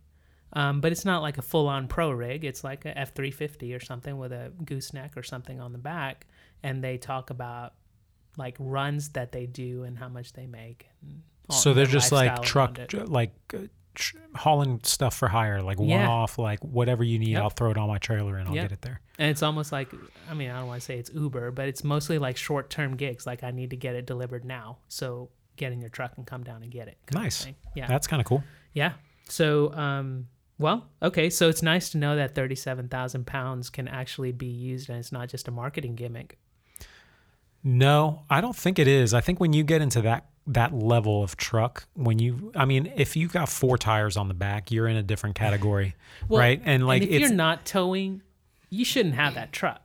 Um, 0.53 0.79
but 0.81 0.91
it's 0.91 1.05
not 1.05 1.21
like 1.21 1.37
a 1.37 1.41
full 1.41 1.67
on 1.67 1.87
pro 1.87 2.11
rig. 2.11 2.45
It's 2.45 2.63
like 2.63 2.85
a 2.85 2.97
F 2.97 3.13
three 3.13 3.31
fifty 3.31 3.73
or 3.73 3.79
something 3.79 4.17
with 4.17 4.31
a 4.31 4.51
gooseneck 4.63 5.17
or 5.17 5.23
something 5.23 5.59
on 5.59 5.71
the 5.73 5.77
back, 5.79 6.27
and 6.63 6.83
they 6.83 6.97
talk 6.97 7.29
about 7.29 7.73
like 8.37 8.55
runs 8.59 9.09
that 9.09 9.31
they 9.31 9.45
do 9.45 9.83
and 9.83 9.97
how 9.97 10.07
much 10.09 10.33
they 10.33 10.45
make. 10.45 10.87
And 11.01 11.21
all- 11.49 11.57
So 11.57 11.73
they're 11.73 11.85
just 11.85 12.11
like 12.11 12.41
truck, 12.41 12.79
like 13.07 13.33
uh, 13.53 13.59
hauling 14.35 14.79
stuff 14.83 15.15
for 15.15 15.27
hire, 15.27 15.61
like 15.61 15.79
one 15.79 15.91
off, 16.01 16.37
like 16.37 16.59
whatever 16.63 17.03
you 17.03 17.19
need, 17.19 17.29
Yep. 17.29 17.41
I'll 17.41 17.49
throw 17.49 17.71
it 17.71 17.77
on 17.77 17.87
my 17.87 17.97
trailer 17.97 18.37
and 18.37 18.47
I'll 18.49 18.55
Yep. 18.55 18.63
get 18.65 18.71
it 18.73 18.81
there. 18.81 19.01
And 19.17 19.29
it's 19.31 19.43
almost 19.43 19.71
like, 19.71 19.91
I 20.29 20.33
mean, 20.33 20.49
I 20.51 20.59
don't 20.59 20.67
want 20.67 20.81
to 20.81 20.85
say 20.85 20.97
it's 20.97 21.09
Uber, 21.13 21.51
but 21.51 21.67
it's 21.67 21.83
mostly 21.83 22.17
like 22.19 22.37
short 22.37 22.69
term 22.69 22.95
gigs. 22.97 23.25
Like 23.25 23.43
I 23.43 23.51
need 23.51 23.69
to 23.71 23.75
get 23.77 23.95
it 23.95 24.05
delivered 24.05 24.43
now. 24.45 24.77
So 24.89 25.29
get 25.55 25.71
in 25.71 25.79
your 25.79 25.89
truck 25.89 26.13
and 26.17 26.25
come 26.27 26.43
down 26.43 26.63
and 26.63 26.71
get 26.71 26.87
it. 26.87 26.97
Nice. 27.13 27.47
Yeah. 27.75 27.87
That's 27.87 28.07
kind 28.07 28.19
of 28.21 28.25
cool. 28.25 28.43
yeah. 28.73 28.93
So, 29.29 29.73
um, 29.73 30.27
well, 30.59 30.87
okay. 31.01 31.29
So 31.29 31.49
it's 31.49 31.61
nice 31.63 31.89
to 31.91 31.97
know 31.97 32.15
that 32.15 32.35
37,000 32.35 33.25
pounds 33.25 33.69
can 33.69 33.87
actually 33.87 34.31
be 34.31 34.45
used 34.47 34.89
and 34.89 34.99
it's 34.99 35.11
not 35.11 35.29
just 35.29 35.47
a 35.47 35.51
marketing 35.51 35.95
gimmick. 35.95 36.37
No, 37.63 38.23
I 38.29 38.41
don't 38.41 38.55
think 38.55 38.77
it 38.77 38.87
is. 38.87 39.13
I 39.13 39.21
think 39.21 39.39
when 39.39 39.53
you 39.53 39.63
get 39.63 39.81
into 39.81 40.01
that 40.03 40.25
that 40.47 40.73
level 40.73 41.23
of 41.23 41.37
truck, 41.37 41.85
when 41.95 42.19
you, 42.19 42.51
I 42.55 42.65
mean, 42.65 42.91
if 42.95 43.15
you've 43.15 43.33
got 43.33 43.49
four 43.49 43.77
tires 43.77 44.15
on 44.17 44.27
the 44.27 44.33
back, 44.33 44.71
you're 44.71 44.87
in 44.87 44.95
a 44.95 45.03
different 45.03 45.35
category, 45.35 45.95
Well, 46.27 46.39
right? 46.39 46.61
And 46.63 46.85
like 46.85 47.01
and 47.01 47.11
if 47.11 47.15
it's 47.21 47.29
you're 47.29 47.35
not 47.37 47.65
towing, 47.65 48.21
you 48.69 48.85
shouldn't 48.85 49.15
have 49.15 49.35
that 49.35 49.51
truck, 49.51 49.81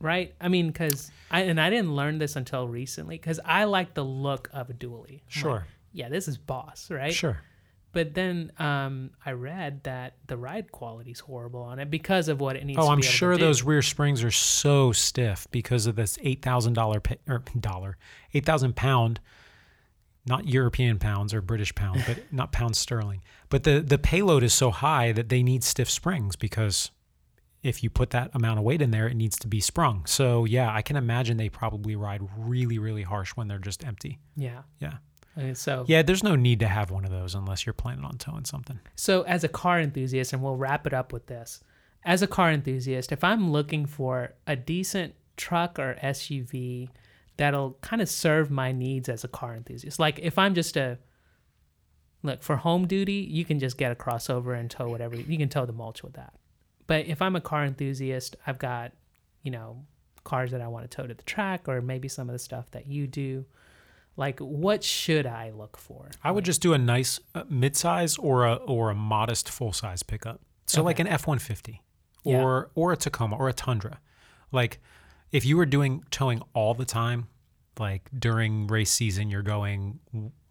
right? 0.00 0.34
I 0.40 0.48
mean, 0.48 0.68
because 0.68 1.10
I 1.30 1.42
and 1.42 1.60
I 1.60 1.70
didn't 1.70 1.94
learn 1.94 2.18
this 2.18 2.36
until 2.36 2.66
recently 2.68 3.16
because 3.16 3.38
I 3.44 3.64
like 3.64 3.94
the 3.94 4.04
look 4.04 4.48
of 4.52 4.70
a 4.70 4.74
dually. 4.74 5.08
I'm 5.08 5.14
like, 5.14 5.22
Sure. 5.28 5.66
yeah, 5.92 6.08
this 6.08 6.26
is 6.28 6.38
boss, 6.38 6.90
right? 6.90 7.12
sure. 7.12 7.42
But 7.92 8.14
then 8.14 8.52
um, 8.58 9.10
I 9.24 9.32
read 9.32 9.82
that 9.84 10.16
the 10.26 10.36
ride 10.36 10.70
quality 10.72 11.10
is 11.10 11.20
horrible 11.20 11.62
on 11.62 11.78
it 11.78 11.90
because 11.90 12.28
of 12.28 12.38
what 12.38 12.54
it 12.54 12.64
needs. 12.64 12.78
Oh, 12.78 12.88
I'm 12.88 13.00
be 13.00 13.06
able 13.06 13.10
to 13.10 13.16
sure 13.16 13.36
those 13.38 13.62
rear 13.62 13.80
springs 13.80 14.22
are 14.22 14.30
so 14.30 14.92
stiff 14.92 15.48
because 15.50 15.86
of 15.86 15.96
this 15.96 16.18
eight 16.22 16.42
thousand 16.42 16.74
dollar 16.74 17.00
or 17.26 17.42
dollar 17.60 17.96
eight 18.34 18.44
thousand 18.44 18.76
pound, 18.76 19.20
not 20.28 20.46
European 20.46 20.98
pounds 20.98 21.34
or 21.34 21.40
British 21.40 21.74
pound, 21.74 22.04
but 22.06 22.18
not 22.32 22.52
pounds 22.52 22.78
sterling. 22.78 23.22
But 23.48 23.64
the 23.64 23.80
the 23.80 23.98
payload 23.98 24.42
is 24.42 24.54
so 24.54 24.70
high 24.70 25.12
that 25.12 25.28
they 25.28 25.42
need 25.42 25.64
stiff 25.64 25.90
springs 25.90 26.36
because 26.36 26.90
if 27.62 27.82
you 27.82 27.90
put 27.90 28.10
that 28.10 28.30
amount 28.34 28.58
of 28.58 28.64
weight 28.64 28.80
in 28.80 28.92
there, 28.92 29.08
it 29.08 29.14
needs 29.14 29.38
to 29.40 29.48
be 29.48 29.60
sprung. 29.60 30.06
So 30.06 30.44
yeah, 30.44 30.72
I 30.72 30.82
can 30.82 30.96
imagine 30.96 31.36
they 31.36 31.48
probably 31.48 31.96
ride 31.96 32.22
really 32.36 32.78
really 32.78 33.02
harsh 33.02 33.30
when 33.30 33.48
they're 33.48 33.58
just 33.58 33.84
empty. 33.84 34.18
Yeah. 34.36 34.62
Yeah. 34.80 34.94
And 35.36 35.56
so 35.56 35.84
Yeah, 35.86 36.02
there's 36.02 36.24
no 36.24 36.34
need 36.34 36.60
to 36.60 36.68
have 36.68 36.90
one 36.90 37.04
of 37.04 37.10
those 37.10 37.34
unless 37.34 37.64
you're 37.64 37.72
planning 37.72 38.04
on 38.04 38.18
towing 38.18 38.44
something. 38.44 38.80
So, 38.96 39.22
as 39.22 39.44
a 39.44 39.48
car 39.48 39.80
enthusiast, 39.80 40.32
and 40.32 40.42
we'll 40.42 40.56
wrap 40.56 40.86
it 40.86 40.92
up 40.92 41.12
with 41.12 41.26
this 41.26 41.62
as 42.04 42.22
a 42.22 42.26
car 42.26 42.50
enthusiast, 42.50 43.12
if 43.12 43.22
I'm 43.22 43.52
looking 43.52 43.86
for 43.86 44.34
a 44.46 44.56
decent 44.56 45.14
truck 45.36 45.78
or 45.78 45.96
SUV 46.02 46.88
that'll 47.38 47.72
kind 47.80 48.02
of 48.02 48.08
serve 48.08 48.50
my 48.50 48.70
needs 48.72 49.08
as 49.08 49.24
a 49.24 49.28
car 49.28 49.54
enthusiast, 49.56 49.98
like 49.98 50.18
if 50.22 50.36
I'm 50.38 50.54
just 50.54 50.76
a 50.76 50.98
look 52.22 52.42
for 52.42 52.56
home 52.56 52.86
duty, 52.86 53.26
you 53.30 53.44
can 53.44 53.58
just 53.58 53.78
get 53.78 53.90
a 53.92 53.94
crossover 53.94 54.58
and 54.58 54.70
tow 54.70 54.88
whatever 54.88 55.16
you 55.16 55.38
can 55.38 55.48
tow 55.48 55.64
the 55.64 55.72
mulch 55.72 56.02
with 56.02 56.14
that. 56.14 56.34
But 56.86 57.06
if 57.06 57.22
I'm 57.22 57.36
a 57.36 57.40
car 57.40 57.64
enthusiast, 57.64 58.36
I've 58.46 58.58
got, 58.58 58.92
you 59.42 59.50
know, 59.50 59.84
cars 60.24 60.50
that 60.50 60.60
I 60.60 60.68
want 60.68 60.90
to 60.90 60.94
tow 60.94 61.06
to 61.06 61.14
the 61.14 61.22
track 61.22 61.68
or 61.68 61.80
maybe 61.80 62.08
some 62.08 62.28
of 62.28 62.32
the 62.32 62.38
stuff 62.38 62.70
that 62.72 62.86
you 62.86 63.06
do. 63.06 63.44
Like, 64.16 64.40
what 64.40 64.82
should 64.82 65.26
I 65.26 65.50
look 65.50 65.76
for? 65.76 66.10
I 66.24 66.32
would 66.32 66.44
just 66.44 66.60
do 66.60 66.72
a 66.74 66.78
nice 66.78 67.20
uh, 67.36 67.44
midsize 67.44 68.18
or 68.20 68.46
a 68.46 68.54
or 68.54 68.90
a 68.90 68.94
modest 68.94 69.48
full 69.48 69.72
size 69.72 70.02
pickup. 70.02 70.40
So 70.66 70.82
like 70.82 70.98
an 70.98 71.06
F 71.06 71.26
one 71.28 71.38
fifty, 71.38 71.82
Yeah. 72.24 72.42
or 72.42 72.70
or 72.74 72.92
a 72.92 72.96
Tacoma 72.96 73.36
or 73.36 73.48
a 73.48 73.52
Tundra. 73.52 74.00
Like 74.50 74.80
if 75.32 75.44
you 75.44 75.56
were 75.56 75.66
doing 75.66 76.02
towing 76.10 76.42
all 76.54 76.74
the 76.74 76.84
time, 76.84 77.28
like 77.78 78.08
during 78.18 78.66
race 78.66 78.90
season, 78.90 79.30
you're 79.30 79.42
going, 79.42 80.00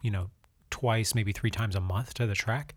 you 0.02 0.12
know, 0.12 0.30
twice 0.70 1.16
maybe 1.16 1.32
three 1.32 1.52
times 1.52 1.76
a 1.76 1.82
month 1.82 2.14
to 2.16 2.26
the 2.28 2.36
track. 2.36 2.76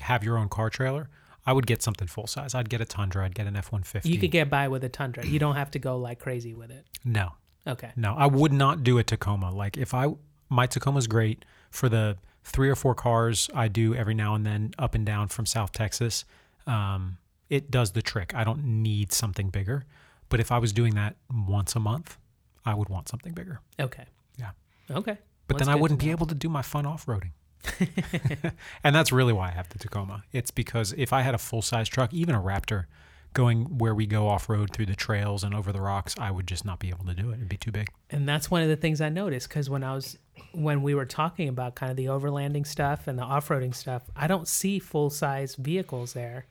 Have 0.00 0.24
your 0.24 0.38
own 0.38 0.48
car 0.48 0.70
trailer. 0.70 1.08
I 1.44 1.52
would 1.52 1.66
get 1.66 1.82
something 1.82 2.06
full 2.08 2.26
size. 2.26 2.54
I'd 2.54 2.70
get 2.70 2.80
a 2.80 2.84
Tundra. 2.84 3.24
I'd 3.24 3.34
get 3.34 3.46
an 3.46 3.56
F 3.56 3.72
one 3.72 3.82
fifty. 3.82 4.08
You 4.10 4.18
could 4.18 4.30
get 4.30 4.48
by 4.48 4.68
with 4.68 4.84
a 4.84 4.88
Tundra. 4.88 5.26
You 5.26 5.38
don't 5.38 5.56
have 5.56 5.70
to 5.72 5.78
go 5.78 5.96
like 5.98 6.18
crazy 6.20 6.54
with 6.54 6.70
it. 6.70 6.86
no, 7.04 7.32
Okay. 7.66 7.90
no, 7.96 8.14
I 8.16 8.26
would 8.26 8.52
not 8.52 8.82
do 8.84 8.98
a 8.98 9.04
Tacoma. 9.04 9.50
Like 9.50 9.76
if 9.76 9.92
I 9.92 10.06
my 10.48 10.66
Tacoma's 10.66 11.06
great 11.06 11.44
for 11.70 11.88
the 11.88 12.16
three 12.44 12.68
or 12.68 12.74
four 12.76 12.94
cars 12.94 13.48
I 13.54 13.68
do 13.68 13.94
every 13.94 14.14
now 14.14 14.34
and 14.34 14.44
then 14.46 14.72
up 14.78 14.94
and 14.94 15.04
down 15.06 15.28
from 15.28 15.46
South 15.46 15.72
Texas. 15.72 16.24
Um, 16.66 17.18
it 17.50 17.70
does 17.70 17.92
the 17.92 18.02
trick. 18.02 18.34
I 18.34 18.44
don't 18.44 18.64
need 18.82 19.12
something 19.12 19.50
bigger. 19.50 19.84
But 20.32 20.40
if 20.40 20.50
I 20.50 20.56
was 20.56 20.72
doing 20.72 20.94
that 20.94 21.16
once 21.30 21.76
a 21.76 21.78
month, 21.78 22.16
I 22.64 22.72
would 22.72 22.88
want 22.88 23.06
something 23.06 23.34
bigger. 23.34 23.60
Okay. 23.78 24.06
Yeah. 24.38 24.52
Okay. 24.90 25.18
But 25.46 25.56
Well, 25.56 25.58
then 25.58 25.68
I 25.68 25.76
wouldn't 25.76 26.00
be 26.00 26.10
able 26.10 26.24
to 26.24 26.34
do 26.34 26.48
my 26.48 26.62
fun 26.62 26.86
off 26.86 27.04
roading. 27.04 27.32
and 28.84 28.96
that's 28.96 29.12
really 29.12 29.34
why 29.34 29.48
I 29.48 29.50
have 29.50 29.68
the 29.68 29.78
Tacoma. 29.78 30.24
It's 30.32 30.50
because 30.50 30.94
if 30.96 31.12
I 31.12 31.20
had 31.20 31.34
a 31.34 31.38
full 31.38 31.60
size 31.60 31.86
truck, 31.86 32.14
even 32.14 32.34
a 32.34 32.40
Raptor, 32.40 32.86
going 33.34 33.76
where 33.76 33.94
we 33.94 34.06
go 34.06 34.26
off 34.26 34.48
road 34.48 34.72
through 34.72 34.86
the 34.86 34.96
trails 34.96 35.44
and 35.44 35.54
over 35.54 35.70
the 35.70 35.82
rocks, 35.82 36.14
I 36.18 36.30
would 36.30 36.46
just 36.46 36.64
not 36.64 36.78
be 36.78 36.88
able 36.88 37.04
to 37.04 37.14
do 37.14 37.28
it. 37.28 37.34
It'd 37.34 37.48
be 37.50 37.58
too 37.58 37.70
big. 37.70 37.88
And 38.08 38.26
that's 38.26 38.50
one 38.50 38.62
of 38.62 38.68
the 38.68 38.76
things 38.76 39.02
I 39.02 39.10
noticed 39.10 39.50
because 39.50 39.68
when 39.68 39.84
I 39.84 39.94
was 39.94 40.18
when 40.52 40.82
we 40.82 40.94
were 40.94 41.04
talking 41.04 41.50
about 41.50 41.74
kind 41.74 41.90
of 41.90 41.96
the 41.98 42.06
overlanding 42.06 42.66
stuff 42.66 43.06
and 43.06 43.18
the 43.18 43.22
off-roading 43.22 43.74
stuff, 43.74 44.04
I 44.16 44.26
don't 44.26 44.48
see 44.48 44.78
full-size 44.78 45.56
vehicles 45.56 46.14
there. 46.14 46.46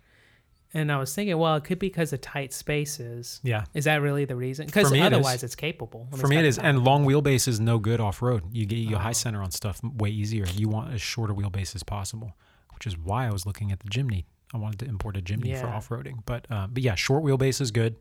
And 0.73 0.89
I 0.89 0.97
was 0.97 1.13
thinking, 1.13 1.37
well, 1.37 1.55
it 1.55 1.65
could 1.65 1.79
be 1.79 1.87
because 1.89 2.13
of 2.13 2.21
tight 2.21 2.53
spaces. 2.53 3.41
Yeah. 3.43 3.65
Is 3.73 3.83
that 3.85 4.01
really 4.01 4.23
the 4.23 4.37
reason? 4.37 4.67
Because 4.67 4.89
me, 4.91 4.99
it 5.01 5.03
otherwise, 5.13 5.43
it's 5.43 5.55
capable. 5.55 6.07
For 6.15 6.27
me, 6.27 6.37
it 6.37 6.39
is. 6.39 6.39
it 6.39 6.41
the 6.43 6.47
is, 6.47 6.55
top. 6.57 6.65
and 6.65 6.83
long 6.85 7.05
wheelbase 7.05 7.47
is 7.49 7.59
no 7.59 7.77
good 7.77 7.99
off 7.99 8.21
road. 8.21 8.43
You 8.53 8.65
get 8.65 8.77
you 8.77 8.95
Oh. 8.95 8.99
high 8.99 9.11
center 9.11 9.41
on 9.41 9.51
stuff 9.51 9.81
way 9.83 10.09
easier. 10.09 10.45
You 10.55 10.69
want 10.69 10.93
as 10.93 11.01
short 11.01 11.29
a 11.29 11.33
wheelbase 11.33 11.75
as 11.75 11.83
possible, 11.83 12.37
which 12.73 12.87
is 12.87 12.97
why 12.97 13.27
I 13.27 13.31
was 13.31 13.45
looking 13.45 13.71
at 13.71 13.81
the 13.81 13.89
Jimny. 13.89 14.23
I 14.53 14.57
wanted 14.57 14.79
to 14.79 14.85
import 14.85 15.17
a 15.17 15.21
Jimny 15.21 15.59
for 15.59 15.67
off 15.67 15.89
roading, 15.89 16.19
but 16.25 16.45
uh, 16.49 16.67
but 16.67 16.81
yeah, 16.83 16.95
short 16.95 17.23
wheelbase 17.23 17.59
is 17.59 17.71
good. 17.71 17.97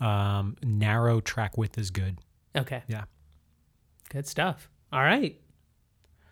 Um, 0.00 0.56
narrow 0.62 1.20
track 1.20 1.56
width 1.56 1.78
is 1.78 1.90
good. 1.90 2.18
Okay. 2.56 2.82
Yeah. 2.88 3.04
Good 4.10 4.26
stuff. 4.26 4.68
All 4.92 5.00
right. 5.02 5.40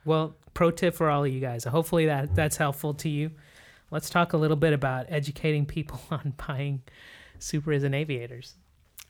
Well, 0.04 0.36
pro 0.54 0.70
tip 0.70 0.94
for 0.94 1.08
all 1.08 1.24
of 1.24 1.32
you 1.32 1.40
guys. 1.40 1.64
Hopefully 1.64 2.06
that 2.06 2.34
that's 2.34 2.56
helpful 2.56 2.94
to 2.94 3.08
you. 3.08 3.30
Let's 3.90 4.10
talk 4.10 4.32
a 4.32 4.36
little 4.36 4.56
bit 4.56 4.72
about 4.72 5.06
educating 5.08 5.66
people 5.66 6.00
on 6.10 6.34
buying 6.46 6.82
Supras 7.38 7.84
and 7.84 7.94
Aviators. 7.94 8.54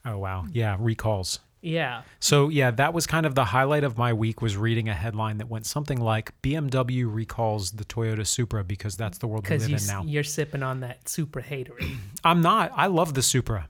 Oh 0.05 0.19
wow, 0.19 0.47
yeah, 0.51 0.77
recalls. 0.79 1.41
Yeah. 1.63 2.03
So 2.21 2.49
yeah, 2.49 2.71
that 2.73 2.95
was 2.95 3.07
kind 3.07 3.27
of 3.27 3.35
the 3.35 3.45
highlight 3.45 3.85
of 3.85 3.99
my 3.99 4.13
week 4.13 4.41
was 4.41 4.57
reading 4.57 4.89
a 4.89 4.95
headline 4.95 5.39
that 5.39 5.49
went 5.49 5.67
something 5.67 6.01
like 6.01 6.33
BMW 6.43 7.05
recalls 7.07 7.73
the 7.73 7.85
Toyota 7.85 8.27
Supra 8.27 8.65
because 8.65 8.97
that's 8.97 9.19
the 9.19 9.27
world 9.27 9.49
we 9.49 9.59
live 9.59 9.69
you, 9.69 9.77
in 9.77 9.87
now. 9.87 10.03
you're 10.05 10.25
sipping 10.25 10.63
on 10.63 10.81
that 10.81 11.09
Supra 11.09 11.43
hatery. 11.43 11.97
I'm 12.25 12.41
not. 12.41 12.73
I 12.75 12.87
love 12.87 13.13
the 13.13 13.23
Supra. 13.23 13.69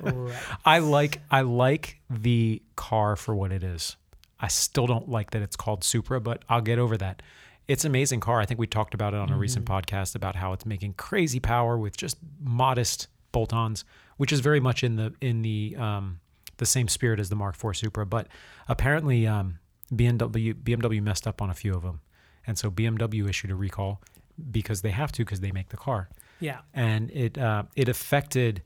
right. 0.00 0.34
I 0.66 0.78
like 0.80 1.22
I 1.30 1.40
like 1.40 2.00
the 2.10 2.62
car 2.76 3.16
for 3.16 3.34
what 3.34 3.52
it 3.52 3.62
is. 3.62 3.96
I 4.38 4.48
still 4.48 4.86
don't 4.86 5.08
like 5.08 5.30
that 5.30 5.42
it's 5.42 5.56
called 5.56 5.84
Supra, 5.84 6.20
but 6.20 6.42
I'll 6.48 6.62
get 6.62 6.78
over 6.78 6.96
that. 6.98 7.22
It's 7.70 7.84
an 7.84 7.90
amazing 7.92 8.18
car. 8.18 8.40
I 8.40 8.46
think 8.46 8.58
we 8.58 8.66
talked 8.66 8.94
about 8.94 9.14
it 9.14 9.20
on 9.20 9.30
a 9.30 9.36
recent 9.38 9.64
podcast 9.64 10.16
about 10.16 10.34
how 10.34 10.52
it's 10.52 10.66
making 10.66 10.94
crazy 10.94 11.38
power 11.38 11.78
with 11.78 11.96
just 11.96 12.16
modest 12.40 13.06
bolt-ons, 13.30 13.84
which 14.16 14.32
is 14.32 14.40
very 14.40 14.58
much 14.58 14.82
in 14.82 14.96
the 14.96 15.14
in 15.20 15.42
the 15.42 15.76
um, 15.78 16.18
the 16.56 16.66
same 16.66 16.88
spirit 16.88 17.20
as 17.20 17.28
the 17.28 17.36
Mark 17.36 17.54
IV 17.62 17.76
Supra. 17.76 18.04
But 18.04 18.26
apparently, 18.66 19.24
um, 19.26 19.60
BMW 19.94 20.52
BMW 20.52 21.00
messed 21.00 21.28
up 21.28 21.40
on 21.40 21.48
a 21.48 21.54
few 21.54 21.72
of 21.74 21.82
them, 21.82 22.00
and 22.44 22.58
so 22.58 22.72
BMW 22.72 23.28
issued 23.28 23.52
a 23.52 23.54
recall 23.54 24.02
because 24.50 24.82
they 24.82 24.90
have 24.90 25.12
to 25.12 25.24
because 25.24 25.38
they 25.40 25.52
make 25.52 25.68
the 25.68 25.76
car 25.76 26.08
Yeah. 26.40 26.60
and 26.74 27.10
it 27.12 27.38
uh, 27.38 27.64
it 27.76 27.88
affected 27.88 28.62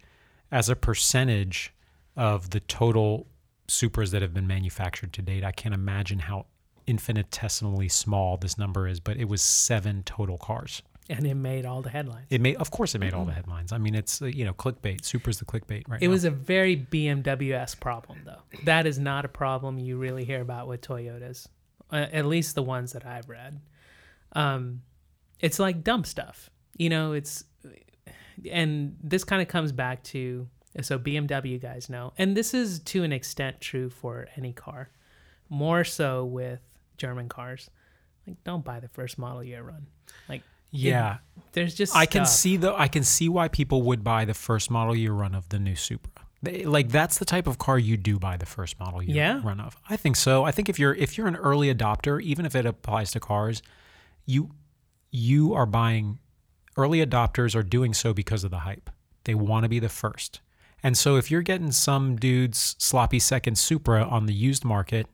as 0.50 0.70
a 0.70 0.76
percentage 0.76 1.74
of 2.16 2.50
the 2.50 2.60
total 2.60 3.26
Supras 3.68 4.10
that 4.12 4.22
have 4.22 4.32
been 4.32 4.46
manufactured 4.46 5.12
to 5.14 5.20
date. 5.22 5.44
I 5.44 5.52
can't 5.52 5.74
imagine 5.74 6.20
how 6.20 6.46
infinitesimally 6.86 7.88
small 7.88 8.36
this 8.36 8.58
number 8.58 8.86
is, 8.88 9.00
but 9.00 9.16
it 9.16 9.28
was 9.28 9.42
seven 9.42 10.02
total 10.04 10.38
cars. 10.38 10.82
And 11.10 11.26
it 11.26 11.34
made 11.34 11.66
all 11.66 11.82
the 11.82 11.90
headlines. 11.90 12.26
It 12.30 12.40
made, 12.40 12.56
of 12.56 12.70
course, 12.70 12.94
it 12.94 12.98
made 12.98 13.12
all 13.12 13.26
the 13.26 13.32
headlines. 13.32 13.72
I 13.72 13.78
mean, 13.78 13.94
it's 13.94 14.22
uh, 14.22 14.26
you 14.26 14.42
know 14.44 14.54
clickbait. 14.54 15.02
Supra's 15.02 15.38
the 15.38 15.44
clickbait 15.44 15.86
right 15.86 16.02
It 16.02 16.06
now. 16.06 16.12
was 16.12 16.24
a 16.24 16.30
very 16.30 16.76
BMW-esque 16.76 17.78
problem, 17.78 18.22
though. 18.24 18.40
That 18.64 18.86
is 18.86 18.98
not 18.98 19.26
a 19.26 19.28
problem 19.28 19.78
you 19.78 19.98
really 19.98 20.24
hear 20.24 20.40
about 20.40 20.66
with 20.66 20.80
Toyotas, 20.80 21.46
uh, 21.92 22.06
at 22.10 22.24
least 22.24 22.54
the 22.54 22.62
ones 22.62 22.92
that 22.92 23.04
I've 23.04 23.28
read. 23.28 23.60
Um, 24.32 24.80
it's 25.40 25.58
like 25.58 25.84
dumb 25.84 26.04
stuff, 26.04 26.48
you 26.78 26.88
know. 26.88 27.12
It's 27.12 27.44
and 28.50 28.96
this 29.02 29.24
kind 29.24 29.42
of 29.42 29.48
comes 29.48 29.72
back 29.72 30.02
to 30.04 30.48
so 30.80 30.98
BMW 30.98 31.60
guys 31.60 31.90
know, 31.90 32.14
and 32.16 32.34
this 32.34 32.54
is 32.54 32.78
to 32.80 33.02
an 33.04 33.12
extent 33.12 33.60
true 33.60 33.90
for 33.90 34.26
any 34.36 34.54
car, 34.54 34.88
more 35.50 35.84
so 35.84 36.24
with 36.24 36.60
German 36.96 37.28
cars. 37.28 37.70
like 38.26 38.42
don't 38.44 38.64
buy 38.64 38.80
the 38.80 38.88
first 38.88 39.18
model 39.18 39.42
year 39.44 39.62
run. 39.62 39.86
Like 40.28 40.42
Yeah. 40.70 41.18
there's 41.52 41.74
just 41.74 41.94
I 41.94 42.06
can 42.06 42.24
stuff. 42.24 42.36
see 42.36 42.56
the 42.56 42.74
I 42.74 42.88
can 42.88 43.02
see 43.04 43.28
why 43.28 43.48
people 43.48 43.82
would 43.82 44.02
buy 44.04 44.24
the 44.24 44.34
first 44.34 44.70
model 44.70 44.96
year 44.96 45.12
run 45.12 45.34
of 45.34 45.48
the 45.50 45.58
new 45.58 45.76
Supra. 45.76 46.10
They, 46.42 46.64
like 46.64 46.88
that's 46.90 47.18
the 47.18 47.24
type 47.24 47.46
of 47.46 47.58
car 47.58 47.78
you 47.78 47.96
do 47.96 48.18
buy 48.18 48.36
the 48.36 48.46
first 48.46 48.78
model 48.78 49.02
year 49.02 49.16
Yeah? 49.16 49.40
run 49.42 49.60
of. 49.60 49.76
I 49.88 49.96
think 49.96 50.16
so. 50.16 50.44
I 50.44 50.50
think 50.52 50.68
if 50.68 50.78
you're 50.78 50.94
if 50.94 51.16
you're 51.16 51.26
an 51.26 51.36
early 51.36 51.72
adopter, 51.74 52.20
even 52.22 52.44
if 52.46 52.54
it 52.54 52.66
applies 52.66 53.10
to 53.12 53.20
cars, 53.20 53.62
you 54.26 54.50
you 55.10 55.54
are 55.54 55.66
buying 55.66 56.18
early 56.76 57.04
adopters 57.04 57.54
are 57.54 57.62
doing 57.62 57.94
so 57.94 58.12
because 58.12 58.42
of 58.44 58.50
the 58.50 58.58
hype. 58.60 58.90
They 59.24 59.34
want 59.34 59.62
to 59.64 59.68
be 59.68 59.78
the 59.78 59.88
first. 59.88 60.40
And 60.82 60.98
so 60.98 61.16
if 61.16 61.30
you're 61.30 61.40
getting 61.42 61.72
some 61.72 62.16
dude's 62.16 62.74
sloppy 62.78 63.18
second 63.18 63.56
Supra 63.56 64.02
on 64.04 64.26
the 64.26 64.34
used 64.34 64.64
market, 64.66 65.06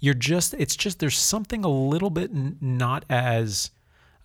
you're 0.00 0.14
just 0.14 0.54
it's 0.54 0.76
just 0.76 0.98
there's 0.98 1.18
something 1.18 1.64
a 1.64 1.68
little 1.68 2.10
bit 2.10 2.30
n- 2.30 2.56
not 2.60 3.04
as 3.08 3.70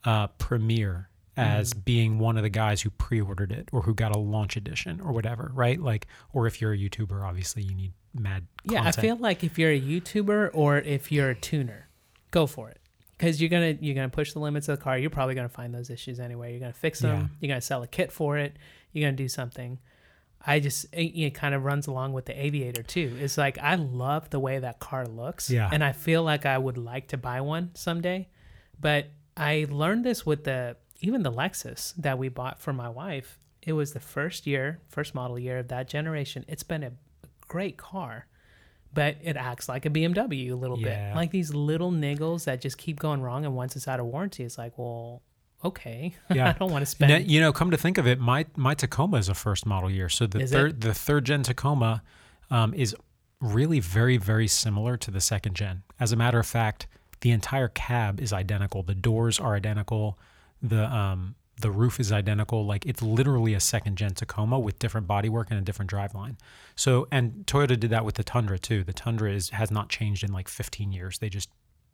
uh, 0.05 0.27
premier 0.27 1.09
as 1.35 1.73
being 1.73 2.19
one 2.19 2.37
of 2.37 2.43
the 2.43 2.49
guys 2.49 2.83
who 2.83 2.91
pre-ordered 2.91 3.51
it 3.51 3.67
or 3.71 3.81
who 3.81 3.93
got 3.95 4.15
a 4.15 4.19
launch 4.19 4.55
edition 4.55 5.01
or 5.01 5.11
whatever, 5.11 5.49
right? 5.55 5.79
Like, 5.81 6.05
or 6.31 6.45
if 6.45 6.61
you're 6.61 6.73
a 6.73 6.77
YouTuber, 6.77 7.23
obviously 7.23 7.63
you 7.63 7.73
need 7.73 7.93
mad. 8.13 8.45
Yeah, 8.65 8.83
content. 8.83 8.97
I 8.99 9.01
feel 9.01 9.15
like 9.17 9.43
if 9.43 9.57
you're 9.57 9.71
a 9.71 9.81
YouTuber 9.81 10.51
or 10.53 10.77
if 10.77 11.11
you're 11.11 11.31
a 11.31 11.35
tuner, 11.35 11.89
go 12.29 12.45
for 12.45 12.69
it. 12.69 12.79
Because 13.17 13.41
you're 13.41 13.49
gonna 13.49 13.77
you're 13.79 13.95
gonna 13.95 14.09
push 14.09 14.33
the 14.33 14.39
limits 14.39 14.67
of 14.67 14.77
the 14.77 14.83
car. 14.83 14.97
You're 14.97 15.09
probably 15.09 15.33
gonna 15.33 15.49
find 15.49 15.73
those 15.73 15.89
issues 15.89 16.19
anyway. 16.19 16.51
You're 16.51 16.59
gonna 16.59 16.73
fix 16.73 16.99
them. 16.99 17.19
Yeah. 17.19 17.27
You're 17.39 17.47
gonna 17.53 17.61
sell 17.61 17.81
a 17.81 17.87
kit 17.87 18.11
for 18.11 18.37
it. 18.37 18.55
You're 18.91 19.07
gonna 19.07 19.17
do 19.17 19.27
something. 19.27 19.79
I 20.45 20.59
just 20.59 20.85
it, 20.93 21.17
it 21.17 21.33
kind 21.33 21.55
of 21.55 21.63
runs 21.63 21.87
along 21.87 22.13
with 22.13 22.25
the 22.25 22.37
Aviator 22.45 22.83
too. 22.83 23.15
It's 23.19 23.37
like 23.37 23.57
I 23.59 23.75
love 23.75 24.29
the 24.29 24.39
way 24.39 24.59
that 24.59 24.79
car 24.79 25.05
looks. 25.07 25.49
Yeah. 25.49 25.69
And 25.71 25.83
I 25.83 25.91
feel 25.93 26.23
like 26.23 26.45
I 26.45 26.57
would 26.57 26.77
like 26.77 27.07
to 27.09 27.17
buy 27.17 27.41
one 27.41 27.71
someday, 27.75 28.27
but 28.79 29.07
I 29.37 29.65
learned 29.69 30.03
this 30.05 30.25
with 30.25 30.43
the 30.43 30.75
even 30.99 31.23
the 31.23 31.31
Lexus 31.31 31.93
that 31.97 32.17
we 32.17 32.29
bought 32.29 32.61
for 32.61 32.73
my 32.73 32.89
wife. 32.89 33.39
It 33.61 33.73
was 33.73 33.93
the 33.93 33.99
first 34.01 34.45
year, 34.45 34.81
first 34.89 35.15
model 35.15 35.39
year 35.39 35.57
of 35.59 35.69
that 35.69 35.87
generation. 35.87 36.43
It's 36.49 36.63
been 36.63 36.83
a 36.83 36.91
great 37.47 37.77
car, 37.77 38.27
but 38.93 39.15
it 39.21 39.37
acts 39.37 39.69
like 39.69 39.85
a 39.85 39.89
BMW 39.89 40.51
a 40.51 40.55
little 40.55 40.77
Yeah. 40.79 41.09
bit. 41.11 41.15
Like 41.15 41.31
these 41.31 41.53
little 41.53 41.91
niggles 41.91 42.43
that 42.45 42.59
just 42.61 42.77
keep 42.77 42.99
going 42.99 43.21
wrong. 43.21 43.45
And 43.45 43.55
once 43.55 43.75
it's 43.77 43.87
out 43.87 43.99
of 44.01 44.05
warranty, 44.07 44.43
it's 44.43 44.57
like, 44.57 44.77
well, 44.77 45.21
okay, 45.63 46.13
Yeah. 46.33 46.49
I 46.49 46.53
don't 46.53 46.71
want 46.71 46.81
to 46.83 46.85
spend. 46.85 47.09
know, 47.11 47.17
you 47.17 47.39
know, 47.41 47.51
come 47.53 47.71
to 47.71 47.77
think 47.77 47.97
of 47.97 48.07
it, 48.07 48.19
my 48.19 48.45
my 48.55 48.73
Tacoma 48.73 49.17
is 49.17 49.29
a 49.29 49.33
first 49.33 49.65
model 49.65 49.89
year. 49.89 50.09
So 50.09 50.27
the 50.27 50.39
Is 50.41 50.51
it? 50.51 50.55
third 50.55 50.81
the 50.81 50.93
third 50.93 51.25
gen 51.25 51.43
Tacoma 51.43 52.03
um, 52.49 52.73
is 52.73 52.95
really 53.39 53.79
very 53.79 54.17
very 54.17 54.47
similar 54.47 54.97
to 54.97 55.11
the 55.11 55.21
second 55.21 55.55
gen. 55.55 55.83
As 55.99 56.11
a 56.11 56.15
matter 56.15 56.39
of 56.39 56.45
fact, 56.47 56.87
the 57.21 57.31
entire 57.31 57.67
cab 57.69 58.19
is 58.19 58.31
identical. 58.33 58.83
The 58.83 58.95
doors 58.95 59.39
are 59.39 59.55
identical. 59.55 60.17
The 60.61 60.85
um, 60.93 61.35
the 61.61 61.69
roof 61.71 61.99
is 61.99 62.11
identical. 62.11 62.65
Like 62.65 62.85
it's 62.85 63.01
literally 63.01 63.53
a 63.53 63.59
second 63.59 63.95
gen 63.97 64.13
Tacoma 64.15 64.59
with 64.59 64.79
different 64.79 65.07
bodywork 65.07 65.45
and 65.51 65.59
a 65.59 65.61
different 65.61 65.89
driveline. 65.91 66.35
So 66.75 67.07
and 67.11 67.45
Toyota 67.45 67.79
did 67.79 67.91
that 67.91 68.03
with 68.05 68.15
the 68.15 68.23
Tundra 68.23 68.57
too. 68.57 68.83
The 68.83 68.93
Tundra 68.93 69.31
is 69.31 69.49
has 69.51 69.69
not 69.71 69.89
changed 69.89 70.23
in 70.23 70.31
like 70.33 70.47
15 70.49 70.91
years. 70.91 71.19
They 71.19 71.29
just 71.29 71.49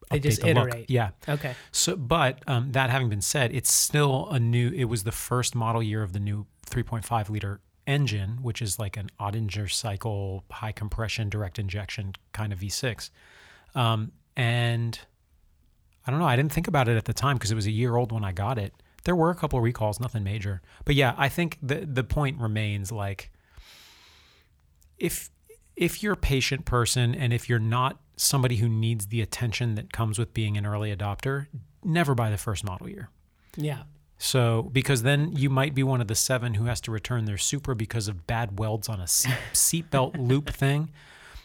They 0.10 0.20
just 0.20 0.42
the 0.42 0.54
look. 0.54 0.68
iterate. 0.70 0.90
Yeah. 0.90 1.12
okay. 1.28 1.56
So, 1.72 1.96
but 1.96 2.42
um, 2.48 2.72
that 2.72 2.90
having 2.90 3.10
been 3.10 3.22
said, 3.22 3.54
it's 3.54 3.72
still 3.72 4.28
a 4.30 4.40
new. 4.40 4.72
It 4.76 4.86
was 4.86 5.04
the 5.04 5.12
first 5.12 5.56
model 5.56 5.84
year 5.84 6.02
of 6.04 6.14
the 6.14 6.20
new 6.20 6.48
3.5 6.68 7.30
liter 7.30 7.62
engine, 7.86 8.40
which 8.42 8.62
is 8.62 8.80
like 8.80 8.98
an 8.98 9.10
Atkinson 9.20 9.68
cycle, 9.68 10.44
high 10.52 10.72
compression, 10.72 11.30
direct 11.30 11.60
injection 11.60 12.14
kind 12.34 12.54
of 12.54 12.60
V6. 12.60 13.10
Um, 13.76 14.12
and 14.38 15.00
I 16.06 16.12
don't 16.12 16.20
know. 16.20 16.28
I 16.28 16.36
didn't 16.36 16.52
think 16.52 16.68
about 16.68 16.88
it 16.88 16.98
at 16.98 17.06
the 17.06 17.14
time 17.14 17.36
because 17.38 17.52
it 17.52 17.56
was 17.56 17.68
a 17.68 17.72
year 17.72 17.96
old 17.96 18.12
when 18.12 18.24
I 18.24 18.32
got 18.32 18.58
it. 18.58 18.74
There 19.04 19.16
were 19.16 19.30
a 19.30 19.36
couple 19.36 19.58
of 19.58 19.64
recalls, 19.64 20.00
nothing 20.00 20.24
major. 20.24 20.62
But 20.86 20.96
yeah, 20.96 21.14
I 21.18 21.30
think 21.30 21.58
the 21.62 21.86
the 21.86 22.04
point 22.04 22.40
remains 22.40 22.92
like 22.92 23.32
if 24.98 25.30
if 25.76 26.04
you're 26.04 26.14
a 26.14 26.18
patient 26.18 26.66
person 26.66 27.16
and 27.16 27.32
if 27.32 27.48
you're 27.50 27.60
not 27.60 28.00
somebody 28.20 28.58
who 28.58 28.68
needs 28.68 29.08
the 29.08 29.22
attention 29.22 29.76
that 29.76 29.94
comes 29.94 30.20
with 30.20 30.34
being 30.34 30.58
an 30.58 30.66
early 30.66 30.96
adopter, 30.96 31.48
never 31.84 32.14
buy 32.14 32.30
the 32.30 32.38
first 32.38 32.64
model 32.64 32.90
year. 32.90 33.10
Yeah. 33.56 33.84
So, 34.18 34.64
because 34.74 35.04
then 35.04 35.32
you 35.32 35.50
might 35.50 35.74
be 35.74 35.84
one 35.84 36.02
of 36.02 36.08
the 36.08 36.16
seven 36.16 36.56
who 36.56 36.66
has 36.66 36.82
to 36.82 36.92
return 36.92 37.24
their 37.26 37.38
Supra 37.38 37.76
because 37.76 38.10
of 38.10 38.28
bad 38.28 38.60
welds 38.60 38.90
on 38.90 39.00
a 39.00 39.08
seat, 39.08 39.34
seatbelt 39.54 40.18
loop 40.18 40.50
thing, 40.50 40.90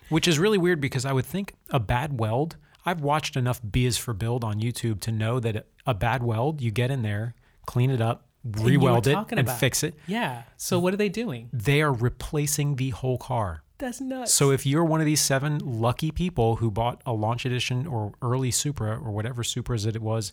which 0.08 0.26
is 0.26 0.38
really 0.38 0.58
weird 0.58 0.80
because 0.80 1.04
I 1.04 1.12
would 1.12 1.24
think 1.24 1.54
a 1.70 1.78
bad 1.78 2.18
weld. 2.18 2.56
I've 2.84 3.00
watched 3.00 3.36
enough 3.36 3.60
B 3.68 3.86
is 3.86 3.96
for 3.96 4.12
build 4.12 4.42
on 4.42 4.60
YouTube 4.60 5.00
to 5.00 5.12
know 5.12 5.38
that 5.40 5.66
a 5.86 5.94
bad 5.94 6.22
weld, 6.22 6.60
you 6.60 6.72
get 6.72 6.90
in 6.90 7.02
there, 7.02 7.34
clean 7.64 7.90
it 7.90 8.00
up, 8.00 8.26
re-weld 8.44 9.06
it, 9.06 9.16
and 9.30 9.40
about. 9.40 9.58
fix 9.58 9.82
it. 9.82 9.94
Yeah. 10.06 10.42
So 10.56 10.78
what 10.78 10.92
are 10.92 10.98
they 10.98 11.08
doing? 11.08 11.48
They 11.52 11.80
are 11.80 11.92
replacing 11.92 12.76
the 12.76 12.90
whole 12.90 13.16
car. 13.16 13.62
That's 13.78 14.00
nuts. 14.00 14.32
So 14.32 14.50
if 14.50 14.64
you're 14.66 14.84
one 14.84 15.00
of 15.00 15.06
these 15.06 15.20
seven 15.20 15.58
lucky 15.58 16.10
people 16.10 16.56
who 16.56 16.70
bought 16.70 17.02
a 17.04 17.12
launch 17.12 17.44
edition 17.44 17.86
or 17.86 18.12
early 18.22 18.50
Supra 18.50 18.96
or 18.98 19.10
whatever 19.10 19.42
Supras 19.42 19.84
that 19.84 19.96
it 19.96 20.02
was, 20.02 20.32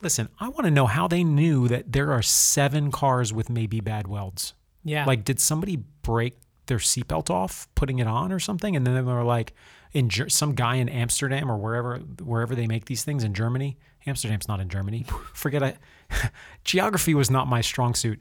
listen, 0.00 0.28
I 0.38 0.48
want 0.48 0.64
to 0.64 0.70
know 0.70 0.86
how 0.86 1.08
they 1.08 1.24
knew 1.24 1.66
that 1.68 1.92
there 1.92 2.12
are 2.12 2.22
seven 2.22 2.90
cars 2.92 3.32
with 3.32 3.50
maybe 3.50 3.80
bad 3.80 4.06
welds. 4.06 4.54
yeah. 4.84 5.04
Like, 5.04 5.24
did 5.24 5.40
somebody 5.40 5.76
break 6.02 6.38
their 6.66 6.78
seatbelt 6.78 7.28
off 7.28 7.68
putting 7.74 7.98
it 7.98 8.06
on 8.06 8.30
or 8.30 8.38
something? 8.38 8.76
And 8.76 8.86
then 8.86 8.94
they 8.94 9.02
were 9.02 9.24
like, 9.24 9.52
in 9.92 10.08
Ger- 10.08 10.28
some 10.28 10.54
guy 10.54 10.76
in 10.76 10.88
Amsterdam 10.88 11.50
or 11.50 11.56
wherever 11.56 11.98
wherever 12.22 12.54
they 12.54 12.66
make 12.68 12.84
these 12.84 13.02
things 13.02 13.24
in 13.24 13.34
Germany. 13.34 13.76
Amsterdam's 14.06 14.46
not 14.48 14.60
in 14.60 14.68
Germany. 14.68 15.04
Forget 15.34 15.62
I. 15.62 15.76
Geography 16.64 17.14
was 17.14 17.30
not 17.30 17.48
my 17.48 17.60
strong 17.60 17.94
suit. 17.94 18.20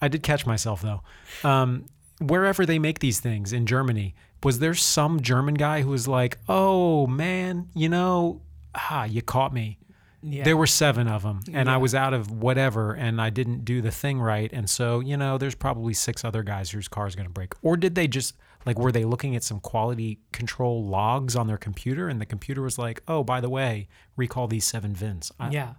I 0.00 0.08
did 0.08 0.22
catch 0.22 0.46
myself 0.46 0.82
though. 0.82 1.02
Um, 1.42 1.86
wherever 2.20 2.64
they 2.64 2.78
make 2.78 3.00
these 3.00 3.20
things 3.20 3.52
in 3.52 3.66
Germany, 3.66 4.14
was 4.42 4.58
there 4.58 4.74
some 4.74 5.20
German 5.20 5.54
guy 5.54 5.82
who 5.82 5.90
was 5.90 6.06
like, 6.06 6.38
"Oh 6.48 7.06
man, 7.06 7.68
you 7.74 7.88
know, 7.88 8.42
ah, 8.74 9.04
you 9.04 9.22
caught 9.22 9.52
me." 9.52 9.78
yeah. 10.22 10.44
There 10.44 10.56
were 10.56 10.66
seven 10.66 11.08
of 11.08 11.22
them, 11.22 11.40
and 11.52 11.70
I 11.70 11.78
was 11.78 11.94
out 11.94 12.12
of 12.12 12.30
whatever, 12.30 12.92
and 12.92 13.20
I 13.20 13.30
didn't 13.30 13.64
do 13.64 13.80
the 13.80 13.90
thing 13.90 14.20
right, 14.20 14.50
and 14.52 14.68
so 14.68 15.00
you 15.00 15.16
know, 15.16 15.38
there's 15.38 15.54
probably 15.54 15.94
six 15.94 16.24
other 16.24 16.42
guys 16.42 16.70
whose 16.70 16.88
car 16.88 17.06
is 17.06 17.16
going 17.16 17.28
to 17.28 17.32
break. 17.32 17.54
Or 17.62 17.76
did 17.76 17.94
they 17.94 18.06
just 18.06 18.34
like 18.66 18.78
were 18.78 18.92
they 18.92 19.04
looking 19.04 19.34
at 19.34 19.42
some 19.42 19.60
quality 19.60 20.20
control 20.32 20.84
logs 20.84 21.36
on 21.36 21.46
their 21.46 21.56
computer, 21.56 22.08
and 22.08 22.20
the 22.20 22.26
computer 22.26 22.60
was 22.60 22.78
like, 22.78 23.02
"Oh, 23.08 23.24
by 23.24 23.40
the 23.40 23.48
way, 23.48 23.88
recall 24.16 24.46
these 24.46 24.64
seven 24.64 24.94
VINs." 24.94 25.32
I, 25.40 25.50
yeah. 25.50 25.74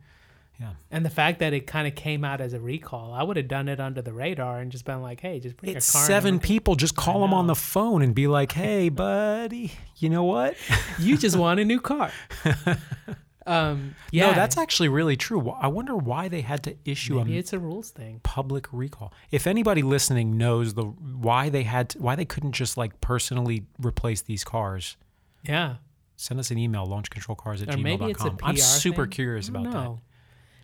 Yeah. 0.61 0.73
And 0.91 1.03
the 1.03 1.09
fact 1.09 1.39
that 1.39 1.53
it 1.53 1.65
kind 1.65 1.87
of 1.87 1.95
came 1.95 2.23
out 2.23 2.39
as 2.39 2.53
a 2.53 2.59
recall, 2.59 3.13
I 3.13 3.23
would 3.23 3.35
have 3.35 3.47
done 3.47 3.67
it 3.67 3.79
under 3.79 4.01
the 4.01 4.13
radar 4.13 4.59
and 4.59 4.71
just 4.71 4.85
been 4.85 5.01
like, 5.01 5.19
"Hey, 5.19 5.39
just 5.39 5.57
bring 5.57 5.75
It's 5.75 5.91
your 5.93 5.99
car." 5.99 6.03
in 6.03 6.07
seven 6.07 6.39
people. 6.39 6.75
Just 6.75 6.95
call 6.95 7.21
them 7.21 7.33
on 7.33 7.47
the 7.47 7.55
phone 7.55 8.01
and 8.01 8.13
be 8.13 8.27
like, 8.27 8.51
"Hey, 8.51 8.89
buddy, 9.03 9.71
you 9.97 10.09
know 10.09 10.23
what?" 10.23 10.55
you 10.99 11.17
just 11.17 11.35
want 11.35 11.59
a 11.59 11.65
new 11.65 11.79
car. 11.79 12.11
um, 13.47 13.95
yeah, 14.11 14.27
No, 14.29 14.33
that's 14.35 14.57
actually 14.57 14.89
really 14.89 15.15
true. 15.17 15.49
I 15.49 15.67
wonder 15.67 15.95
why 15.95 16.27
they 16.27 16.41
had 16.41 16.61
to 16.63 16.75
issue 16.85 17.15
maybe 17.15 17.37
a 17.37 17.39
it's 17.39 17.53
a 17.53 17.59
rules 17.59 17.89
thing. 17.89 18.19
public 18.23 18.67
recall. 18.71 19.13
If 19.31 19.47
anybody 19.47 19.81
listening 19.81 20.37
knows 20.37 20.75
the 20.75 20.83
why 20.83 21.49
they 21.49 21.63
had 21.63 21.89
to, 21.89 21.99
why 21.99 22.15
they 22.15 22.25
couldn't 22.25 22.51
just 22.51 22.77
like 22.77 23.01
personally 23.01 23.65
replace 23.83 24.21
these 24.21 24.43
cars, 24.43 24.95
Yeah, 25.43 25.77
send 26.17 26.39
us 26.39 26.51
an 26.51 26.59
email 26.59 26.85
launchcontrolcars 26.85 27.67
at 27.67 27.73
or 27.73 27.77
maybe 27.79 28.05
it's 28.05 28.21
a 28.23 28.29
gmail.com. 28.29 28.49
I'm 28.49 28.57
super 28.57 29.03
thing. 29.03 29.11
curious 29.11 29.49
about 29.49 29.71
that. 29.71 29.97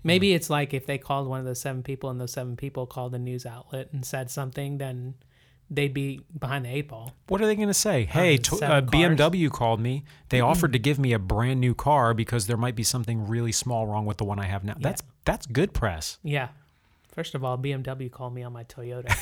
Maybe 0.04 0.34
it's 0.34 0.50
like 0.50 0.74
if 0.74 0.86
they 0.86 0.98
called 0.98 1.28
one 1.28 1.40
of 1.40 1.46
those 1.46 1.60
seven 1.60 1.84
people 1.84 2.10
and 2.10 2.20
those 2.20 2.34
seven 2.34 2.56
people 2.56 2.86
called 2.86 3.14
a 3.16 3.20
news 3.20 3.46
outlet 3.46 3.90
and 3.92 4.06
said 4.06 4.30
something, 4.30 4.78
then 4.78 5.16
they'd 5.70 5.94
be 5.94 6.22
behind 6.38 6.66
the 6.66 6.70
eight 6.70 6.88
ball. 6.88 7.14
What 7.28 7.42
are 7.42 7.46
they 7.46 7.56
going 7.56 7.68
to 7.68 7.74
say? 7.74 8.06
Hey, 8.06 8.38
to, 8.38 8.56
uh. 8.58 8.82
BMW 8.82 9.52
called 9.52 9.80
me. 9.80 10.06
They 10.30 10.42
offered 10.42 10.74
to 10.74 10.80
give 10.80 11.00
me 11.00 11.14
a 11.14 11.20
brand 11.20 11.60
new 11.60 11.74
car 11.74 12.14
because 12.14 12.48
there 12.48 12.58
might 12.58 12.76
be 12.76 12.84
something 12.84 13.28
really 13.28 13.52
small 13.52 13.88
wrong 13.88 14.06
with 14.06 14.18
the 14.18 14.26
one 14.26 14.40
I 14.40 14.46
have 14.46 14.64
now. 14.64 14.76
That's 14.80 15.02
that's 15.26 15.46
good 15.46 15.74
press. 15.74 16.20
Yeah. 16.24 16.50
First 17.12 17.36
of 17.36 17.44
all, 17.44 17.58
BMW 17.58 18.12
called 18.12 18.34
me 18.34 18.44
on 18.44 18.54
my 18.54 18.64
Toyota. 18.66 19.14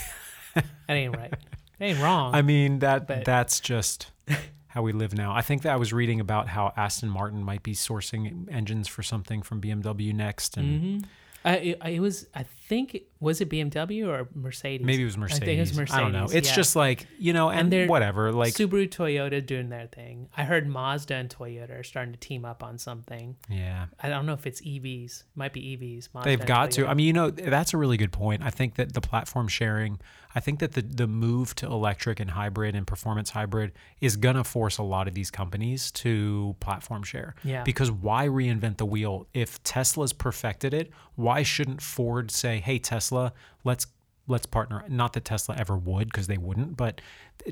that 0.54 0.66
ain't 0.90 1.16
right. 1.16 1.34
That 1.80 1.86
ain't 1.86 2.00
wrong. 2.00 2.36
I 2.36 2.42
mean 2.42 2.80
that 2.80 3.26
that's 3.26 3.60
just 3.60 4.12
how 4.76 4.82
we 4.82 4.92
live 4.92 5.16
now. 5.16 5.34
I 5.34 5.42
think 5.42 5.62
that 5.64 5.72
I 5.72 5.78
was 5.78 5.94
reading 5.94 6.20
about 6.20 6.50
how 6.50 6.74
Aston 6.76 7.10
Martin 7.10 7.42
might 7.42 7.64
be 7.64 7.74
sourcing 7.74 8.52
engines 8.52 8.88
for 8.88 9.02
something 9.02 9.42
from 9.42 9.62
BMW 9.62 10.14
next, 10.14 10.58
and 10.58 11.02
hmm 11.02 11.08
I, 11.46 11.56
it, 11.58 11.82
it 11.86 12.00
was. 12.00 12.26
I 12.34 12.42
think 12.44 13.04
was 13.20 13.40
it 13.40 13.50
BMW 13.50 14.08
or 14.08 14.28
Mercedes? 14.34 14.84
Maybe 14.84 15.04
it 15.04 15.06
was 15.06 15.16
Mercedes. 15.16 15.44
I 15.44 15.46
think 15.46 15.58
it 15.58 15.62
was 15.62 15.78
Mercedes. 15.78 15.96
I 15.96 16.02
don't 16.02 16.12
know. 16.12 16.28
It's 16.32 16.50
yeah. 16.50 16.56
just 16.56 16.76
like 16.76 17.06
you 17.20 17.34
know, 17.34 17.50
and, 17.50 17.60
And 17.60 17.72
they're 17.72 17.88
whatever. 17.88 18.32
Like 18.32 18.56
Subaru, 18.56 18.90
Toyota 18.90 19.46
doing 19.46 19.70
their 19.70 19.86
thing. 19.86 20.28
I 20.36 20.44
heard 20.44 20.68
Mazda 20.68 21.14
and 21.14 21.30
Toyota 21.30 21.80
are 21.80 21.84
starting 21.84 22.14
to 22.14 22.20
team 22.20 22.46
up 22.46 22.64
on 22.64 22.80
something. 22.80 23.36
yeah, 23.48 23.86
I 24.02 24.10
don't 24.10 24.26
know 24.26 24.34
if 24.34 24.48
it's 24.48 24.60
EVs. 24.62 25.24
Might 25.36 25.54
be 25.54 25.78
EVs. 25.78 26.10
Mazda 26.16 26.30
they've 26.30 26.46
got 26.46 26.72
to. 26.72 26.88
I 26.88 26.96
mean, 26.96 27.06
you 27.06 27.14
know, 27.14 27.30
that's 27.30 27.76
a 27.76 27.78
really 27.78 27.98
good 27.98 28.12
point. 28.12 28.42
I 28.42 28.50
think 28.50 28.76
that 28.76 28.94
the 28.94 29.02
platform 29.02 29.48
sharing. 29.48 30.00
I 30.36 30.42
think 30.42 30.60
that 30.60 30.74
the 30.74 30.82
the 30.82 31.08
move 31.08 31.56
to 31.56 31.66
electric 31.66 32.20
and 32.20 32.30
hybrid 32.32 32.76
and 32.76 32.86
performance 32.86 33.30
hybrid 33.30 33.72
is 34.02 34.18
gonna 34.18 34.44
force 34.44 34.78
a 34.78 34.84
lot 34.84 35.08
of 35.08 35.14
these 35.14 35.32
companies 35.32 35.92
to 35.94 36.56
platform 36.60 37.04
share. 37.04 37.36
Yeah. 37.44 37.64
Because 37.64 37.90
why 37.90 38.28
reinvent 38.28 38.78
the 38.78 38.86
wheel 38.86 39.28
if 39.34 39.64
Tesla's 39.64 40.14
perfected 40.14 40.74
it? 40.74 40.92
Why 41.16 41.42
shouldn't 41.44 41.82
Ford 41.82 42.30
say, 42.32 42.60
"Hey 42.60 42.80
Tesla, 42.80 43.32
let's 43.64 43.88
let's 44.28 44.46
partner." 44.46 44.84
Not 44.90 45.14
that 45.14 45.24
Tesla 45.24 45.56
ever 45.56 45.78
would, 45.78 46.10
because 46.10 46.28
they 46.28 46.38
wouldn't, 46.38 46.76
but 46.76 47.00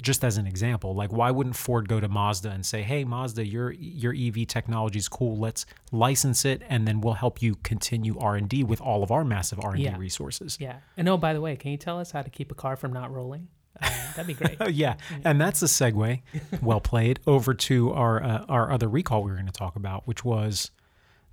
just 0.01 0.23
as 0.23 0.37
an 0.37 0.47
example, 0.47 0.95
like 0.95 1.11
why 1.13 1.29
wouldn't 1.31 1.55
Ford 1.55 1.87
go 1.87 1.99
to 1.99 2.07
Mazda 2.07 2.49
and 2.49 2.65
say, 2.65 2.81
"Hey 2.81 3.03
Mazda, 3.03 3.45
your 3.45 3.71
your 3.71 4.13
EV 4.13 4.47
technology 4.47 4.97
is 4.99 5.07
cool. 5.07 5.37
Let's 5.37 5.65
license 5.91 6.45
it, 6.45 6.61
and 6.67 6.87
then 6.87 6.99
we'll 7.01 7.13
help 7.13 7.41
you 7.41 7.55
continue 7.63 8.17
R 8.19 8.35
and 8.35 8.49
D 8.49 8.63
with 8.63 8.81
all 8.81 9.03
of 9.03 9.11
our 9.11 9.23
massive 9.23 9.59
R 9.59 9.71
and 9.71 9.77
D 9.77 9.83
Yeah. 9.83 9.97
resources." 9.97 10.57
Yeah. 10.59 10.77
And 10.97 11.07
oh, 11.09 11.17
by 11.17 11.33
the 11.33 11.41
way, 11.41 11.55
can 11.55 11.71
you 11.71 11.77
tell 11.77 11.99
us 11.99 12.11
how 12.11 12.21
to 12.23 12.29
keep 12.29 12.51
a 12.51 12.55
car 12.55 12.75
from 12.75 12.91
not 12.93 13.11
rolling? 13.11 13.47
Uh, 13.81 13.89
that'd 14.15 14.27
be 14.27 14.33
great. 14.33 14.57
Yeah, 14.75 14.95
and 15.23 15.41
that's 15.41 15.61
a 15.63 15.65
segue, 15.65 16.21
well 16.61 16.79
played, 16.81 17.19
over 17.25 17.53
to 17.55 17.91
our 17.93 18.23
uh, 18.23 18.45
our 18.49 18.71
other 18.71 18.87
recall 18.87 19.23
we 19.23 19.29
were 19.31 19.37
going 19.37 19.45
to 19.47 19.51
talk 19.51 19.75
about, 19.75 20.07
which 20.07 20.23
was 20.25 20.71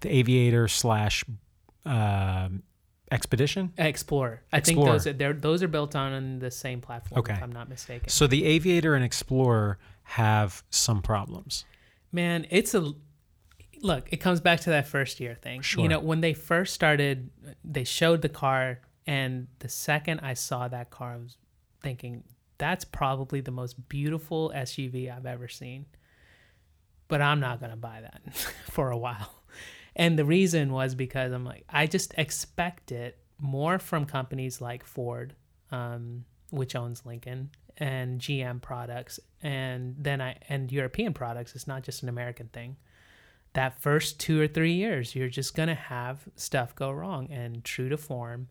the 0.01 0.11
Aviator 0.15 0.67
slash 0.69 1.25
um, 1.85 2.63
Expedition. 3.11 3.73
Explorer. 3.77 4.43
I 4.53 4.61
think 4.61 4.79
those 4.85 5.07
are 5.07 5.33
those 5.33 5.63
are 5.63 5.69
built 5.69 5.97
on 5.97 6.39
the 6.39 6.51
same 6.51 6.81
platform. 6.81 7.19
Okay. 7.21 7.33
If 7.33 7.43
I'm 7.43 7.53
not 7.53 7.69
mistaken. 7.69 8.09
So 8.09 8.27
the 8.27 8.45
Aviator 8.45 8.95
and 8.95 9.05
Explorer 9.05 9.79
have 10.05 10.63
some 10.71 11.03
problems. 11.03 11.65
Man, 12.13 12.47
it's 12.51 12.75
a 12.75 12.93
look. 13.83 14.07
It 14.13 14.19
comes 14.19 14.41
back 14.41 14.61
to 14.61 14.71
that 14.71 14.87
first 14.87 15.19
year 15.21 15.35
thing. 15.35 15.61
Sure. 15.63 15.83
You 15.83 15.89
know, 15.89 16.01
when 16.01 16.21
they 16.21 16.35
first 16.35 16.75
started, 16.75 17.31
they 17.65 17.85
showed 17.85 18.23
the 18.23 18.29
car, 18.29 18.81
and 19.07 19.49
the 19.59 19.69
second 19.69 20.21
I 20.21 20.35
saw 20.35 20.69
that 20.69 20.91
car, 20.91 21.15
I 21.15 21.17
was 21.17 21.37
thinking 21.83 22.25
that's 22.59 22.85
probably 22.85 23.41
the 23.41 23.51
most 23.51 23.89
beautiful 23.89 24.53
SUV 24.55 25.15
I've 25.15 25.27
ever 25.27 25.49
seen. 25.49 25.87
But 27.09 27.21
I'm 27.21 27.41
not 27.41 27.61
gonna 27.61 27.77
buy 27.77 28.03
that 28.03 28.37
for 28.71 28.91
a 28.91 28.97
while. 28.97 29.35
And 30.01 30.19
the 30.19 30.25
reason 30.25 30.73
was 30.73 30.95
because 30.95 31.31
I'm 31.31 31.45
like, 31.45 31.67
I 31.69 31.87
just 31.87 32.15
expect 32.17 32.91
it 32.91 33.19
more 33.39 33.79
from 33.79 34.07
companies 34.07 34.59
like 34.59 34.83
Ford, 34.83 35.35
um, 35.71 36.25
which 36.49 36.75
owns 36.75 37.05
Lincoln, 37.05 37.51
and 37.77 38.19
GM 38.19 38.63
products, 38.63 39.21
and 39.43 39.95
then 39.99 40.23
I 40.23 40.39
and 40.49 40.73
European 40.73 41.13
products. 41.13 41.55
It's 41.55 41.67
not 41.67 41.83
just 41.83 42.03
an 42.03 42.09
American 42.09 42.49
thing. 42.49 42.79
That 43.53 43.79
first 43.83 44.19
two 44.19 44.41
or 44.41 44.49
three 44.49 44.73
years, 44.73 45.15
you're 45.15 45.29
just 45.29 45.55
gonna 45.55 45.75
have 45.75 46.27
stuff 46.35 46.75
go 46.75 46.91
wrong, 46.91 47.31
and 47.31 47.63
true 47.63 47.91
to 47.91 47.99
form, 47.99 48.49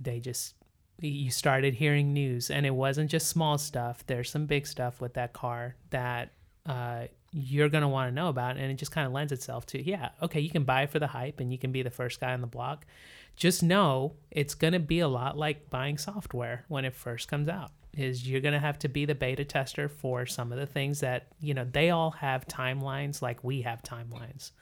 they 0.00 0.18
just 0.18 0.56
you 0.98 1.30
started 1.30 1.74
hearing 1.74 2.12
news, 2.12 2.50
and 2.50 2.66
it 2.66 2.74
wasn't 2.74 3.12
just 3.12 3.28
small 3.28 3.58
stuff. 3.58 4.04
There's 4.08 4.28
some 4.28 4.46
big 4.46 4.66
stuff 4.66 5.00
with 5.00 5.14
that 5.14 5.34
car 5.34 5.76
that 5.90 6.32
uh, 6.66 7.04
you're 7.36 7.68
going 7.68 7.82
to 7.82 7.88
want 7.88 8.08
to 8.08 8.14
know 8.14 8.28
about. 8.28 8.56
And 8.56 8.70
it 8.70 8.76
just 8.76 8.92
kind 8.92 9.06
of 9.06 9.12
lends 9.12 9.32
itself 9.32 9.66
to, 9.66 9.82
yeah, 9.82 10.10
okay, 10.22 10.38
you 10.38 10.50
can 10.50 10.62
buy 10.62 10.86
for 10.86 11.00
the 11.00 11.08
hype 11.08 11.40
and 11.40 11.50
you 11.50 11.58
can 11.58 11.72
be 11.72 11.82
the 11.82 11.90
first 11.90 12.20
guy 12.20 12.32
on 12.32 12.40
the 12.40 12.46
block. 12.46 12.86
Just 13.34 13.60
know 13.62 14.14
it's 14.30 14.54
going 14.54 14.72
to 14.72 14.78
be 14.78 15.00
a 15.00 15.08
lot 15.08 15.36
like 15.36 15.68
buying 15.68 15.98
software 15.98 16.64
when 16.68 16.84
it 16.84 16.94
first 16.94 17.26
comes 17.26 17.48
out. 17.48 17.72
Is 17.96 18.28
you're 18.28 18.40
going 18.40 18.54
to 18.54 18.60
have 18.60 18.78
to 18.80 18.88
be 18.88 19.04
the 19.04 19.14
beta 19.14 19.44
tester 19.44 19.88
for 19.88 20.26
some 20.26 20.52
of 20.52 20.58
the 20.58 20.66
things 20.66 21.00
that, 21.00 21.26
you 21.40 21.54
know, 21.54 21.64
they 21.64 21.90
all 21.90 22.12
have 22.12 22.46
timelines 22.46 23.20
like 23.20 23.42
we 23.42 23.62
have 23.62 23.82
timelines. 23.82 24.52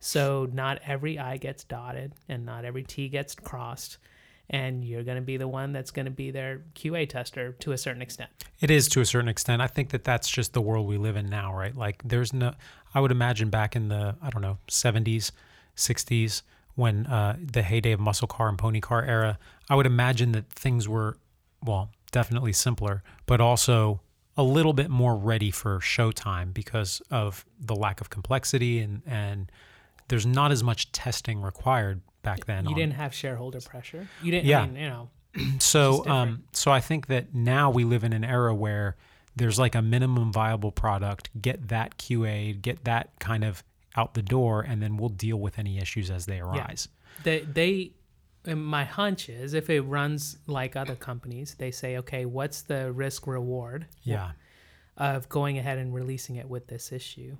So 0.00 0.48
not 0.52 0.80
every 0.86 1.18
I 1.18 1.36
gets 1.36 1.64
dotted 1.64 2.14
and 2.28 2.44
not 2.44 2.64
every 2.64 2.82
T 2.82 3.08
gets 3.08 3.34
crossed. 3.34 3.98
And 4.50 4.84
you're 4.84 5.02
going 5.02 5.16
to 5.16 5.22
be 5.22 5.36
the 5.36 5.48
one 5.48 5.72
that's 5.72 5.90
going 5.90 6.04
to 6.04 6.10
be 6.10 6.30
their 6.30 6.62
QA 6.74 7.08
tester 7.08 7.52
to 7.52 7.72
a 7.72 7.78
certain 7.78 8.02
extent. 8.02 8.30
It 8.60 8.70
is 8.70 8.88
to 8.90 9.00
a 9.00 9.06
certain 9.06 9.28
extent. 9.28 9.62
I 9.62 9.66
think 9.66 9.90
that 9.90 10.04
that's 10.04 10.28
just 10.28 10.52
the 10.52 10.60
world 10.60 10.86
we 10.86 10.98
live 10.98 11.16
in 11.16 11.30
now, 11.30 11.54
right? 11.56 11.74
Like 11.74 12.02
there's 12.04 12.32
no, 12.32 12.52
I 12.94 13.00
would 13.00 13.10
imagine 13.10 13.48
back 13.48 13.74
in 13.74 13.88
the, 13.88 14.16
I 14.22 14.30
don't 14.30 14.42
know, 14.42 14.58
70s, 14.68 15.30
60s, 15.76 16.42
when 16.74 17.06
uh, 17.06 17.36
the 17.40 17.62
heyday 17.62 17.92
of 17.92 18.00
muscle 18.00 18.28
car 18.28 18.48
and 18.48 18.58
pony 18.58 18.80
car 18.80 19.02
era, 19.02 19.38
I 19.70 19.76
would 19.76 19.86
imagine 19.86 20.32
that 20.32 20.50
things 20.50 20.88
were, 20.88 21.16
well, 21.64 21.90
definitely 22.10 22.52
simpler, 22.52 23.02
but 23.26 23.40
also 23.40 24.00
a 24.36 24.42
little 24.42 24.72
bit 24.72 24.90
more 24.90 25.16
ready 25.16 25.50
for 25.50 25.78
showtime 25.78 26.52
because 26.52 27.00
of 27.10 27.44
the 27.60 27.76
lack 27.76 28.00
of 28.00 28.10
complexity 28.10 28.80
and, 28.80 29.02
and 29.06 29.50
there's 30.08 30.26
not 30.26 30.50
as 30.50 30.62
much 30.62 30.90
testing 30.92 31.40
required 31.40 32.00
back 32.24 32.46
then. 32.46 32.64
You 32.64 32.70
on- 32.72 32.76
didn't 32.76 32.94
have 32.94 33.14
shareholder 33.14 33.60
pressure. 33.60 34.08
You 34.22 34.30
didn't, 34.32 34.46
Yeah. 34.46 34.62
I 34.62 34.66
mean, 34.66 34.76
you 34.82 34.88
know, 34.88 35.10
so 35.58 36.06
um 36.08 36.44
so 36.52 36.70
I 36.72 36.80
think 36.80 37.06
that 37.08 37.34
now 37.34 37.70
we 37.70 37.84
live 37.84 38.02
in 38.04 38.12
an 38.12 38.24
era 38.24 38.54
where 38.54 38.96
there's 39.36 39.58
like 39.58 39.74
a 39.74 39.82
minimum 39.82 40.32
viable 40.32 40.70
product, 40.72 41.28
get 41.40 41.68
that 41.68 41.98
QA, 41.98 42.60
get 42.60 42.84
that 42.84 43.10
kind 43.18 43.42
of 43.44 43.62
out 43.96 44.14
the 44.14 44.22
door, 44.22 44.60
and 44.62 44.80
then 44.82 44.96
we'll 44.96 45.08
deal 45.08 45.36
with 45.38 45.58
any 45.58 45.78
issues 45.78 46.10
as 46.10 46.26
they 46.26 46.40
arise. 46.40 46.88
they 47.24 47.40
they 47.40 47.92
and 48.46 48.64
my 48.64 48.84
hunch 48.84 49.28
is 49.28 49.54
if 49.54 49.70
it 49.70 49.80
runs 49.82 50.36
like 50.46 50.76
other 50.76 50.94
companies 50.94 51.54
they 51.58 51.70
say 51.70 51.96
okay 51.96 52.26
what's 52.26 52.62
the 52.62 52.92
risk 52.92 53.26
reward 53.26 53.86
Yeah. 54.02 54.32
of 54.96 55.28
going 55.28 55.56
ahead 55.58 55.78
and 55.78 55.94
releasing 55.94 56.36
it 56.36 56.48
with 56.48 56.66
this 56.66 56.92
issue 56.92 57.36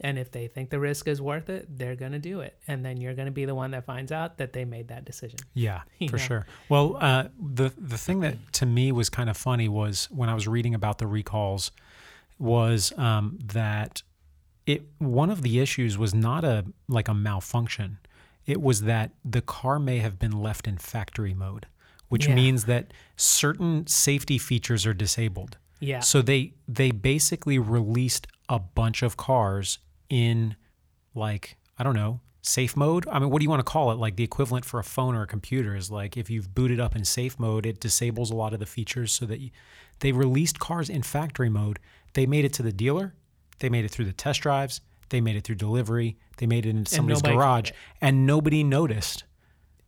and 0.00 0.18
if 0.18 0.30
they 0.30 0.46
think 0.46 0.70
the 0.70 0.78
risk 0.78 1.08
is 1.08 1.20
worth 1.20 1.48
it 1.50 1.66
they're 1.78 1.96
going 1.96 2.12
to 2.12 2.18
do 2.18 2.40
it 2.40 2.56
and 2.68 2.84
then 2.84 2.96
you're 3.00 3.14
going 3.14 3.26
to 3.26 3.32
be 3.32 3.44
the 3.44 3.54
one 3.54 3.70
that 3.72 3.84
finds 3.84 4.12
out 4.12 4.38
that 4.38 4.52
they 4.52 4.64
made 4.64 4.88
that 4.88 5.04
decision 5.04 5.38
Yeah, 5.54 5.80
for 6.10 6.16
Yeah. 6.18 6.26
sure. 6.28 6.46
Well, 6.68 6.96
uh, 7.00 7.24
the 7.40 7.72
the 7.76 7.98
thing 7.98 8.20
that 8.20 8.36
to 8.54 8.66
me 8.66 8.92
was 8.92 9.08
kind 9.10 9.28
of 9.30 9.36
funny 9.36 9.68
was 9.68 10.06
when 10.10 10.28
I 10.28 10.34
was 10.34 10.46
reading 10.46 10.74
about 10.74 10.98
the 10.98 11.06
recalls, 11.06 11.70
was 12.38 12.92
um, 12.98 13.38
that 13.52 14.02
it 14.66 14.82
one 14.98 15.30
of 15.30 15.42
the 15.42 15.58
issues 15.60 15.96
was 15.98 16.14
not 16.14 16.44
a 16.44 16.64
like 16.88 17.08
a 17.08 17.14
malfunction. 17.14 17.98
It 18.46 18.60
was 18.62 18.82
that 18.82 19.10
the 19.24 19.40
car 19.42 19.78
may 19.78 19.98
have 19.98 20.18
been 20.18 20.32
left 20.42 20.66
in 20.68 20.78
factory 20.78 21.34
mode, 21.34 21.66
which 22.08 22.28
Yeah. 22.28 22.34
means 22.34 22.64
that 22.64 22.92
certain 23.16 23.86
safety 23.86 24.38
features 24.38 24.86
are 24.86 24.94
disabled. 24.94 25.56
yeah 25.80 26.00
So 26.00 26.22
they 26.22 26.52
they 26.66 26.90
basically 26.92 27.58
released 27.58 28.26
a 28.48 28.58
bunch 28.58 29.02
of 29.02 29.16
cars 29.16 29.78
in 30.10 30.56
like 31.14 31.56
I 31.78 31.84
don't 31.84 31.94
know 31.94 32.20
safe 32.48 32.76
mode. 32.76 33.06
I 33.08 33.18
mean, 33.18 33.30
what 33.30 33.40
do 33.40 33.44
you 33.44 33.50
want 33.50 33.60
to 33.60 33.70
call 33.70 33.92
it? 33.92 33.98
Like 33.98 34.16
the 34.16 34.24
equivalent 34.24 34.64
for 34.64 34.80
a 34.80 34.84
phone 34.84 35.14
or 35.14 35.22
a 35.22 35.26
computer 35.26 35.76
is 35.76 35.90
like 35.90 36.16
if 36.16 36.30
you've 36.30 36.54
booted 36.54 36.80
up 36.80 36.96
in 36.96 37.04
safe 37.04 37.38
mode, 37.38 37.66
it 37.66 37.80
disables 37.80 38.30
a 38.30 38.34
lot 38.34 38.52
of 38.52 38.60
the 38.60 38.66
features 38.66 39.12
so 39.12 39.26
that 39.26 39.40
you, 39.40 39.50
they 40.00 40.12
released 40.12 40.58
cars 40.58 40.88
in 40.88 41.02
factory 41.02 41.48
mode. 41.48 41.78
They 42.14 42.26
made 42.26 42.44
it 42.44 42.52
to 42.54 42.62
the 42.62 42.72
dealer, 42.72 43.14
they 43.58 43.68
made 43.68 43.84
it 43.84 43.90
through 43.90 44.06
the 44.06 44.12
test 44.12 44.40
drives, 44.40 44.80
they 45.10 45.20
made 45.20 45.36
it 45.36 45.44
through 45.44 45.56
delivery, 45.56 46.16
they 46.38 46.46
made 46.46 46.66
it 46.66 46.70
into 46.70 46.90
somebody's 46.90 47.22
nobody 47.22 47.36
garage, 47.36 47.70
and 48.00 48.26
nobody 48.26 48.64
noticed 48.64 49.24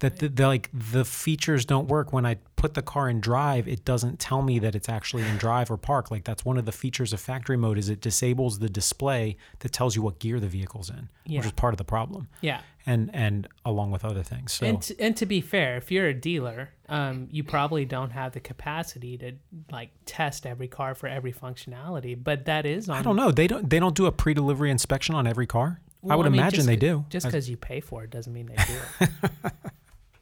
that 0.00 0.18
the, 0.18 0.28
the 0.28 0.46
like 0.46 0.68
the 0.72 1.04
features 1.04 1.64
don't 1.64 1.88
work 1.88 2.12
when 2.12 2.26
I 2.26 2.36
put 2.56 2.74
the 2.74 2.82
car 2.82 3.08
in 3.08 3.20
drive. 3.20 3.66
It 3.68 3.84
doesn't 3.84 4.18
tell 4.18 4.42
me 4.42 4.58
that 4.58 4.74
it's 4.74 4.88
actually 4.88 5.22
in 5.22 5.36
drive 5.38 5.70
or 5.70 5.76
park. 5.78 6.10
Like 6.10 6.24
that's 6.24 6.44
one 6.44 6.58
of 6.58 6.64
the 6.66 6.72
features 6.72 7.12
of 7.12 7.20
factory 7.20 7.56
mode 7.56 7.78
is 7.78 7.88
it 7.88 8.00
disables 8.00 8.58
the 8.58 8.68
display 8.68 9.36
that 9.60 9.72
tells 9.72 9.96
you 9.96 10.02
what 10.02 10.18
gear 10.18 10.40
the 10.40 10.48
vehicle's 10.48 10.90
in, 10.90 11.08
Yeah. 11.24 11.38
which 11.38 11.46
is 11.46 11.52
part 11.52 11.72
of 11.74 11.78
the 11.78 11.84
problem. 11.84 12.28
yeah 12.42 12.60
And 12.86 13.10
and 13.14 13.46
along 13.64 13.90
with 13.92 14.04
other 14.04 14.22
things. 14.22 14.52
So 14.52 14.66
and, 14.66 14.82
t- 14.82 14.94
and 14.98 15.16
to 15.16 15.26
be 15.26 15.40
fair 15.40 15.76
if 15.76 15.90
you're 15.90 16.08
a 16.08 16.14
dealer 16.14 16.70
um, 16.88 17.28
you 17.30 17.44
probably 17.44 17.84
don't 17.84 18.10
have 18.10 18.32
the 18.32 18.40
capacity 18.40 19.16
to 19.18 19.32
like 19.70 19.90
test 20.06 20.44
every 20.44 20.66
car 20.68 20.94
for 20.94 21.06
every 21.08 21.32
functionality 21.32 22.16
but 22.22 22.44
that 22.46 22.66
is 22.66 22.88
on 22.90 22.96
I 22.98 23.02
don't 23.02 23.16
know. 23.16 23.30
They 23.30 23.46
don't 23.46 23.68
they 23.70 23.78
don't 23.78 23.94
do 23.96 24.06
a 24.06 24.12
pre-delivery 24.12 24.70
inspection 24.70 25.14
on 25.14 25.26
every 25.26 25.46
car. 25.46 25.80
I 26.02 26.06
Well, 26.08 26.18
would 26.18 26.32
mean, 26.32 26.40
imagine 26.40 26.56
just 26.58 26.66
they 26.66 26.76
do. 26.76 27.04
Just 27.10 27.26
because 27.26 27.48
you 27.50 27.56
pay 27.58 27.80
for 27.80 28.04
it 28.04 28.10
doesn't 28.10 28.32
mean 28.32 28.46
they 28.46 28.56
do 28.64 28.78
it. 29.02 29.52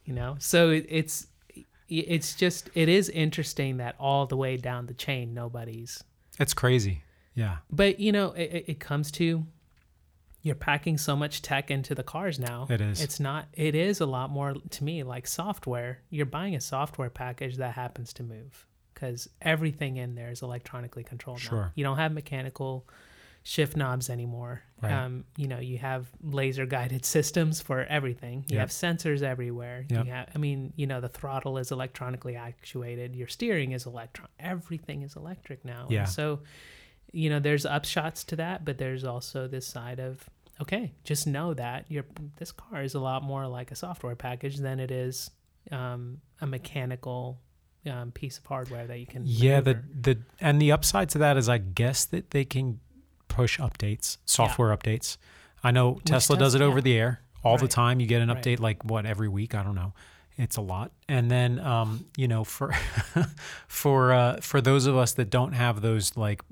you 0.08 0.14
know, 0.14 0.36
so 0.38 0.70
it, 0.70 0.86
it's 0.88 1.26
it's 1.88 2.34
just 2.34 2.70
it 2.74 2.88
is 2.88 3.08
interesting 3.10 3.76
that 3.76 3.94
all 3.98 4.26
the 4.26 4.36
way 4.36 4.56
down 4.56 4.86
the 4.86 4.94
chain 4.94 5.34
nobody's. 5.34 6.02
it's 6.40 6.54
crazy. 6.54 7.02
Yeah. 7.34 7.58
But 7.70 8.00
you 8.00 8.10
know, 8.12 8.32
it, 8.32 8.64
it- 8.68 8.80
comes 8.80 9.10
to 9.12 9.44
you're 10.42 10.54
packing 10.54 10.96
so 10.98 11.14
much 11.14 11.42
tech 11.42 11.70
into 11.70 11.94
the 11.94 12.02
cars 12.02 12.38
now. 12.38 12.66
It 12.70 12.80
is. 12.80 13.02
It's 13.02 13.20
not. 13.20 13.48
It 13.52 13.74
is 13.74 14.00
a 14.00 14.06
lot 14.06 14.30
more 14.30 14.54
to 14.70 14.84
me 14.84 15.02
like 15.02 15.26
software. 15.26 15.98
You're 16.10 16.26
buying 16.26 16.54
a 16.56 16.60
software 16.60 17.10
package 17.10 17.56
that 17.58 17.74
happens 17.74 18.12
to 18.14 18.22
move 18.22 18.66
because 18.94 19.28
everything 19.42 19.98
in 19.98 20.14
there 20.14 20.30
is 20.30 20.40
electronically 20.42 21.04
controlled. 21.04 21.40
now. 21.44 21.50
Sure. 21.50 21.72
You 21.74 21.84
don't 21.84 21.98
have 21.98 22.12
mechanical 22.12 22.86
shift 23.48 23.78
knobs 23.78 24.10
anymore. 24.10 24.62
Right. 24.82 24.92
Um, 24.92 25.24
you 25.38 25.48
know, 25.48 25.58
you 25.58 25.78
have 25.78 26.06
laser 26.22 26.66
guided 26.66 27.04
systems 27.16 27.62
for 27.62 27.80
everything. 27.84 28.44
You 28.48 28.56
Yep. 28.56 28.60
have 28.60 28.68
sensors 28.68 29.22
everywhere. 29.22 29.86
Yep. 29.88 30.04
You 30.04 30.10
have, 30.12 30.28
I 30.34 30.38
mean, 30.38 30.74
you 30.76 30.86
know, 30.86 31.00
the 31.00 31.08
throttle 31.08 31.56
is 31.56 31.72
electronically 31.72 32.36
actuated. 32.36 33.16
Your 33.16 33.26
steering 33.26 33.72
is 33.72 33.86
electron. 33.86 34.28
Everything 34.38 35.00
is 35.00 35.16
electric 35.16 35.64
now. 35.64 35.84
And 35.84 35.90
Yeah. 35.92 36.04
so, 36.04 36.40
you 37.10 37.30
know, 37.30 37.40
there's 37.40 37.64
upshots 37.64 38.22
to 38.26 38.36
that, 38.36 38.66
but 38.66 38.76
there's 38.76 39.02
also 39.04 39.48
this 39.48 39.66
side 39.66 39.98
of 39.98 40.28
okay, 40.60 40.92
just 41.04 41.26
know 41.26 41.54
that 41.54 41.86
your 41.88 42.04
this 42.36 42.52
car 42.52 42.82
is 42.82 42.94
a 42.94 43.00
lot 43.00 43.22
more 43.22 43.46
like 43.46 43.70
a 43.70 43.76
software 43.76 44.16
package 44.16 44.56
than 44.58 44.78
it 44.78 44.90
is 44.90 45.30
um, 45.70 46.20
a 46.42 46.46
mechanical 46.46 47.40
um, 47.86 48.10
piece 48.12 48.36
of 48.36 48.44
hardware 48.44 48.86
that 48.86 48.98
you 48.98 49.06
can. 49.06 49.22
Yeah, 49.24 49.60
the 49.62 49.82
the 50.00 50.18
and 50.38 50.60
the 50.60 50.70
upside 50.72 51.08
to 51.10 51.18
that 51.18 51.38
is 51.38 51.48
I 51.48 51.56
guess 51.58 52.04
that 52.06 52.32
they 52.32 52.44
can 52.44 52.80
push 53.38 53.58
updates, 53.60 54.18
software 54.24 54.76
updates. 54.76 55.16
I 55.62 55.70
know 55.70 56.00
Tesla 56.04 56.36
does, 56.36 56.52
does- 56.52 56.60
it 56.60 56.64
over 56.64 56.78
yeah. 56.78 56.82
the 56.82 56.94
air 56.98 57.20
all 57.44 57.56
the 57.56 57.68
time. 57.68 58.00
You 58.00 58.06
get 58.06 58.20
an 58.20 58.28
Right. 58.28 58.42
update 58.42 58.58
like 58.60 58.84
what 58.84 59.06
every 59.06 59.28
week, 59.28 59.54
I 59.54 59.62
don't 59.62 59.74
know. 59.76 59.92
It's 60.36 60.56
a 60.56 60.60
lot. 60.60 60.92
And 61.08 61.30
then 61.30 61.58
um, 61.60 62.04
you 62.16 62.28
know, 62.28 62.44
for 62.44 62.72
for 63.68 64.12
uh, 64.12 64.40
for 64.40 64.60
those 64.60 64.86
of 64.86 64.96
us 64.96 65.12
that 65.14 65.30
don't 65.30 65.52
have 65.52 65.80
those 65.82 66.16
like 66.16 66.42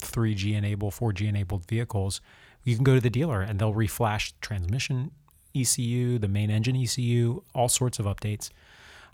3G 0.00 0.54
enabled, 0.54 0.94
4G 0.94 1.28
enabled 1.28 1.66
vehicles, 1.68 2.20
you 2.64 2.74
can 2.74 2.84
go 2.84 2.94
to 2.94 3.00
the 3.00 3.10
dealer 3.10 3.40
and 3.42 3.58
they'll 3.58 3.74
reflash 3.74 4.32
transmission 4.40 5.10
ECU, 5.54 6.18
the 6.18 6.28
main 6.28 6.50
engine 6.50 6.76
ECU, 6.76 7.42
all 7.54 7.68
sorts 7.68 7.98
of 7.98 8.06
updates. 8.06 8.50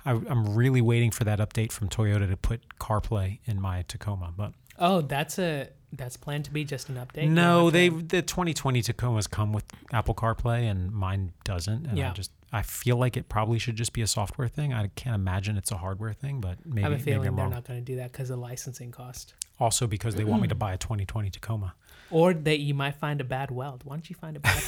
I, 0.06 0.12
I'm 0.12 0.54
really 0.54 0.80
waiting 0.80 1.11
for 1.11 1.24
that 1.24 1.38
update 1.40 1.72
from 1.72 1.88
Toyota 1.88 2.28
to 2.30 2.36
put 2.36 2.78
CarPlay 2.78 3.40
in 3.44 3.61
my 3.61 3.84
Tacoma, 3.88 4.32
but 4.36 4.52
Oh, 4.78 5.00
that's 5.00 5.38
a 5.40 5.68
that's 5.93 6.16
planned 6.16 6.45
to 6.47 6.51
be 6.51 6.64
just 6.64 6.89
an 6.89 6.97
update. 6.97 7.28
no, 7.28 7.70
they 7.70 7.86
a- 7.89 7.91
the 7.91 8.22
2020 8.22 8.82
Tacomas 8.82 9.28
come 9.30 9.53
with 9.53 9.64
Apple 9.93 10.14
CarPlay 10.14 10.70
and 10.70 10.91
mine 10.93 11.32
doesn't, 11.45 11.86
and 11.86 11.99
I 12.01 12.11
just 12.12 12.30
I 12.53 12.62
feel 12.62 12.97
like 12.97 13.16
it 13.16 13.28
probably 13.28 13.59
should 13.59 13.76
just 13.76 13.93
be 13.93 14.01
a 14.03 14.07
software 14.07 14.49
thing. 14.49 14.72
I 14.72 14.89
can't 14.97 15.14
imagine 15.14 15.57
it's 15.59 15.70
a 15.70 15.76
hardware 15.76 16.12
thing, 16.14 16.41
but 16.41 16.59
maybe, 16.64 16.80
I 16.80 16.82
have 16.84 16.93
a 16.93 16.95
maybe 16.97 17.05
feeling 17.05 17.22
they're 17.22 17.32
wrong. 17.32 17.51
not 17.51 17.64
going 17.66 17.78
to 17.78 17.84
do 17.84 17.97
that 17.97 18.12
because 18.12 18.30
of 18.30 18.39
licensing 18.39 18.91
cost, 18.91 19.34
Also 19.61 19.86
because 19.86 20.14
they 20.14 20.24
want 20.24 20.41
me 20.43 20.49
to 20.49 20.55
buy 20.66 20.72
a 20.72 20.78
2020 20.78 21.28
Tacoma. 21.30 21.74
or 22.11 22.32
that 22.32 22.59
you 22.61 22.72
might 22.74 22.95
find 22.95 23.20
a 23.20 23.24
bad 23.24 23.51
weld. 23.51 23.82
Why 23.84 23.97
don't 23.97 24.09
you 24.09 24.16
find 24.16 24.36
a 24.36 24.41
bad 24.41 24.62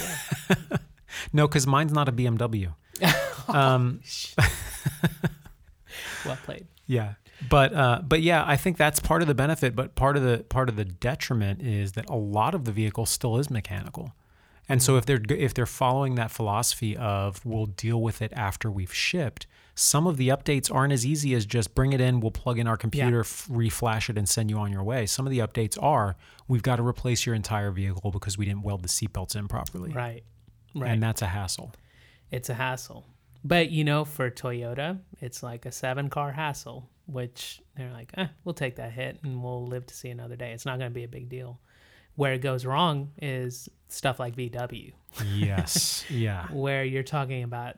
weld? 0.49 0.81
No, 1.33 1.49
because 1.49 1.67
mine's 1.67 1.93
not 1.93 2.09
a 2.09 2.13
BMW. 2.13 2.73
um, 3.49 4.01
well 6.25 6.39
played. 6.45 6.67
Yeah, 6.87 7.15
but 7.49 7.73
uh, 7.75 8.03
but 8.07 8.21
yeah, 8.23 8.45
I 8.47 8.57
think 8.57 8.77
that's 8.77 9.01
part 9.01 9.23
of 9.23 9.29
the 9.29 9.35
benefit. 9.35 9.75
But 9.75 9.95
part 9.95 10.17
of 10.17 10.23
the 10.23 10.45
part 10.49 10.69
of 10.69 10.77
the 10.77 10.85
detriment 10.85 11.63
is 11.63 11.93
that 11.93 12.09
a 12.11 12.17
lot 12.17 12.55
of 12.55 12.65
the 12.65 12.73
vehicle 12.73 13.07
still 13.07 13.39
is 13.39 13.51
mechanical, 13.51 14.13
and 14.69 14.83
so 14.83 14.97
if 14.97 15.07
they're 15.07 15.21
if 15.31 15.55
they're 15.55 15.67
following 15.67 16.17
that 16.17 16.31
philosophy 16.31 16.97
of 16.97 17.45
we'll 17.47 17.67
deal 17.67 18.01
with 18.01 18.21
it 18.23 18.33
after 18.35 18.71
we've 18.71 18.93
shipped, 18.93 19.47
some 19.75 20.07
of 20.07 20.17
the 20.19 20.29
updates 20.29 20.73
aren't 20.75 20.93
as 20.93 21.07
easy 21.07 21.33
as 21.35 21.47
just 21.47 21.75
bring 21.75 21.93
it 21.93 22.01
in, 22.01 22.21
we'll 22.21 22.31
plug 22.31 22.59
in 22.59 22.67
our 22.67 22.77
computer, 22.77 23.21
f- 23.21 23.49
reflash 23.51 24.11
it, 24.11 24.19
and 24.19 24.29
send 24.29 24.51
you 24.51 24.59
on 24.59 24.71
your 24.71 24.83
way. 24.83 25.07
Some 25.07 25.27
of 25.27 25.31
the 25.31 25.39
updates 25.39 25.81
are 25.83 26.17
we've 26.49 26.63
got 26.63 26.77
to 26.77 26.83
replace 26.87 27.25
your 27.25 27.35
entire 27.35 27.71
vehicle 27.71 28.11
because 28.11 28.37
we 28.37 28.45
didn't 28.45 28.63
weld 28.63 28.83
the 28.83 28.89
seatbelts 28.89 29.35
in 29.37 29.49
properly, 29.49 29.91
Right. 29.93 30.23
Right. 30.75 30.91
and 30.91 31.03
that's 31.03 31.23
a 31.23 31.27
hassle. 31.27 31.73
it's 32.31 32.49
a 32.51 32.55
hassle. 32.55 33.07
But 33.43 33.71
you 33.71 33.85
know, 33.85 34.05
for 34.05 34.31
Toyota, 34.31 34.99
it's 35.21 35.43
like 35.43 35.65
a 35.65 35.73
seven 35.73 36.11
car 36.11 36.31
hassle, 36.33 36.91
which 37.13 37.61
they're 37.77 37.93
like, 37.93 38.13
eh, 38.17 38.27
we'll 38.45 38.55
take 38.55 38.77
that 38.77 38.93
hit 38.93 39.19
and 39.23 39.43
we'll 39.43 39.67
live 39.67 39.87
to 39.87 39.95
see 39.95 40.09
another 40.11 40.37
day. 40.37 40.53
It's 40.53 40.67
not 40.67 40.79
going 40.79 40.91
to 40.91 40.95
be 40.95 41.05
a 41.05 41.09
big 41.09 41.29
deal. 41.29 41.59
Where 42.17 42.33
it 42.33 42.41
goes 42.41 42.67
wrong 42.67 43.13
is 43.21 43.69
stuff 43.89 44.19
like 44.21 44.37
VW, 44.37 44.93
Yes, 45.35 46.05
yeah, 46.11 46.47
where 46.49 46.85
you're 46.85 47.03
talking 47.03 47.43
about, 47.45 47.77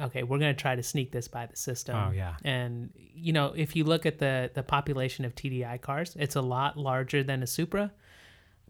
okay, 0.00 0.22
we're 0.22 0.38
going 0.38 0.54
to 0.54 0.60
try 0.60 0.74
to 0.74 0.82
sneak 0.82 1.12
this 1.12 1.28
by 1.28 1.46
the 1.46 1.56
system. 1.56 1.96
oh 1.96 2.10
yeah, 2.12 2.34
And 2.44 2.90
you 3.14 3.32
know, 3.32 3.52
if 3.54 3.76
you 3.76 3.84
look 3.84 4.06
at 4.06 4.18
the 4.18 4.50
the 4.54 4.62
population 4.62 5.24
of 5.24 5.34
TDI 5.34 5.80
cars, 5.80 6.16
it's 6.18 6.36
a 6.36 6.40
lot 6.40 6.76
larger 6.78 7.22
than 7.22 7.42
a 7.42 7.46
Supra, 7.46 7.92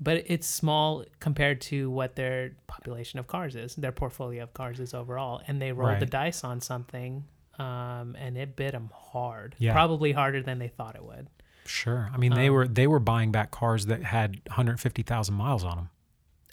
but 0.00 0.24
it's 0.26 0.46
small 0.48 1.04
compared 1.20 1.60
to 1.62 1.90
what 1.90 2.16
their 2.16 2.52
population 2.66 3.18
of 3.20 3.26
cars 3.28 3.54
is, 3.54 3.76
their 3.76 3.92
portfolio 3.92 4.42
of 4.42 4.54
cars 4.54 4.80
is 4.80 4.92
overall. 4.94 5.40
And 5.46 5.62
they 5.62 5.70
rolled 5.72 5.92
the 6.00 6.06
dice 6.06 6.42
on 6.42 6.60
something, 6.60 7.24
um, 7.58 8.16
and 8.18 8.36
it 8.38 8.56
bit 8.56 8.72
them 8.72 8.90
hard, 8.94 9.54
Yeah. 9.58 9.72
probably 9.72 10.12
harder 10.12 10.42
than 10.42 10.58
they 10.58 10.68
thought 10.68 10.94
it 10.96 11.04
would. 11.04 11.28
Sure. 11.66 12.10
I 12.12 12.16
mean, 12.16 12.34
they 12.34 12.48
Um, 12.48 12.54
were 12.54 12.68
they 12.68 12.86
were 12.86 12.98
buying 12.98 13.30
back 13.32 13.50
cars 13.50 13.86
that 13.86 14.02
had 14.02 14.40
150,000 14.48 15.34
miles 15.34 15.62
on 15.64 15.76
them. 15.76 15.90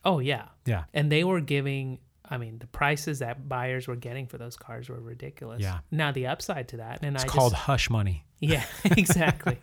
Oh 0.05 0.19
yeah, 0.19 0.49
Yeah. 0.65 0.83
and 0.93 1.11
they 1.11 1.23
were 1.23 1.41
giving. 1.41 1.99
I 2.31 2.37
mean, 2.37 2.59
the 2.59 2.67
prices 2.67 3.19
that 3.19 3.49
buyers 3.49 3.87
were 3.87 3.95
getting 3.95 4.27
for 4.27 4.37
those 4.37 4.55
cars 4.55 4.87
were 4.87 4.99
ridiculous. 5.01 5.61
Yeah. 5.63 5.79
Now 5.89 6.11
the 6.11 6.27
upside 6.27 6.67
to 6.69 6.77
that, 6.77 6.99
and 7.01 7.15
It's 7.15 7.23
I 7.23 7.27
called 7.27 7.53
just, 7.53 7.63
hush 7.63 7.89
money. 7.89 8.25
Yeah, 8.39 8.63
exactly. 8.85 9.57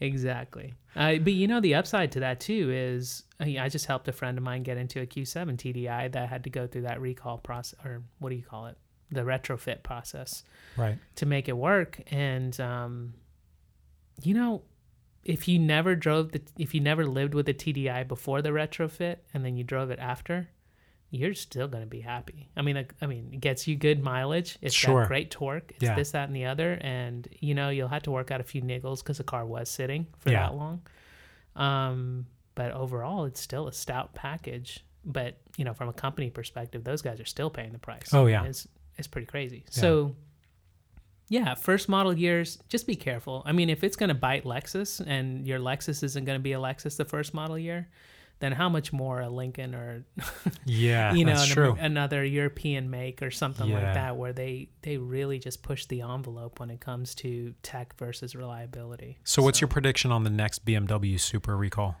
exactly. 0.00 0.74
Uh, 0.96 1.16
but 1.16 1.32
you 1.32 1.46
know, 1.46 1.60
the 1.60 1.74
upside 1.74 2.12
to 2.12 2.20
that 2.20 2.40
too 2.40 2.70
is 2.72 3.24
I 3.38 3.58
I 3.60 3.68
just 3.68 3.86
helped 3.86 4.08
a 4.08 4.12
friend 4.12 4.38
of 4.38 4.44
mine 4.44 4.62
get 4.62 4.76
into 4.76 5.00
a 5.00 5.06
Q7 5.06 5.56
TDI 5.56 6.08
that 6.12 6.28
had 6.28 6.44
to 6.44 6.50
go 6.50 6.66
through 6.66 6.82
that 6.82 7.00
recall 7.00 7.38
process, 7.38 7.78
or 7.84 8.02
what 8.18 8.30
do 8.30 8.36
you 8.36 8.42
call 8.42 8.66
it? 8.66 8.78
The 9.12 9.22
retrofit 9.22 9.82
process 9.82 10.44
Right. 10.76 10.98
to 11.16 11.26
make 11.26 11.48
it 11.48 11.56
work. 11.56 12.00
And, 12.12 12.58
um, 12.60 13.14
you 14.22 14.34
know, 14.34 14.62
if 15.24 15.48
you 15.48 15.58
never 15.58 15.94
drove 15.96 16.32
the, 16.32 16.42
if 16.58 16.74
you 16.74 16.80
never 16.80 17.04
lived 17.04 17.34
with 17.34 17.48
a 17.48 17.54
TDI 17.54 18.06
before 18.06 18.40
the 18.42 18.50
retrofit 18.50 19.16
and 19.34 19.44
then 19.44 19.56
you 19.56 19.64
drove 19.64 19.90
it 19.90 19.98
after, 19.98 20.48
you're 21.10 21.34
still 21.34 21.66
going 21.66 21.82
to 21.82 21.88
be 21.90 22.00
happy. 22.00 22.48
I 22.56 22.62
mean, 22.62 22.86
I 23.02 23.06
mean, 23.06 23.30
it 23.32 23.40
gets 23.40 23.66
you 23.66 23.74
good 23.74 24.00
mileage. 24.02 24.56
It's 24.62 24.74
Sure. 24.74 25.00
got 25.02 25.08
great 25.08 25.30
torque. 25.32 25.72
It's 25.74 25.82
Yeah. 25.82 25.96
this, 25.96 26.12
that, 26.12 26.28
and 26.28 26.36
the 26.36 26.44
other. 26.44 26.74
And, 26.80 27.26
you 27.40 27.52
know, 27.54 27.68
you'll 27.70 27.88
have 27.88 28.04
to 28.04 28.12
work 28.12 28.30
out 28.30 28.40
a 28.40 28.44
few 28.44 28.62
niggles 28.62 28.98
because 29.02 29.18
the 29.18 29.24
car 29.24 29.44
was 29.44 29.68
sitting 29.68 30.06
for 30.20 30.30
Yeah. 30.30 30.46
that 30.46 30.54
long. 30.54 30.82
Um, 31.56 32.26
but 32.54 32.70
overall, 32.72 33.24
it's 33.24 33.40
still 33.40 33.66
a 33.66 33.72
stout 33.72 34.14
package. 34.14 34.84
But, 35.04 35.38
you 35.56 35.64
know, 35.64 35.72
from 35.74 35.88
a 35.88 35.92
company 35.92 36.30
perspective, 36.30 36.84
those 36.84 37.02
guys 37.02 37.18
are 37.20 37.24
still 37.24 37.50
paying 37.50 37.72
the 37.72 37.78
price. 37.78 38.12
Oh, 38.14 38.26
yeah. 38.26 38.44
It's, 38.44 38.68
it's 39.00 39.08
pretty 39.08 39.26
crazy. 39.26 39.64
So, 39.70 40.14
yeah, 41.28 41.54
first 41.54 41.88
model 41.88 42.16
years, 42.16 42.58
just 42.68 42.86
be 42.86 42.96
careful. 42.96 43.42
I 43.46 43.52
mean, 43.52 43.70
if 43.70 43.82
it's 43.84 43.96
going 43.96 44.08
to 44.08 44.14
bite 44.14 44.44
Lexus 44.44 45.04
and 45.04 45.46
your 45.46 45.58
Lexus 45.58 46.02
isn't 46.02 46.24
going 46.24 46.38
to 46.38 46.42
be 46.42 46.52
a 46.52 46.58
Lexus 46.58 46.96
the 46.96 47.04
first 47.04 47.34
model 47.34 47.58
year, 47.58 47.88
then 48.40 48.52
how 48.52 48.68
much 48.68 48.92
more 48.92 49.20
a 49.20 49.28
Lincoln 49.28 49.74
or 49.74 50.04
Yeah, 50.64 51.12
you 51.14 51.24
know 51.24 51.34
an- 51.56 51.78
another 51.78 52.24
European 52.24 52.90
make 52.90 53.22
or 53.22 53.30
something 53.30 53.68
Yeah. 53.68 53.74
like 53.82 53.94
that 53.94 54.16
where 54.16 54.32
they 54.32 54.70
they 54.82 54.96
really 54.96 55.38
just 55.38 55.62
push 55.62 55.86
the 55.86 56.00
envelope 56.00 56.58
when 56.58 56.70
it 56.70 56.80
comes 56.80 57.14
to 57.16 57.54
tech 57.62 57.96
versus 57.98 58.34
reliability. 58.34 59.18
So, 59.24 59.42
what's 59.42 59.60
your 59.60 59.68
prediction 59.68 60.10
on 60.10 60.24
the 60.24 60.30
next 60.30 60.64
BMW 60.64 61.20
Supra 61.20 61.54
recall? 61.54 61.96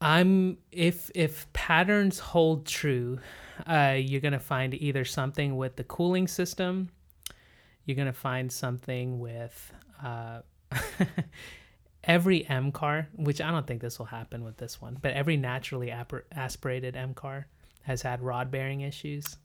I'm 0.00 0.56
if 0.72 1.10
if 1.14 1.52
patterns 1.52 2.18
hold 2.18 2.66
true, 2.66 3.18
uh, 3.66 3.96
you're 3.98 4.22
gonna 4.22 4.40
find 4.40 4.74
either 4.74 5.04
something 5.04 5.56
with 5.56 5.76
the 5.76 5.84
cooling 5.84 6.26
system, 6.26 6.90
you're 7.84 7.96
gonna 7.96 8.12
find 8.12 8.50
something 8.50 9.18
with 9.18 9.72
uh, 10.02 10.40
every 12.04 12.48
M 12.48 12.72
car, 12.72 13.08
which 13.14 13.40
I 13.42 13.50
don't 13.50 13.66
think 13.66 13.82
this 13.82 13.98
will 13.98 14.06
happen 14.06 14.42
with 14.42 14.56
this 14.56 14.80
one, 14.80 14.96
but 15.02 15.12
every 15.12 15.36
naturally 15.36 15.92
aspirated 16.32 16.96
M 16.96 17.12
car 17.12 17.46
has 17.82 18.00
had 18.00 18.22
rod 18.22 18.50
bearing 18.50 18.80
issues, 18.80 19.36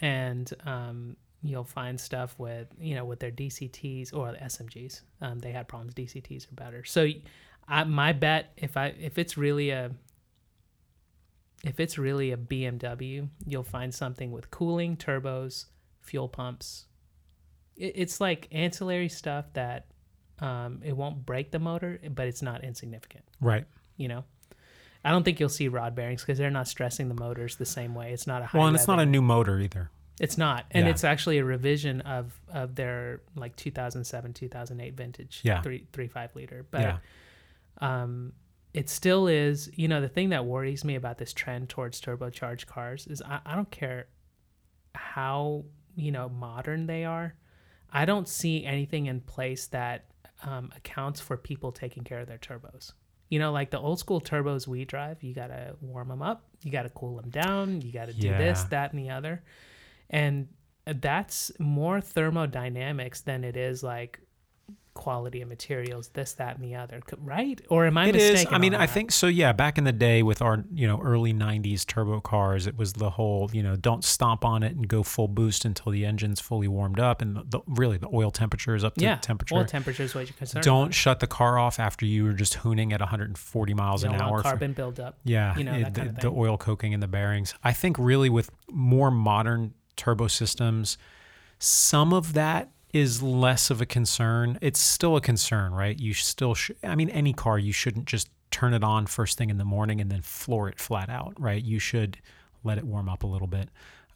and 0.00 0.52
um, 0.66 1.16
you'll 1.42 1.62
find 1.62 2.00
stuff 2.00 2.34
with 2.36 2.66
you 2.80 2.96
know 2.96 3.04
with 3.04 3.20
their 3.20 3.30
DCTs 3.30 4.12
or 4.12 4.32
the 4.32 4.38
SMGs. 4.38 5.02
Um, 5.20 5.38
they 5.38 5.52
had 5.52 5.68
problems. 5.68 5.94
DCTs 5.94 6.50
are 6.50 6.54
better. 6.56 6.84
So 6.84 7.06
I, 7.70 7.84
my 7.84 8.12
bet 8.12 8.52
if 8.56 8.76
I 8.76 8.88
if 9.00 9.16
it's 9.16 9.38
really 9.38 9.70
a 9.70 9.92
if 11.64 11.78
it's 11.78 11.98
really 11.98 12.32
a 12.32 12.36
BMW, 12.36 13.28
you'll 13.46 13.62
find 13.62 13.94
something 13.94 14.32
with 14.32 14.50
cooling, 14.50 14.96
turbos, 14.96 15.66
fuel 16.00 16.28
pumps. 16.28 16.86
It, 17.76 17.92
it's 17.96 18.20
like 18.20 18.48
ancillary 18.50 19.08
stuff 19.08 19.44
that 19.52 19.86
um, 20.40 20.80
it 20.82 20.96
won't 20.96 21.24
break 21.26 21.50
the 21.50 21.58
motor, 21.58 22.00
but 22.14 22.26
it's 22.26 22.42
not 22.42 22.64
insignificant. 22.64 23.24
Right. 23.40 23.66
You 23.98 24.08
know, 24.08 24.24
I 25.04 25.10
don't 25.10 25.22
think 25.22 25.38
you'll 25.38 25.48
see 25.50 25.68
rod 25.68 25.94
bearings 25.94 26.22
because 26.22 26.38
they're 26.38 26.50
not 26.50 26.66
stressing 26.66 27.08
the 27.08 27.14
motors 27.14 27.56
the 27.56 27.66
same 27.66 27.94
way. 27.94 28.12
It's 28.12 28.26
not 28.26 28.42
a 28.42 28.46
high. 28.46 28.58
Well, 28.58 28.66
and 28.66 28.76
it's 28.76 28.88
not 28.88 28.98
a 28.98 29.06
new 29.06 29.22
motor 29.22 29.60
either. 29.60 29.90
It's 30.18 30.36
not, 30.36 30.66
and 30.70 30.84
Yeah. 30.86 30.90
it's 30.90 31.04
actually 31.04 31.38
a 31.38 31.44
revision 31.44 32.00
of 32.02 32.38
of 32.52 32.74
their 32.74 33.20
like 33.36 33.56
2007 33.56 34.34
2008 34.34 34.94
vintage 34.94 35.40
Yeah. 35.44 35.62
three 35.62 35.86
three 35.92 36.08
five 36.08 36.34
liter. 36.34 36.66
But 36.70 36.80
yeah. 36.80 36.98
Um, 37.78 38.32
it 38.72 38.88
still 38.88 39.26
is. 39.26 39.70
You 39.74 39.88
know, 39.88 40.00
the 40.00 40.08
thing 40.08 40.30
that 40.30 40.44
worries 40.44 40.84
me 40.84 40.94
about 40.94 41.18
this 41.18 41.32
trend 41.32 41.68
towards 41.68 42.00
turbocharged 42.00 42.66
cars 42.66 43.06
is 43.06 43.22
I, 43.22 43.40
I 43.44 43.54
don't 43.54 43.70
care 43.70 44.06
how 44.94 45.64
you 45.96 46.12
know 46.12 46.28
modern 46.28 46.86
they 46.86 47.04
are. 47.04 47.34
I 47.92 48.04
don't 48.04 48.28
see 48.28 48.64
anything 48.64 49.06
in 49.06 49.20
place 49.20 49.66
that 49.68 50.06
um, 50.42 50.70
accounts 50.76 51.20
for 51.20 51.36
people 51.36 51.72
taking 51.72 52.04
care 52.04 52.20
of 52.20 52.28
their 52.28 52.38
turbos. 52.38 52.92
You 53.28 53.38
know, 53.38 53.52
like 53.52 53.70
the 53.70 53.78
old 53.78 53.98
school 53.98 54.20
turbos 54.20 54.66
we 54.66 54.84
drive, 54.84 55.22
you 55.22 55.34
got 55.34 55.48
to 55.48 55.76
warm 55.80 56.08
them 56.08 56.22
up, 56.22 56.44
you 56.62 56.72
got 56.72 56.82
to 56.82 56.88
cool 56.90 57.16
them 57.16 57.30
down, 57.30 57.80
you 57.80 57.92
got 57.92 58.06
to 58.06 58.12
do 58.12 58.28
this, 58.28 58.64
that, 58.64 58.92
and 58.92 59.00
the 59.00 59.10
other. 59.10 59.42
And 60.08 60.48
that's 60.84 61.52
more 61.60 62.00
thermodynamics 62.00 63.20
than 63.20 63.44
it 63.44 63.56
is 63.56 63.82
like 63.82 64.20
quality 64.94 65.40
of 65.40 65.48
materials, 65.48 66.08
this, 66.14 66.32
that, 66.34 66.56
and 66.56 66.64
the 66.64 66.74
other, 66.74 67.00
right? 67.18 67.60
Or 67.70 67.86
am 67.86 67.96
I 67.96 68.06
It 68.08 68.14
mistaken? 68.16 68.48
is. 68.48 68.52
I 68.52 68.58
mean, 68.58 68.74
I 68.74 68.86
that? 68.86 68.90
think 68.92 69.12
so. 69.12 69.26
Yeah, 69.28 69.52
back 69.52 69.78
in 69.78 69.84
the 69.84 69.92
day 69.92 70.22
with 70.22 70.42
our 70.42 70.64
you 70.72 70.86
know 70.86 71.00
early 71.00 71.32
'90s 71.32 71.86
turbo 71.86 72.20
cars, 72.20 72.66
it 72.66 72.76
was 72.76 72.94
the 72.94 73.10
whole 73.10 73.48
you 73.52 73.62
know 73.62 73.76
don't 73.76 74.04
stomp 74.04 74.44
on 74.44 74.62
it 74.62 74.74
and 74.76 74.88
go 74.88 75.02
full 75.02 75.28
boost 75.28 75.64
until 75.64 75.92
the 75.92 76.04
engine's 76.04 76.40
fully 76.40 76.68
warmed 76.68 76.98
up, 77.00 77.22
and 77.22 77.36
the, 77.36 77.44
the, 77.48 77.60
really 77.66 77.98
the 77.98 78.08
oil 78.12 78.30
temperature 78.30 78.74
is 78.74 78.84
up 78.84 78.94
to 78.96 79.04
yeah, 79.04 79.16
temperature. 79.16 79.54
Oil 79.54 79.64
temperature 79.64 80.02
is 80.02 80.14
what 80.14 80.26
you're 80.28 80.36
concerned. 80.36 80.64
don't 80.64 80.92
shut 80.92 81.20
the 81.20 81.26
car 81.26 81.58
off 81.58 81.78
after 81.78 82.04
you 82.04 82.24
were 82.24 82.32
just 82.32 82.58
hooning 82.58 82.92
at 82.92 83.00
140 83.00 83.74
miles. 83.74 84.02
You 84.04 84.10
an 84.10 84.20
hour. 84.20 84.38
for- 84.38 84.42
carbon 84.42 84.72
buildup. 84.72 85.18
yeah, 85.24 85.56
you 85.56 85.64
know, 85.64 85.74
it- 85.74 85.94
the, 85.94 86.14
the 86.20 86.30
oil 86.30 86.56
coking 86.58 86.92
in 86.92 87.00
the 87.00 87.08
bearings. 87.08 87.54
I 87.62 87.72
think 87.72 87.96
really 87.98 88.28
with 88.28 88.50
more 88.70 89.10
modern 89.10 89.74
turbo 89.96 90.26
systems, 90.26 90.98
some 91.58 92.12
of 92.12 92.32
that 92.32 92.70
is 92.92 93.22
less 93.22 93.70
of 93.70 93.80
a 93.80 93.86
concern. 93.86 94.58
It's 94.60 94.80
still 94.80 95.16
a 95.16 95.20
concern, 95.20 95.72
right? 95.72 95.98
You 95.98 96.14
still, 96.14 96.56
I 96.82 96.94
mean, 96.94 97.10
any 97.10 97.32
car, 97.32 97.58
you 97.58 97.72
shouldn't 97.72 98.06
just 98.06 98.28
turn 98.50 98.74
it 98.74 98.82
on 98.82 99.06
first 99.06 99.38
thing 99.38 99.50
in 99.50 99.58
the 99.58 99.64
morning 99.64 100.00
and 100.00 100.10
then 100.10 100.22
floor 100.22 100.68
it 100.68 100.78
flat 100.78 101.08
out, 101.08 101.34
right? 101.38 101.62
You 101.62 101.78
should 101.78 102.18
let 102.64 102.78
it 102.78 102.84
warm 102.84 103.08
up 103.08 103.22
a 103.22 103.26
little 103.26 103.46
bit. 103.46 103.68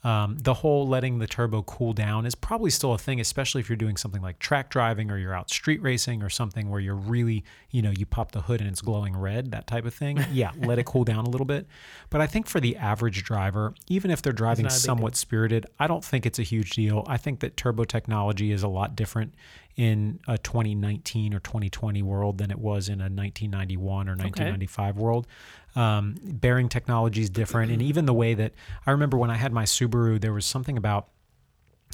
Um, 0.05 0.37
the 0.39 0.53
whole 0.53 0.87
letting 0.87 1.19
the 1.19 1.27
turbo 1.27 1.63
cool 1.63 1.95
down 1.95 2.27
is 2.27 2.35
probably 2.35 2.71
still 2.71 2.93
a 2.93 2.99
thing, 2.99 3.21
especially 3.21 3.63
if 3.63 3.71
you're 3.71 3.77
doing 3.77 3.97
something 3.97 4.21
like 4.21 4.39
track 4.39 4.69
driving 4.69 5.11
or 5.11 5.17
you're 5.17 5.35
out 5.35 5.49
street 5.49 5.81
racing 5.81 6.23
or 6.23 6.29
something 6.29 6.69
where 6.69 6.79
you're 6.79 6.95
really, 6.95 7.43
you 7.71 7.81
know, 7.81 7.91
you 7.91 8.05
pop 8.05 8.33
the 8.33 8.43
hood 8.43 8.61
and 8.61 8.69
it's 8.69 8.83
glowing 8.83 9.17
red, 9.17 9.51
that 9.53 9.67
type 9.67 9.87
of 9.87 9.95
thing. 9.95 10.23
Yeah, 10.31 10.53
let 10.59 10.79
it 10.79 10.85
cool 10.85 11.05
down 11.05 11.25
a 11.25 11.31
little 11.31 11.47
bit. 11.47 11.67
But 12.11 12.21
I 12.21 12.27
think 12.27 12.47
for 12.47 12.61
the 12.61 12.77
average 12.77 13.25
driver, 13.25 13.75
even 13.89 14.11
if 14.11 14.21
they're 14.21 14.35
driving 14.35 14.65
not 14.65 14.73
a 14.73 14.75
big 14.75 14.83
deal. 14.83 14.87
somewhat 14.87 15.17
spirited, 15.17 15.67
I 15.79 15.87
don't 15.87 16.05
think 16.05 16.27
it's 16.27 16.39
a 16.39 16.43
huge 16.43 16.71
deal. 16.71 17.05
I 17.09 17.17
think 17.17 17.41
that 17.41 17.57
turbo 17.57 17.85
technology 17.85 18.53
is 18.53 18.63
a 18.63 18.69
lot 18.69 18.95
different 18.95 19.33
in 19.77 20.21
a 20.29 20.39
2019 20.39 21.35
or 21.35 21.41
2020 21.41 22.03
world 22.03 22.39
than 22.39 22.51
it 22.51 22.59
was 22.59 22.89
in 22.89 23.01
a 23.01 23.11
1991 23.11 24.09
or 24.09 24.13
1995 24.13 24.97
world. 24.97 25.27
Um, 25.75 26.15
bearing 26.23 26.69
technology 26.69 27.23
is 27.23 27.31
different, 27.31 27.73
and 27.73 27.83
even 27.83 28.07
the 28.07 28.15
way 28.15 28.35
that 28.35 28.53
I 28.87 28.93
remember 28.93 29.17
when 29.17 29.31
I 29.31 29.37
had 29.37 29.53
my 29.53 29.65
Subaru, 29.65 30.21
there 30.21 30.33
was 30.33 30.47
something 30.47 30.77
about 30.77 31.09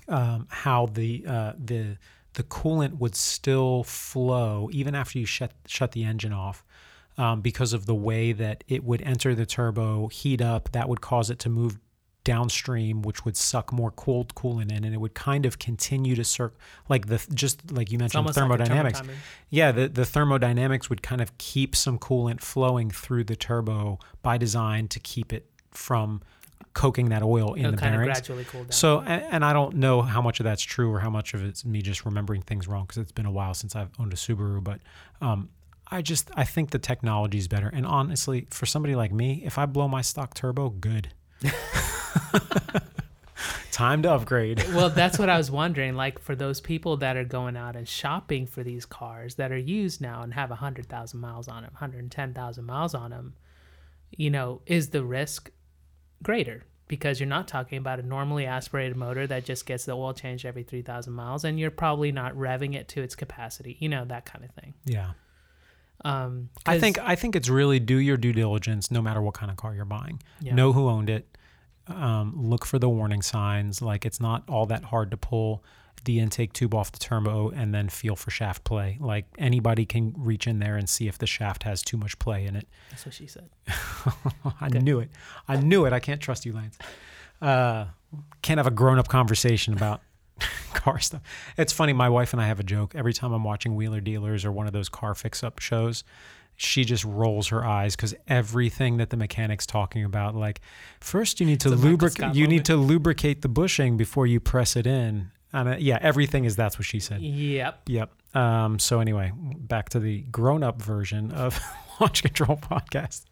um, 0.08 0.46
how 0.50 0.86
the 0.86 1.24
uh, 1.26 1.52
the 1.58 1.96
the 2.34 2.42
coolant 2.42 2.98
would 2.98 3.16
still 3.16 3.82
flow 3.84 4.68
even 4.72 4.94
after 4.94 5.18
you 5.18 5.26
shut 5.26 5.52
shut 5.66 5.92
the 5.92 6.04
engine 6.04 6.32
off. 6.32 6.64
Um, 7.18 7.42
because 7.42 7.74
of 7.74 7.84
the 7.84 7.94
way 7.94 8.32
that 8.32 8.64
it 8.66 8.82
would 8.82 9.02
enter 9.02 9.34
the 9.34 9.44
turbo, 9.44 10.06
heat 10.08 10.40
up, 10.40 10.72
that 10.72 10.88
would 10.88 11.02
cause 11.02 11.28
it 11.28 11.38
to 11.40 11.50
move 11.50 11.78
downstream, 12.24 13.02
which 13.02 13.24
would 13.24 13.36
suck 13.36 13.72
more 13.72 13.90
cold 13.90 14.34
coolant 14.34 14.70
in, 14.70 14.84
and 14.84 14.94
it 14.94 14.98
would 14.98 15.14
kind 15.14 15.46
of 15.46 15.58
continue 15.58 16.14
to 16.14 16.24
circ 16.24 16.54
like 16.88 17.06
the 17.06 17.24
just 17.34 17.70
like 17.72 17.90
you 17.90 17.98
mentioned 17.98 18.18
almost 18.18 18.36
like 18.36 18.44
thermodynamics. 18.44 19.02
Yeah, 19.48 19.72
the, 19.72 19.88
the 19.88 20.04
thermodynamics 20.04 20.90
would 20.90 21.02
kind 21.02 21.20
of 21.20 21.36
keep 21.38 21.74
some 21.74 21.98
coolant 21.98 22.40
flowing 22.40 22.90
through 22.90 23.24
the 23.24 23.36
turbo 23.36 23.98
by 24.22 24.38
design 24.38 24.88
to 24.88 25.00
keep 25.00 25.32
it 25.32 25.46
from 25.70 26.22
coking 26.74 27.08
that 27.08 27.22
oil 27.22 27.54
in 27.54 27.64
It'll 27.64 27.72
the 27.72 27.76
bearings. 27.78 28.06
gradually 28.06 28.44
cool 28.44 28.62
down. 28.62 28.72
So, 28.72 29.00
and, 29.00 29.22
and 29.30 29.44
I 29.44 29.52
don't 29.52 29.76
know 29.76 30.02
how 30.02 30.22
much 30.22 30.40
of 30.40 30.44
that's 30.44 30.62
true 30.62 30.92
or 30.92 31.00
how 31.00 31.10
much 31.10 31.34
of 31.34 31.44
it's 31.44 31.64
me 31.64 31.82
just 31.82 32.04
remembering 32.04 32.42
things 32.42 32.68
wrong 32.68 32.84
because 32.84 32.98
it's 32.98 33.12
been 33.12 33.26
a 33.26 33.32
while 33.32 33.54
since 33.54 33.74
I've 33.74 33.90
owned 33.98 34.12
a 34.12 34.16
Subaru. 34.16 34.62
But 34.62 34.80
um, 35.20 35.48
I 35.88 36.02
just 36.02 36.30
I 36.36 36.44
think 36.44 36.70
the 36.70 36.78
technology 36.78 37.38
is 37.38 37.48
better. 37.48 37.68
And 37.68 37.86
honestly, 37.86 38.46
for 38.50 38.66
somebody 38.66 38.94
like 38.94 39.12
me, 39.12 39.42
if 39.44 39.58
I 39.58 39.66
blow 39.66 39.88
my 39.88 40.02
stock 40.02 40.34
turbo, 40.34 40.68
good. 40.68 41.12
Time 43.70 44.02
to 44.02 44.12
upgrade. 44.12 44.62
well, 44.74 44.90
that's 44.90 45.18
what 45.18 45.30
I 45.30 45.38
was 45.38 45.50
wondering. 45.50 45.94
Like 45.94 46.18
for 46.18 46.34
those 46.34 46.60
people 46.60 46.98
that 46.98 47.16
are 47.16 47.24
going 47.24 47.56
out 47.56 47.76
and 47.76 47.88
shopping 47.88 48.46
for 48.46 48.62
these 48.62 48.84
cars 48.84 49.36
that 49.36 49.52
are 49.52 49.58
used 49.58 50.00
now 50.00 50.22
and 50.22 50.34
have 50.34 50.50
hundred 50.50 50.86
thousand 50.88 51.20
miles 51.20 51.48
on 51.48 51.62
them, 51.62 51.72
hundred 51.74 52.00
and 52.00 52.12
ten 52.12 52.34
thousand 52.34 52.66
miles 52.66 52.94
on 52.94 53.10
them, 53.10 53.34
you 54.10 54.28
know, 54.30 54.60
is 54.66 54.90
the 54.90 55.02
risk 55.04 55.50
greater? 56.22 56.66
Because 56.88 57.20
you're 57.20 57.28
not 57.28 57.46
talking 57.46 57.78
about 57.78 58.00
a 58.00 58.02
normally 58.02 58.44
aspirated 58.44 58.96
motor 58.96 59.26
that 59.28 59.44
just 59.44 59.64
gets 59.64 59.84
the 59.84 59.92
oil 59.92 60.12
changed 60.12 60.44
every 60.44 60.64
three 60.64 60.82
thousand 60.82 61.14
miles, 61.14 61.44
and 61.44 61.58
you're 61.58 61.70
probably 61.70 62.12
not 62.12 62.34
revving 62.34 62.74
it 62.74 62.88
to 62.88 63.02
its 63.02 63.14
capacity. 63.14 63.76
You 63.78 63.88
know 63.88 64.04
that 64.04 64.26
kind 64.26 64.44
of 64.44 64.50
thing. 64.50 64.74
Yeah. 64.84 65.12
Um, 66.04 66.48
I 66.66 66.78
think 66.78 66.98
I 66.98 67.14
think 67.14 67.36
it's 67.36 67.48
really 67.48 67.78
do 67.78 67.96
your 67.96 68.16
due 68.16 68.32
diligence 68.32 68.90
no 68.90 69.02
matter 69.02 69.20
what 69.20 69.34
kind 69.34 69.50
of 69.50 69.56
car 69.56 69.74
you're 69.74 69.84
buying. 69.84 70.22
Yeah. 70.40 70.54
Know 70.54 70.72
who 70.72 70.88
owned 70.88 71.10
it. 71.10 71.36
Um, 71.86 72.34
look 72.36 72.64
for 72.64 72.78
the 72.78 72.88
warning 72.88 73.22
signs. 73.22 73.82
Like 73.82 74.06
it's 74.06 74.20
not 74.20 74.44
all 74.48 74.66
that 74.66 74.84
hard 74.84 75.10
to 75.10 75.16
pull 75.16 75.64
the 76.04 76.18
intake 76.18 76.52
tube 76.52 76.74
off 76.74 76.92
the 76.92 76.98
turbo 76.98 77.50
and 77.50 77.74
then 77.74 77.88
feel 77.88 78.16
for 78.16 78.30
shaft 78.30 78.64
play. 78.64 78.96
Like 79.00 79.26
anybody 79.38 79.84
can 79.84 80.14
reach 80.16 80.46
in 80.46 80.58
there 80.58 80.76
and 80.76 80.88
see 80.88 81.08
if 81.08 81.18
the 81.18 81.26
shaft 81.26 81.64
has 81.64 81.82
too 81.82 81.96
much 81.96 82.18
play 82.18 82.46
in 82.46 82.56
it. 82.56 82.66
that's 82.90 83.04
what 83.04 83.14
she 83.14 83.26
said. 83.26 83.50
I 84.60 84.68
knew 84.68 85.00
it. 85.00 85.10
I 85.46 85.56
knew 85.56 85.84
it. 85.84 85.92
I 85.92 86.00
can't 86.00 86.20
trust 86.20 86.46
you, 86.46 86.52
Lance. 86.52 86.78
Uh, 87.42 87.86
can't 88.42 88.58
have 88.58 88.66
a 88.66 88.70
grown 88.70 88.98
up 88.98 89.08
conversation 89.08 89.74
about 89.74 90.00
car 90.74 90.98
stuff. 90.98 91.22
It's 91.56 91.72
funny. 91.72 91.92
My 91.92 92.08
wife 92.08 92.32
and 92.32 92.40
I 92.40 92.46
have 92.46 92.60
a 92.60 92.64
joke. 92.64 92.94
Every 92.94 93.12
time 93.12 93.32
I'm 93.32 93.44
watching 93.44 93.74
Wheeler 93.74 94.00
Dealers 94.00 94.44
or 94.44 94.52
one 94.52 94.66
of 94.66 94.72
those 94.72 94.88
car 94.88 95.14
fix 95.14 95.42
up 95.42 95.58
shows, 95.58 96.04
she 96.56 96.84
just 96.84 97.04
rolls 97.04 97.48
her 97.48 97.64
eyes 97.64 97.96
because 97.96 98.14
everything 98.28 98.98
that 98.98 99.10
the 99.10 99.16
mechanic's 99.16 99.66
talking 99.66 100.04
about, 100.04 100.34
like, 100.34 100.60
first 101.00 101.40
you 101.40 101.46
need 101.46 101.60
to 101.60 101.72
It's 101.72 101.74
a 101.74 101.76
Michael 101.76 101.90
lubricate. 101.90 102.34
You 102.34 102.46
need 102.46 102.66
to 102.66 102.76
lubricate 102.76 103.42
the 103.42 103.48
bushing 103.48 103.96
before 103.96 104.26
you 104.26 104.40
press 104.40 104.76
it 104.76 104.86
in. 104.86 105.30
And 105.52 105.68
uh, 105.68 105.76
yeah, 105.78 105.98
everything 106.00 106.44
is 106.44 106.56
that's 106.56 106.78
what 106.78 106.84
she 106.84 107.00
said. 107.00 107.22
Yep. 107.22 107.82
Yep. 107.86 108.36
Um, 108.36 108.78
so 108.78 109.00
anyway, 109.00 109.32
back 109.34 109.88
to 109.90 110.00
the 110.00 110.20
grown-up 110.22 110.80
version 110.80 111.32
of 111.32 111.58
Launch 112.00 112.22
Control 112.22 112.56
Podcast. 112.56 113.24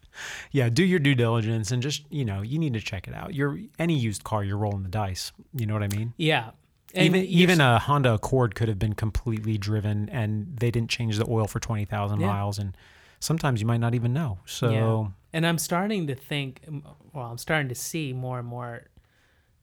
Yeah, 0.50 0.68
do 0.68 0.82
your 0.82 0.98
due 0.98 1.14
diligence 1.14 1.70
and 1.70 1.80
just 1.80 2.02
you 2.10 2.24
know 2.24 2.42
you 2.42 2.58
need 2.58 2.74
to 2.74 2.80
check 2.80 3.06
it 3.06 3.14
out. 3.14 3.34
You're 3.34 3.60
any 3.78 3.96
used 3.96 4.24
car, 4.24 4.42
you're 4.42 4.56
rolling 4.56 4.82
the 4.82 4.88
dice. 4.88 5.32
You 5.54 5.66
know 5.66 5.74
what 5.74 5.82
I 5.84 5.88
mean? 5.88 6.12
Yeah. 6.16 6.50
And 6.94 7.04
even 7.06 7.24
even 7.24 7.60
a 7.60 7.78
Honda 7.78 8.14
Accord 8.14 8.54
could 8.54 8.68
have 8.68 8.78
been 8.78 8.94
completely 8.94 9.58
driven 9.58 10.08
and 10.08 10.56
they 10.58 10.70
didn't 10.70 10.90
change 10.90 11.18
the 11.18 11.26
oil 11.28 11.46
for 11.46 11.60
twenty 11.60 11.84
thousand 11.84 12.20
Yeah. 12.20 12.28
miles, 12.28 12.58
and 12.58 12.76
sometimes 13.20 13.60
you 13.60 13.66
might 13.66 13.80
not 13.80 13.94
even 13.94 14.12
know. 14.12 14.38
So 14.46 14.70
Yeah. 14.70 15.08
And 15.32 15.46
I'm 15.46 15.58
starting 15.58 16.06
to 16.06 16.14
think, 16.14 16.64
well, 17.12 17.26
I'm 17.26 17.36
starting 17.38 17.68
to 17.68 17.74
see 17.74 18.12
more 18.12 18.38
and 18.38 18.48
more. 18.48 18.84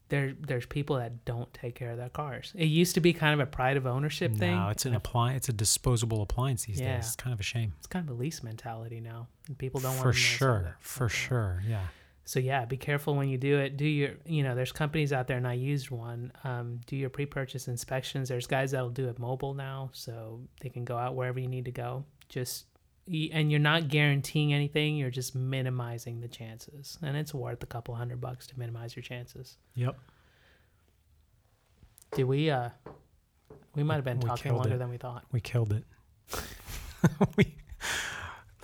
There, 0.08 0.34
there's 0.38 0.66
people 0.66 0.94
that 0.98 1.24
don't 1.24 1.52
take 1.52 1.74
care 1.74 1.90
of 1.90 1.96
their 1.96 2.08
cars. 2.10 2.52
It 2.54 2.66
used 2.66 2.94
to 2.94 3.00
be 3.00 3.12
kind 3.12 3.34
of 3.34 3.40
a 3.40 3.50
pride 3.50 3.76
of 3.76 3.88
ownership 3.88 4.36
thing. 4.36 4.54
no, 4.54 4.68
it's 4.68 4.86
an 4.86 4.94
appliance. 4.94 5.38
It's 5.38 5.48
a 5.48 5.52
disposable 5.52 6.22
appliance 6.22 6.66
these 6.66 6.78
Yeah. 6.80 6.94
days. 6.94 7.06
It's 7.06 7.16
kind 7.16 7.34
of 7.34 7.40
a 7.40 7.42
shame. 7.42 7.72
It's 7.78 7.88
kind 7.88 8.08
of 8.08 8.14
a 8.16 8.18
lease 8.20 8.44
mentality 8.44 9.00
now. 9.00 9.26
And 9.48 9.58
people 9.58 9.80
don't 9.80 9.96
want 9.96 10.02
to 10.02 10.04
For 10.04 10.12
to 10.12 10.18
sure, 10.18 10.76
for 10.78 11.08
sure. 11.08 11.60
Yeah. 11.66 11.86
So 12.28 12.40
yeah, 12.40 12.64
be 12.64 12.76
careful 12.76 13.14
when 13.14 13.28
you 13.28 13.38
do 13.38 13.58
it. 13.60 13.76
Do 13.76 13.84
your, 13.86 14.14
you 14.26 14.42
know, 14.42 14.56
there's 14.56 14.72
companies 14.72 15.12
out 15.12 15.28
there, 15.28 15.36
and 15.36 15.46
I 15.46 15.52
used 15.52 15.90
one. 15.92 16.32
Um, 16.42 16.80
do 16.86 16.96
your 16.96 17.08
pre-purchase 17.08 17.68
inspections. 17.68 18.28
There's 18.28 18.48
guys 18.48 18.72
that'll 18.72 18.90
do 18.90 19.08
it 19.08 19.20
mobile 19.20 19.54
now, 19.54 19.90
so 19.92 20.40
they 20.60 20.68
can 20.68 20.84
go 20.84 20.98
out 20.98 21.14
wherever 21.14 21.38
you 21.38 21.46
need 21.46 21.66
to 21.66 21.70
go. 21.70 22.04
Just, 22.28 22.66
and 23.06 23.48
you're 23.52 23.60
not 23.60 23.86
guaranteeing 23.86 24.52
anything. 24.52 24.96
You're 24.96 25.08
just 25.10 25.36
minimizing 25.36 26.20
the 26.20 26.26
chances, 26.26 26.98
and 27.00 27.16
it's 27.16 27.32
worth 27.32 27.62
a 27.62 27.66
couple 27.66 27.94
hundred 27.94 28.20
bucks 28.20 28.48
to 28.48 28.58
minimize 28.58 28.96
your 28.96 29.04
chances. 29.04 29.56
Yep. 29.76 29.96
Did 32.16 32.24
we? 32.24 32.50
uh 32.50 32.70
We 33.76 33.84
might 33.84 33.96
have 33.96 34.04
been 34.04 34.18
We 34.18 34.28
talking 34.28 34.52
longer 34.52 34.74
it. 34.74 34.78
than 34.78 34.90
we 34.90 34.96
thought. 34.96 35.24
We 35.30 35.40
killed 35.40 35.72
it. 35.72 35.84
we, 37.36 37.54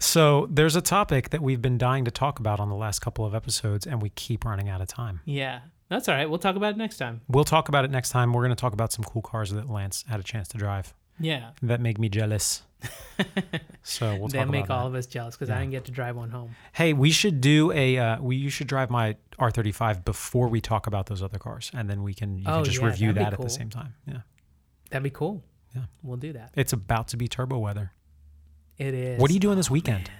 so 0.02 0.48
there's 0.50 0.76
a 0.76 0.80
topic 0.82 1.30
that 1.30 1.40
we've 1.42 1.62
been 1.62 1.78
dying 1.78 2.04
to 2.04 2.10
talk 2.10 2.38
about 2.40 2.60
on 2.60 2.68
the 2.68 2.74
last 2.74 2.98
couple 3.00 3.24
of 3.24 3.34
episodes, 3.34 3.86
and 3.86 4.02
we 4.02 4.10
keep 4.10 4.44
running 4.44 4.68
out 4.68 4.80
of 4.80 4.88
time. 4.88 5.20
Yeah, 5.24 5.60
that's 5.88 6.08
all 6.08 6.14
right. 6.14 6.28
We'll 6.28 6.38
talk 6.38 6.56
about 6.56 6.72
it 6.74 6.76
next 6.76 6.96
time. 6.98 7.20
We'll 7.28 7.44
talk 7.44 7.68
about 7.68 7.84
it 7.84 7.90
next 7.90 8.10
time. 8.10 8.32
We're 8.32 8.42
going 8.42 8.54
to 8.56 8.60
talk 8.60 8.72
about 8.72 8.92
some 8.92 9.04
cool 9.04 9.22
cars 9.22 9.50
that 9.50 9.70
Lance 9.70 10.04
had 10.08 10.20
a 10.20 10.22
chance 10.22 10.48
to 10.48 10.58
drive 10.58 10.92
Yeah, 11.20 11.50
that 11.62 11.80
make 11.80 11.98
me 11.98 12.08
jealous. 12.08 12.62
so 13.82 14.16
we'll 14.16 14.28
that 14.28 14.48
make 14.48 14.68
all 14.70 14.82
that. 14.84 14.86
of 14.88 14.94
us 14.96 15.06
jealous 15.06 15.36
because 15.36 15.48
Yeah. 15.48 15.56
I 15.56 15.60
didn't 15.60 15.70
get 15.72 15.84
to 15.84 15.92
drive 15.92 16.16
one 16.16 16.30
home. 16.30 16.56
Hey, 16.72 16.92
we 16.92 17.10
should 17.12 17.40
do 17.40 17.70
a. 17.72 17.96
Uh, 17.98 18.20
we 18.20 18.34
you 18.36 18.50
should 18.50 18.66
drive 18.66 18.90
my 18.90 19.16
R35 19.38 20.04
before 20.04 20.48
we 20.48 20.60
talk 20.60 20.86
about 20.88 21.06
those 21.06 21.22
other 21.22 21.38
cars, 21.38 21.70
and 21.74 21.88
then 21.88 22.02
we 22.02 22.12
can 22.14 22.38
you 22.38 22.44
Oh, 22.46 22.56
can 22.56 22.64
just 22.64 22.80
yeah, 22.80 22.86
review 22.86 23.12
that 23.12 23.32
at 23.34 23.40
the 23.40 23.48
same 23.50 23.70
time. 23.70 23.94
Yeah, 24.06 24.22
That'd 24.90 25.04
be 25.04 25.10
cool. 25.10 25.44
Yeah. 25.74 25.82
we'll 26.02 26.16
do 26.18 26.32
that. 26.34 26.50
it's 26.54 26.72
about 26.72 27.08
to 27.08 27.16
be 27.16 27.28
turbo 27.28 27.58
weather. 27.58 27.92
It 28.82 28.94
is. 28.94 29.20
What 29.20 29.30
are 29.30 29.34
you 29.34 29.40
doing 29.40 29.56
this 29.56 29.70
weekend? 29.70 30.10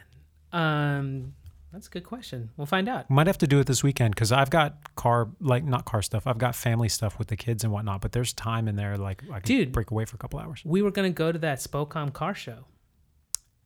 Um, 0.53 1.35
that's 1.73 1.87
a 1.87 1.91
good 1.91 2.05
question. 2.05 2.51
We'll 2.57 2.67
find 2.67 2.89
out. 2.89 3.09
Might 3.11 3.27
have 3.27 3.39
to 3.39 3.47
do 3.47 3.59
it 3.61 3.67
this 3.67 3.83
weekend 3.83 4.15
because 4.15 4.31
I've 4.31 4.51
got 4.51 4.95
car 4.95 5.29
like 5.41 5.65
not 5.65 5.85
car 5.85 6.03
stuff. 6.03 6.27
I've 6.27 6.39
got 6.39 6.55
family 6.55 6.89
stuff 6.89 7.19
with 7.19 7.29
the 7.29 7.37
kids 7.37 7.65
and 7.65 7.73
whatnot. 7.73 8.01
But 8.03 8.13
there's 8.13 8.33
time 8.33 8.69
in 8.69 8.77
there 8.77 8.97
like 8.99 9.23
I 9.33 9.41
can 9.41 9.47
Dude. 9.57 9.73
break 9.73 9.91
away 9.91 10.05
for 10.05 10.17
a 10.17 10.19
couple 10.19 10.39
hours. 10.39 10.63
We 10.65 10.83
were 10.83 10.91
gonna 10.91 11.11
go 11.11 11.33
to 11.33 11.39
that 11.41 11.59
Spocom 11.59 12.13
car 12.13 12.35
show. 12.35 12.67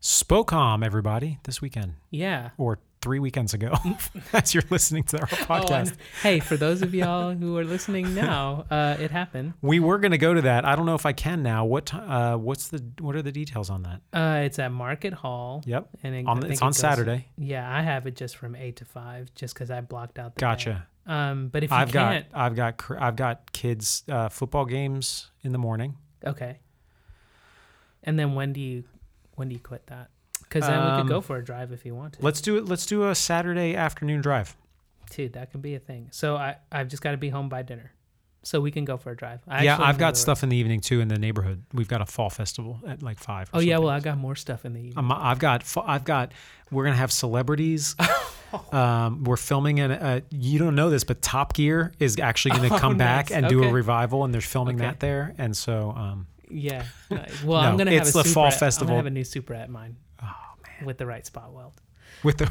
Spocom, 0.01 0.85
everybody, 0.85 1.39
this 1.45 1.61
weekend 1.61 1.95
Yeah. 2.11 2.51
or 2.59 2.79
three 3.03 3.19
weekends 3.19 3.55
ago, 3.55 3.73
as 4.33 4.55
you're 4.55 4.65
listening 4.71 5.05
to 5.05 5.19
our 5.21 5.29
Oh, 5.31 5.37
podcast. 5.37 5.95
hey, 6.23 6.41
for 6.41 6.57
those 6.57 6.83
of 6.83 6.95
y'all 6.95 7.35
who 7.35 7.57
are 7.57 7.65
listening 7.65 8.15
now, 8.27 8.65
uh, 8.71 8.97
it 8.99 9.11
happened. 9.11 9.55
we 9.63 9.79
were 9.81 9.99
going 9.99 10.11
to 10.13 10.19
go 10.19 10.35
to 10.35 10.43
that. 10.43 10.65
I 10.65 10.75
don't 10.77 10.87
know 10.87 10.95
if 10.95 11.07
I 11.07 11.13
can 11.13 11.43
now. 11.43 11.65
What? 11.65 11.93
Uh, 11.95 12.37
what's 12.37 12.69
the? 12.69 12.83
What 13.01 13.15
are 13.17 13.23
the 13.23 13.33
details 13.33 13.71
on 13.71 13.83
that? 13.85 14.01
Uh, 14.13 14.41
it's 14.45 14.59
at 14.59 14.73
Market 14.73 15.13
Hall. 15.13 15.63
Yep. 15.67 15.89
And 16.03 16.15
it, 16.15 16.27
On 16.27 16.39
I 16.39 16.41
the- 16.41 16.41
think 16.43 16.53
it's 16.55 16.61
it 16.63 16.65
on 16.65 16.71
goes- 16.71 16.79
Saturday. 16.79 17.29
Yeah, 17.39 17.71
I 17.73 17.83
have 17.83 18.07
it 18.07 18.17
just 18.17 18.37
from 18.37 18.57
eight 18.57 18.77
to 18.77 18.85
five, 18.85 19.33
just 19.35 19.55
because 19.55 19.71
I 19.71 19.81
blocked 19.83 20.19
out. 20.19 20.35
The 20.35 20.41
day. 20.41 20.47
Gotcha. 20.47 20.87
Um, 21.07 21.49
but 21.49 21.63
if 21.63 21.71
you 21.71 21.77
I've 21.77 21.93
got 21.93 22.25
I've 22.35 22.57
got 22.57 22.83
I've 22.99 23.15
got 23.17 23.53
kids 23.53 24.03
uh, 24.09 24.29
football 24.29 24.65
games 24.65 25.31
in 25.43 25.53
the 25.53 25.59
morning. 25.59 25.97
okay. 26.27 26.59
And 28.03 28.19
then 28.19 28.35
when 28.35 28.53
do 28.53 28.61
you 28.61 28.85
when 29.35 29.49
do 29.49 29.55
you 29.55 29.61
quit 29.61 29.87
that? 29.89 30.09
Because 30.49 30.67
then 30.69 30.79
we 30.95 31.01
could 31.03 31.09
go 31.09 31.17
Um, 31.17 31.23
for 31.23 31.37
a 31.39 31.45
drive 31.45 31.73
if 31.73 31.85
you 31.85 31.95
want 31.95 32.15
to. 32.15 32.23
Let's 32.23 32.41
do 32.41 32.57
it. 32.57 32.67
Let's 32.67 32.87
do 32.87 33.09
a 33.09 33.15
Saturday 33.15 33.75
afternoon 33.75 34.21
drive. 34.21 34.57
Dude, 35.11 35.33
that 35.35 35.51
could 35.51 35.63
be 35.63 35.75
a 35.75 35.79
thing. 35.79 36.09
So 36.13 36.37
I 36.37 36.57
I've 36.71 36.89
just 36.89 37.03
got 37.03 37.13
to 37.13 37.17
be 37.17 37.29
home 37.29 37.49
by 37.49 37.63
dinner, 37.63 37.93
so 38.43 38.61
we 38.61 38.71
can 38.71 38.85
go 38.85 38.97
for 38.97 39.11
a 39.13 39.17
drive. 39.17 39.41
I 39.49 39.63
yeah, 39.65 39.73
actually 39.75 39.87
I've 39.87 39.99
got 39.99 40.17
stuff 40.17 40.43
in 40.43 40.49
the 40.49 40.57
evening 40.57 40.81
too 40.81 41.01
in 41.01 41.09
the 41.09 41.19
neighborhood. 41.19 41.63
We've 41.73 41.89
got 41.89 42.01
a 42.01 42.07
fall 42.07 42.31
festival 42.31 42.81
at 42.87 43.03
like 43.03 43.19
five. 43.19 43.49
or 43.53 43.59
Oh 43.59 43.61
yeah, 43.61 43.75
something. 43.75 43.87
well 43.87 43.95
I've 43.95 44.03
got 44.03 44.19
more 44.19 44.35
stuff 44.37 44.65
in 44.65 44.73
the 44.73 44.81
evening. 44.81 44.99
Um, 44.99 45.13
I've 45.13 45.39
got 45.39 45.63
fu- 45.63 45.81
I've 45.85 46.05
got 46.05 46.33
we're 46.71 46.85
gonna 46.85 46.97
have 46.97 47.13
celebrities. 47.13 47.95
um, 48.73 49.25
we're 49.25 49.37
filming 49.37 49.79
in 49.79 49.91
a, 49.91 50.23
you 50.31 50.59
don't 50.59 50.75
know 50.75 50.91
this, 50.91 51.05
but 51.05 51.21
Top 51.23 51.53
Gear 51.55 51.93
is 51.99 52.19
actually 52.19 52.57
going 52.57 52.69
to 52.71 52.75
Oh, 52.77 52.79
come 52.79 52.97
back 52.97 53.31
nice. 53.31 53.37
and 53.39 53.49
do 53.49 53.61
a 53.63 53.67
Okay. 53.67 53.73
revival, 53.73 54.25
and 54.25 54.33
they're 54.33 54.41
filming 54.41 54.77
Okay. 54.77 54.87
that 54.87 55.01
there. 55.01 55.35
And 55.39 55.57
so, 55.57 55.91
um, 55.97 56.27
Yeah. 56.49 56.85
nice. 57.11 57.43
Well, 57.43 57.63
No, 57.63 57.69
I'm 57.69 57.77
gonna 57.77 57.91
have 57.93 58.03
it's 58.03 58.11
a 58.11 58.19
the 58.19 58.23
super 58.25 58.35
fall 58.35 58.47
at- 58.47 58.53
I'm 58.55 58.59
festival. 58.59 58.87
gonna 58.89 58.97
have 58.99 59.07
a 59.07 59.11
new 59.11 59.25
Supra 59.25 59.59
at 59.59 59.69
mine. 59.71 59.97
With 60.85 60.99
the 60.99 61.07
right 61.07 61.25
spot 61.27 61.53
weld. 61.53 61.81
with 62.23 62.39
the 62.39 62.51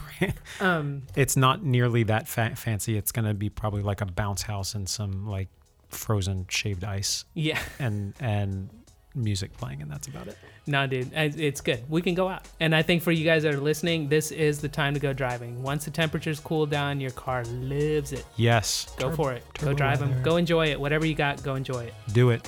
Um. 0.59 1.03
it's 1.15 1.38
not 1.38 1.63
nearly 1.63 2.03
that 2.03 2.28
fa- 2.28 2.55
fancy. 2.55 2.97
It's 2.97 3.11
going 3.11 3.26
to 3.26 3.34
be 3.34 3.49
probably 3.49 3.82
like 3.84 4.01
a 4.01 4.05
bounce 4.05 4.41
house 4.41 4.76
and 4.76 4.88
some 4.89 5.28
like 5.28 5.47
frozen 5.89 6.45
shaved 6.49 6.84
ice 6.84 7.26
Yeah. 7.34 7.59
and 7.80 8.13
and 8.19 8.69
music 9.17 9.55
playing, 9.55 9.82
and 9.82 9.89
that's 9.89 10.07
about 10.07 10.28
it. 10.28 10.38
No, 10.67 10.88
dude, 10.88 11.09
it's 11.13 11.38
it's 11.38 11.61
good. 11.61 11.84
We 11.89 12.01
can 12.01 12.15
go 12.15 12.28
out, 12.28 12.45
and 12.59 12.76
I 12.76 12.82
think 12.82 13.01
for 13.01 13.11
you 13.13 13.23
guys 13.23 13.43
that 13.43 13.53
are 13.53 13.61
listening, 13.61 14.09
this 14.09 14.32
is 14.32 14.59
the 14.59 14.67
time 14.67 14.93
to 14.95 14.99
go 14.99 15.13
driving. 15.13 15.63
Once 15.63 15.86
the 15.86 15.91
temperatures 15.91 16.39
cool 16.41 16.65
down, 16.65 16.99
your 16.99 17.11
car 17.11 17.45
lives 17.45 18.11
it. 18.11 18.26
Yes, 18.36 18.88
Go 18.97 19.11
for 19.15 19.32
it. 19.32 19.43
Go 19.53 19.67
turbo 19.67 19.73
drive 19.78 19.99
them. 19.99 20.21
Go 20.23 20.36
enjoy 20.38 20.67
it. 20.67 20.80
Whatever 20.80 21.05
you 21.05 21.15
got, 21.15 21.41
go 21.43 21.55
enjoy 21.55 21.84
it. 21.86 21.93
do 22.11 22.32
it. 22.32 22.45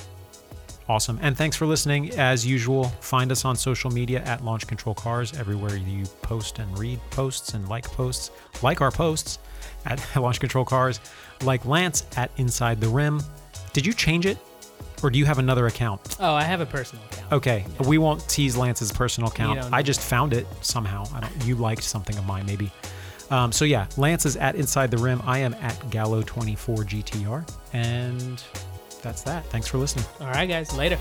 Awesome. 0.88 1.18
And 1.20 1.36
thanks 1.36 1.54
for 1.54 1.66
listening. 1.66 2.10
As 2.12 2.46
usual, 2.46 2.84
find 3.00 3.30
us 3.30 3.44
on 3.44 3.56
social 3.56 3.90
media 3.90 4.22
at 4.22 4.42
Launch 4.42 4.66
Control 4.66 4.94
Cars, 4.94 5.38
everywhere 5.38 5.76
you 5.76 6.04
post 6.22 6.58
and 6.60 6.78
read 6.78 6.98
posts 7.10 7.52
and 7.52 7.68
like 7.68 7.84
posts. 7.84 8.30
Like 8.62 8.80
our 8.80 8.90
posts 8.90 9.38
at 9.84 10.02
Launch 10.16 10.40
Control 10.40 10.64
Cars. 10.64 11.00
Like 11.42 11.64
Lance 11.66 12.06
at 12.16 12.30
Inside 12.38 12.80
the 12.80 12.88
Rim. 12.88 13.22
Did 13.74 13.84
you 13.84 13.92
change 13.92 14.24
it? 14.24 14.38
Or 15.02 15.10
do 15.10 15.18
you 15.18 15.26
have 15.26 15.38
another 15.38 15.66
account? 15.66 16.16
Oh, 16.18 16.34
I 16.34 16.42
have 16.42 16.60
a 16.60 16.66
personal 16.66 17.04
account. 17.04 17.32
Okay, 17.32 17.64
we 17.86 17.98
won't 17.98 18.26
tease 18.28 18.56
Lance's 18.56 18.90
personal 18.90 19.30
account. 19.30 19.60
I 19.72 19.82
just 19.82 20.00
found 20.00 20.32
it 20.32 20.46
somehow. 20.60 21.04
I 21.14 21.20
don't. 21.20 21.44
You 21.44 21.54
liked 21.54 21.84
something 21.84 22.16
of 22.18 22.26
mine, 22.26 22.46
maybe. 22.46 22.72
Um, 23.30 23.52
so 23.52 23.64
yeah, 23.64 23.86
Lance 23.96 24.26
is 24.26 24.36
at 24.36 24.56
Inside 24.56 24.90
the 24.90 24.98
Rim. 24.98 25.22
I 25.24 25.38
am 25.38 25.54
at 25.54 25.78
Gallo24GTR, 25.90 27.48
and 27.74 28.42
that's 29.08 29.22
that. 29.22 29.46
Thanks 29.46 29.66
for 29.66 29.78
listening. 29.78 30.04
All 30.20 30.26
right, 30.26 30.46
guys. 30.46 30.76
Later. 30.76 30.98